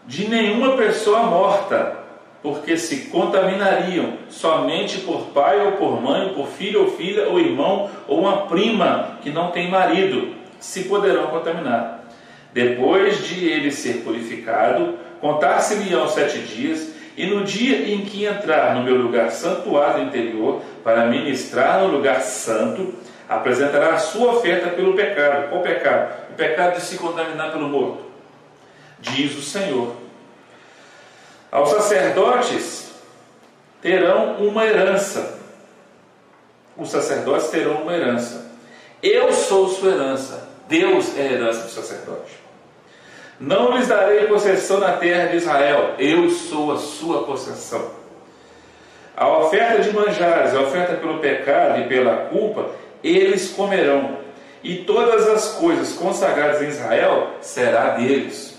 de 0.06 0.30
nenhuma 0.30 0.78
pessoa 0.78 1.24
morta, 1.24 1.98
porque 2.42 2.78
se 2.78 3.08
contaminariam 3.10 4.14
somente 4.30 5.00
por 5.00 5.28
pai 5.34 5.60
ou 5.66 5.74
por 5.74 6.02
mãe, 6.02 6.34
por 6.34 6.48
filho 6.48 6.84
ou 6.84 6.92
filha, 6.92 7.28
ou 7.28 7.38
irmão, 7.38 7.90
ou 8.08 8.22
uma 8.22 8.48
prima 8.48 9.18
que 9.22 9.30
não 9.30 9.52
tem 9.52 9.70
marido, 9.70 10.34
se 10.60 10.86
poderão 10.86 11.28
contaminar. 11.28 11.97
Depois 12.54 13.24
de 13.24 13.48
ele 13.48 13.72
ser 13.72 14.04
purificado, 14.04 14.98
contar-se-lhe-ão 15.20 16.08
sete 16.08 16.39
dias, 16.39 16.95
e 17.16 17.26
no 17.26 17.43
dia 17.43 17.91
em 17.91 18.02
que 18.02 18.26
entrar 18.26 18.76
no 18.76 18.84
meu 18.84 18.95
lugar 18.95 19.32
santuário 19.32 20.04
interior, 20.04 20.62
para 20.84 21.08
ministrar 21.08 21.82
no 21.82 21.88
lugar 21.88 22.22
santo, 22.22 22.93
apresentará 23.28 23.95
a 23.95 24.00
sua 24.00 24.34
oferta 24.34 24.70
pelo 24.70 24.95
pecado. 24.95 25.50
Qual 25.50 25.62
pecado? 25.62 26.14
O 26.32 26.34
pecado 26.36 26.76
de 26.76 26.82
se 26.82 26.98
contaminar 26.98 27.52
pelo 27.52 27.68
morto. 27.68 28.06
Diz 29.00 29.36
o 29.38 29.41
Senhor. 29.41 29.95
Aos 31.52 31.70
sacerdotes 31.70 32.91
terão 33.82 34.36
uma 34.36 34.66
herança. 34.66 35.39
Os 36.76 36.89
sacerdotes 36.89 37.50
terão 37.50 37.82
uma 37.82 37.93
herança. 37.93 38.52
Eu 39.02 39.32
sou 39.34 39.68
sua 39.70 39.91
herança. 39.91 40.47
Deus 40.68 41.18
é 41.18 41.22
a 41.22 41.32
herança 41.32 41.63
do 41.63 41.70
sacerdote. 41.70 42.38
Não 43.39 43.78
lhes 43.78 43.88
darei 43.88 44.26
possessão 44.28 44.80
na 44.80 44.93
terra 44.93 45.28
de 45.28 45.38
Israel, 45.38 45.93
eu 45.99 46.30
sou 46.30 46.72
a 46.72 46.78
sua 46.78 47.24
possessão. 47.24 47.91
A 49.15 49.30
oferta 49.38 49.82
de 49.82 49.91
manjares, 49.91 50.53
a 50.53 50.61
oferta 50.61 50.95
pelo 50.95 51.20
pecado 51.20 51.82
e 51.82 51.88
pela 51.88 52.28
culpa, 52.28 52.72
eles 53.03 53.49
comerão, 53.51 54.18
e 54.63 54.78
todas 54.78 55.28
as 55.28 55.53
coisas 55.53 55.93
consagradas 55.93 56.61
em 56.61 56.68
Israel 56.68 57.30
será 57.41 57.91
deles. 57.91 58.57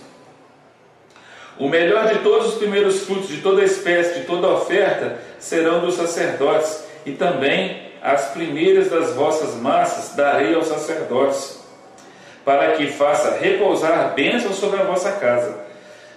O 1.58 1.68
melhor 1.68 2.06
de 2.06 2.20
todos 2.20 2.50
os 2.50 2.54
primeiros 2.54 3.04
frutos 3.04 3.28
de 3.28 3.42
toda 3.42 3.64
espécie, 3.64 4.20
de 4.20 4.26
toda 4.26 4.48
oferta, 4.48 5.18
serão 5.40 5.80
dos 5.80 5.96
sacerdotes, 5.96 6.84
e 7.04 7.12
também 7.12 7.82
as 8.00 8.28
primeiras 8.28 8.88
das 8.88 9.12
vossas 9.14 9.56
massas 9.56 10.14
darei 10.14 10.54
aos 10.54 10.68
sacerdotes 10.68 11.57
para 12.48 12.76
que 12.76 12.86
faça 12.86 13.36
repousar 13.38 14.14
bênçãos 14.14 14.56
sobre 14.56 14.80
a 14.80 14.84
vossa 14.84 15.12
casa. 15.12 15.66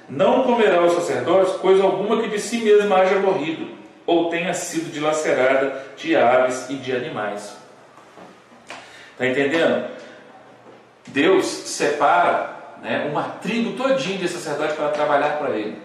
Não 0.07 0.43
comerá 0.43 0.81
o 0.81 0.89
sacerdote 0.89 1.59
coisa 1.59 1.83
alguma 1.83 2.21
que 2.21 2.29
de 2.29 2.39
si 2.39 2.59
mesma 2.59 2.99
haja 2.99 3.19
morrido, 3.19 3.67
ou 4.05 4.29
tenha 4.29 4.53
sido 4.53 4.89
dilacerada 4.93 5.87
de 5.97 6.15
aves 6.15 6.69
e 6.69 6.75
de 6.75 6.95
animais. 6.95 7.53
Está 9.11 9.27
entendendo? 9.27 9.89
Deus 11.07 11.45
separa 11.45 12.77
né, 12.81 13.09
uma 13.11 13.23
tribo 13.23 13.73
todinha 13.73 14.19
de 14.19 14.29
sacerdote 14.29 14.75
para 14.75 14.87
trabalhar 14.87 15.37
para 15.37 15.49
ele. 15.49 15.79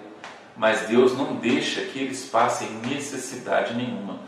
Mas 0.56 0.82
Deus 0.82 1.18
não 1.18 1.34
deixa 1.34 1.80
que 1.80 1.98
eles 1.98 2.24
passem 2.26 2.68
necessidade 2.88 3.74
nenhuma. 3.74 4.20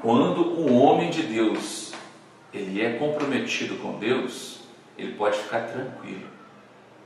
Quando 0.00 0.60
o 0.60 0.72
homem 0.80 1.10
de 1.10 1.22
Deus 1.22 1.92
ele 2.54 2.80
é 2.80 2.92
comprometido 2.92 3.74
com 3.78 3.98
Deus, 3.98 4.51
ele 4.96 5.14
pode 5.14 5.38
ficar 5.38 5.68
tranquilo, 5.68 6.26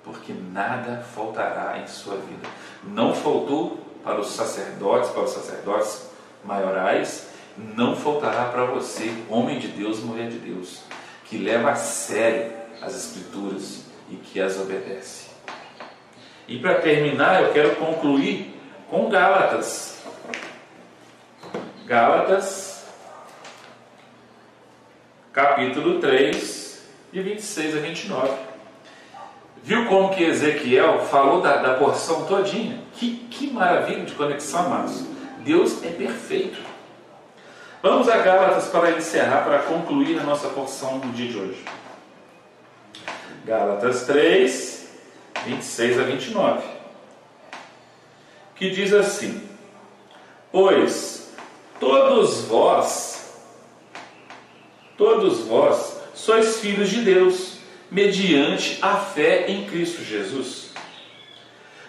porque 0.04 0.32
nada 0.32 1.02
faltará 1.02 1.78
em 1.78 1.86
sua 1.86 2.16
vida. 2.16 2.48
Não 2.84 3.14
faltou 3.14 3.78
para 4.02 4.20
os 4.20 4.28
sacerdotes, 4.28 5.10
para 5.10 5.22
os 5.22 5.30
sacerdotes 5.30 6.10
maiorais, 6.44 7.28
não 7.56 7.96
faltará 7.96 8.46
para 8.46 8.64
você, 8.66 9.12
homem 9.28 9.58
de 9.58 9.68
Deus, 9.68 10.00
mulher 10.00 10.28
de 10.28 10.38
Deus, 10.38 10.82
que 11.24 11.38
leva 11.38 11.70
a 11.70 11.76
sério 11.76 12.52
as 12.82 12.94
Escrituras 12.94 13.84
e 14.10 14.16
que 14.16 14.40
as 14.40 14.58
obedece. 14.58 15.30
E 16.46 16.58
para 16.58 16.76
terminar, 16.76 17.42
eu 17.42 17.52
quero 17.52 17.74
concluir 17.76 18.54
com 18.88 19.08
Gálatas. 19.08 20.02
Gálatas, 21.86 22.84
capítulo 25.32 26.00
3, 26.00 26.65
de 27.12 27.22
26 27.22 27.76
a 27.76 27.80
29. 27.80 28.32
Viu 29.62 29.86
como 29.86 30.14
que 30.14 30.22
Ezequiel 30.22 31.00
falou 31.00 31.40
da, 31.40 31.56
da 31.56 31.74
porção 31.74 32.24
todinha? 32.24 32.80
Que, 32.92 33.16
que 33.30 33.50
maravilha 33.50 34.04
de 34.04 34.14
conexão, 34.14 34.66
amados. 34.66 35.04
Deus 35.40 35.82
é 35.82 35.90
perfeito. 35.90 36.58
Vamos 37.82 38.08
a 38.08 38.18
Gálatas 38.18 38.68
para 38.68 38.92
encerrar, 38.92 39.42
para 39.44 39.60
concluir 39.60 40.18
a 40.18 40.22
nossa 40.22 40.48
porção 40.48 40.98
do 40.98 41.08
dia 41.12 41.28
de 41.28 41.38
hoje. 41.38 41.64
Gálatas 43.44 44.06
3, 44.06 44.88
26 45.46 46.00
a 46.00 46.02
29. 46.02 46.68
Que 48.54 48.70
diz 48.70 48.92
assim: 48.92 49.48
Pois 50.50 51.32
todos 51.78 52.42
vós, 52.42 53.32
todos 54.96 55.40
vós 55.40 55.95
sois 56.16 56.58
filhos 56.60 56.88
de 56.88 57.02
Deus, 57.02 57.58
mediante 57.90 58.78
a 58.80 58.96
fé 58.96 59.44
em 59.48 59.66
Cristo 59.66 60.02
Jesus. 60.02 60.70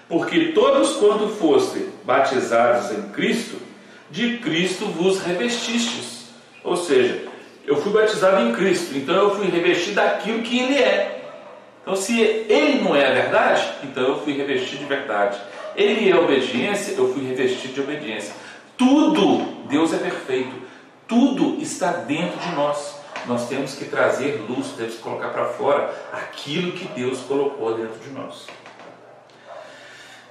Porque 0.07 0.51
todos, 0.51 0.97
quando 0.97 1.34
foste 1.36 1.88
batizados 2.03 2.91
em 2.91 3.09
Cristo, 3.09 3.57
de 4.11 4.38
Cristo 4.38 4.86
vos 4.86 5.21
revestistes. 5.21 6.28
Ou 6.63 6.75
seja, 6.75 7.23
eu 7.65 7.78
fui 7.78 7.91
batizado 7.91 8.41
em 8.43 8.53
Cristo, 8.53 8.95
então 8.95 9.15
eu 9.15 9.36
fui 9.36 9.47
revestido 9.47 9.95
daquilo 9.95 10.41
que 10.41 10.59
Ele 10.59 10.75
é. 10.75 11.23
Então, 11.82 11.95
se 11.95 12.21
Ele 12.21 12.82
não 12.82 12.95
é 12.95 13.07
a 13.07 13.13
verdade, 13.13 13.65
então 13.84 14.03
eu 14.03 14.21
fui 14.21 14.34
revestido 14.34 14.80
de 14.80 14.86
verdade. 14.86 15.39
Ele 15.75 16.09
é 16.09 16.15
obediência, 16.15 16.93
eu 16.93 17.13
fui 17.13 17.25
revestido 17.25 17.73
de 17.73 17.82
obediência. 17.82 18.34
Tudo, 18.78 19.67
Deus 19.69 19.93
é 19.93 19.97
perfeito, 19.97 20.53
tudo 21.07 21.61
está 21.61 21.91
dentro 21.91 22.38
de 22.39 22.55
nós. 22.55 22.96
Nós 23.28 23.49
temos 23.49 23.75
que 23.75 23.86
trazer 23.86 24.45
luz, 24.47 24.69
temos 24.78 24.95
que 24.95 25.01
colocar 25.01 25.30
para 25.30 25.45
fora 25.45 25.93
aquilo 26.13 26.71
que 26.71 26.88
Deus 26.88 27.19
colocou 27.19 27.75
dentro 27.75 27.99
de 27.99 28.09
nós. 28.09 28.47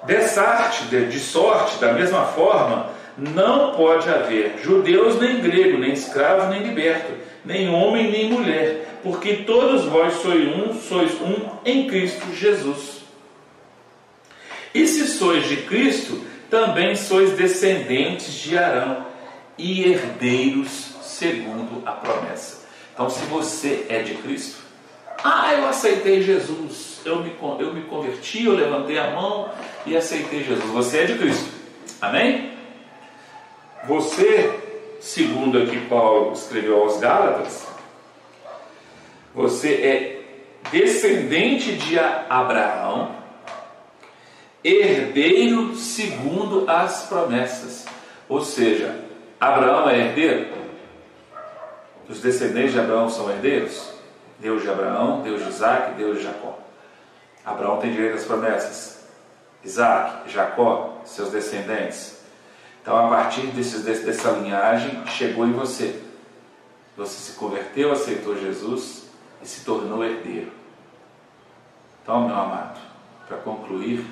Dessa 0.04 0.42
arte 0.42 0.84
de, 0.84 1.18
sorte, 1.18 1.78
da 1.78 1.92
mesma 1.92 2.24
forma, 2.26 2.90
não 3.18 3.74
pode 3.74 4.08
haver 4.08 4.58
judeus 4.62 5.18
nem 5.18 5.40
grego, 5.40 5.78
nem 5.78 5.92
escravo 5.92 6.48
nem 6.48 6.62
liberto, 6.62 7.12
nem 7.44 7.68
homem 7.68 8.10
nem 8.10 8.30
mulher, 8.30 8.98
porque 9.02 9.36
todos 9.38 9.84
vós 9.84 10.14
sois 10.14 10.46
um, 10.48 10.74
sois 10.74 11.20
um 11.20 11.50
em 11.64 11.86
Cristo 11.86 12.32
Jesus. 12.34 13.02
E 14.74 14.86
se 14.86 15.06
sois 15.08 15.48
de 15.48 15.56
Cristo, 15.58 16.22
também 16.50 16.94
sois 16.94 17.32
descendentes 17.32 18.32
de 18.32 18.56
Arão 18.56 19.06
e 19.58 19.90
herdeiros 19.90 20.94
segundo 21.02 21.82
a 21.86 21.92
promessa. 21.92 22.65
Então, 22.96 23.10
se 23.10 23.26
você 23.26 23.84
é 23.90 23.98
de 23.98 24.14
Cristo, 24.14 24.56
ah, 25.22 25.52
eu 25.52 25.68
aceitei 25.68 26.22
Jesus, 26.22 27.02
eu 27.04 27.22
me, 27.22 27.30
eu 27.58 27.74
me 27.74 27.82
converti, 27.82 28.46
eu 28.46 28.54
levantei 28.54 28.98
a 28.98 29.10
mão 29.10 29.50
e 29.84 29.94
aceitei 29.94 30.42
Jesus. 30.42 30.64
Você 30.70 31.00
é 31.00 31.04
de 31.04 31.18
Cristo. 31.18 31.50
Amém? 32.00 32.52
Você, 33.86 34.50
segundo 34.98 35.58
aqui 35.58 35.78
Paulo 35.90 36.32
escreveu 36.32 36.80
aos 36.80 36.98
Gálatas, 36.98 37.66
você 39.34 39.74
é 39.74 40.70
descendente 40.70 41.74
de 41.74 41.98
Abraão, 41.98 43.14
herdeiro 44.64 45.76
segundo 45.76 46.64
as 46.66 47.02
promessas. 47.08 47.84
Ou 48.26 48.42
seja, 48.42 49.04
Abraão 49.38 49.90
é 49.90 49.98
herdeiro? 49.98 50.56
Os 52.08 52.20
descendentes 52.20 52.72
de 52.72 52.80
Abraão 52.80 53.10
são 53.10 53.30
herdeiros? 53.30 53.92
Deus 54.38 54.62
de 54.62 54.70
Abraão, 54.70 55.22
Deus 55.22 55.42
de 55.42 55.48
Isaac, 55.48 55.94
Deus 55.94 56.18
de 56.18 56.24
Jacó. 56.24 56.58
Abraão 57.44 57.78
tem 57.78 57.92
direito 57.92 58.16
às 58.16 58.24
promessas. 58.24 59.06
Isaac, 59.64 60.30
Jacó, 60.30 61.00
seus 61.04 61.30
descendentes. 61.30 62.20
Então, 62.82 63.06
a 63.06 63.08
partir 63.08 63.46
desses, 63.48 63.82
dessa 63.82 64.30
linhagem, 64.30 65.04
chegou 65.06 65.46
em 65.46 65.52
você. 65.52 66.02
Você 66.96 67.32
se 67.32 67.32
converteu, 67.36 67.92
aceitou 67.92 68.38
Jesus 68.38 69.06
e 69.42 69.46
se 69.46 69.64
tornou 69.64 70.04
herdeiro. 70.04 70.52
Então, 72.02 72.26
meu 72.26 72.36
amado, 72.36 72.78
para 73.26 73.38
concluir, 73.38 74.06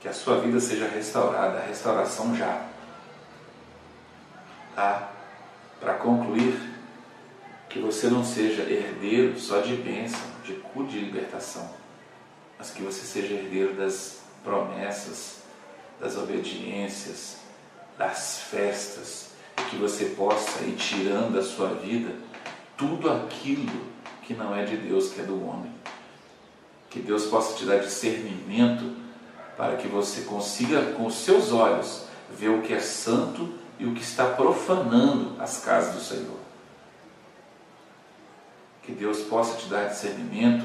que 0.00 0.08
a 0.08 0.12
sua 0.12 0.38
vida 0.38 0.60
seja 0.60 0.86
restaurada, 0.86 1.58
a 1.58 1.62
restauração 1.62 2.34
já. 2.36 2.66
Tá? 4.74 5.08
Para 5.80 5.94
concluir, 5.94 6.68
que 7.68 7.78
você 7.78 8.08
não 8.08 8.24
seja 8.24 8.62
herdeiro 8.62 9.38
só 9.38 9.60
de 9.60 9.74
bênção, 9.76 10.20
de 10.44 10.54
cura 10.54 10.88
de 10.88 10.98
libertação, 10.98 11.68
mas 12.58 12.70
que 12.70 12.82
você 12.82 13.04
seja 13.04 13.34
herdeiro 13.34 13.74
das 13.74 14.20
promessas, 14.42 15.38
das 16.00 16.16
obediências, 16.16 17.38
das 17.96 18.38
festas, 18.50 19.30
e 19.58 19.62
que 19.70 19.76
você 19.76 20.06
possa 20.06 20.62
ir 20.62 20.76
tirando 20.76 21.34
da 21.34 21.42
sua 21.42 21.68
vida 21.74 22.14
tudo 22.76 23.10
aquilo 23.10 23.86
que 24.22 24.34
não 24.34 24.54
é 24.54 24.64
de 24.64 24.76
Deus, 24.76 25.10
que 25.10 25.20
é 25.20 25.24
do 25.24 25.44
homem. 25.46 25.72
Que 26.88 27.00
Deus 27.00 27.26
possa 27.26 27.56
te 27.56 27.64
dar 27.64 27.78
discernimento 27.78 28.96
para 29.56 29.76
que 29.76 29.88
você 29.88 30.22
consiga, 30.22 30.92
com 30.92 31.10
seus 31.10 31.52
olhos, 31.52 32.04
ver 32.30 32.48
o 32.48 32.62
que 32.62 32.72
é 32.72 32.80
santo 32.80 33.52
e 33.78 33.86
o 33.86 33.94
que 33.94 34.02
está 34.02 34.26
profanando 34.26 35.40
as 35.40 35.64
casas 35.64 35.94
do 35.94 36.00
Senhor. 36.00 36.38
Que 38.82 38.92
Deus 38.92 39.20
possa 39.20 39.56
te 39.58 39.66
dar 39.66 39.88
discernimento, 39.88 40.64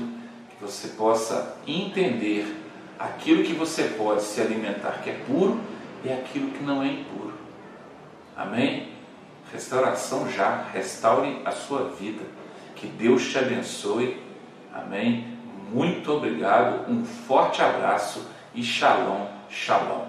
que 0.49 0.61
você 0.61 0.89
possa 0.89 1.57
entender 1.67 2.63
aquilo 2.97 3.43
que 3.43 3.53
você 3.53 3.83
pode 3.97 4.23
se 4.23 4.39
alimentar 4.41 5.01
que 5.03 5.09
é 5.09 5.19
puro 5.27 5.59
e 6.03 6.11
aquilo 6.11 6.51
que 6.51 6.63
não 6.63 6.81
é 6.81 6.87
impuro. 6.87 7.33
Amém? 8.35 8.93
Restauração 9.51 10.29
já, 10.31 10.63
restaure 10.73 11.41
a 11.45 11.51
sua 11.51 11.89
vida. 11.89 12.23
Que 12.75 12.87
Deus 12.87 13.29
te 13.29 13.37
abençoe. 13.37 14.21
Amém? 14.73 15.37
Muito 15.71 16.11
obrigado, 16.11 16.89
um 16.89 17.03
forte 17.05 17.61
abraço 17.61 18.25
e 18.55 18.63
shalom, 18.63 19.27
shalom. 19.49 20.07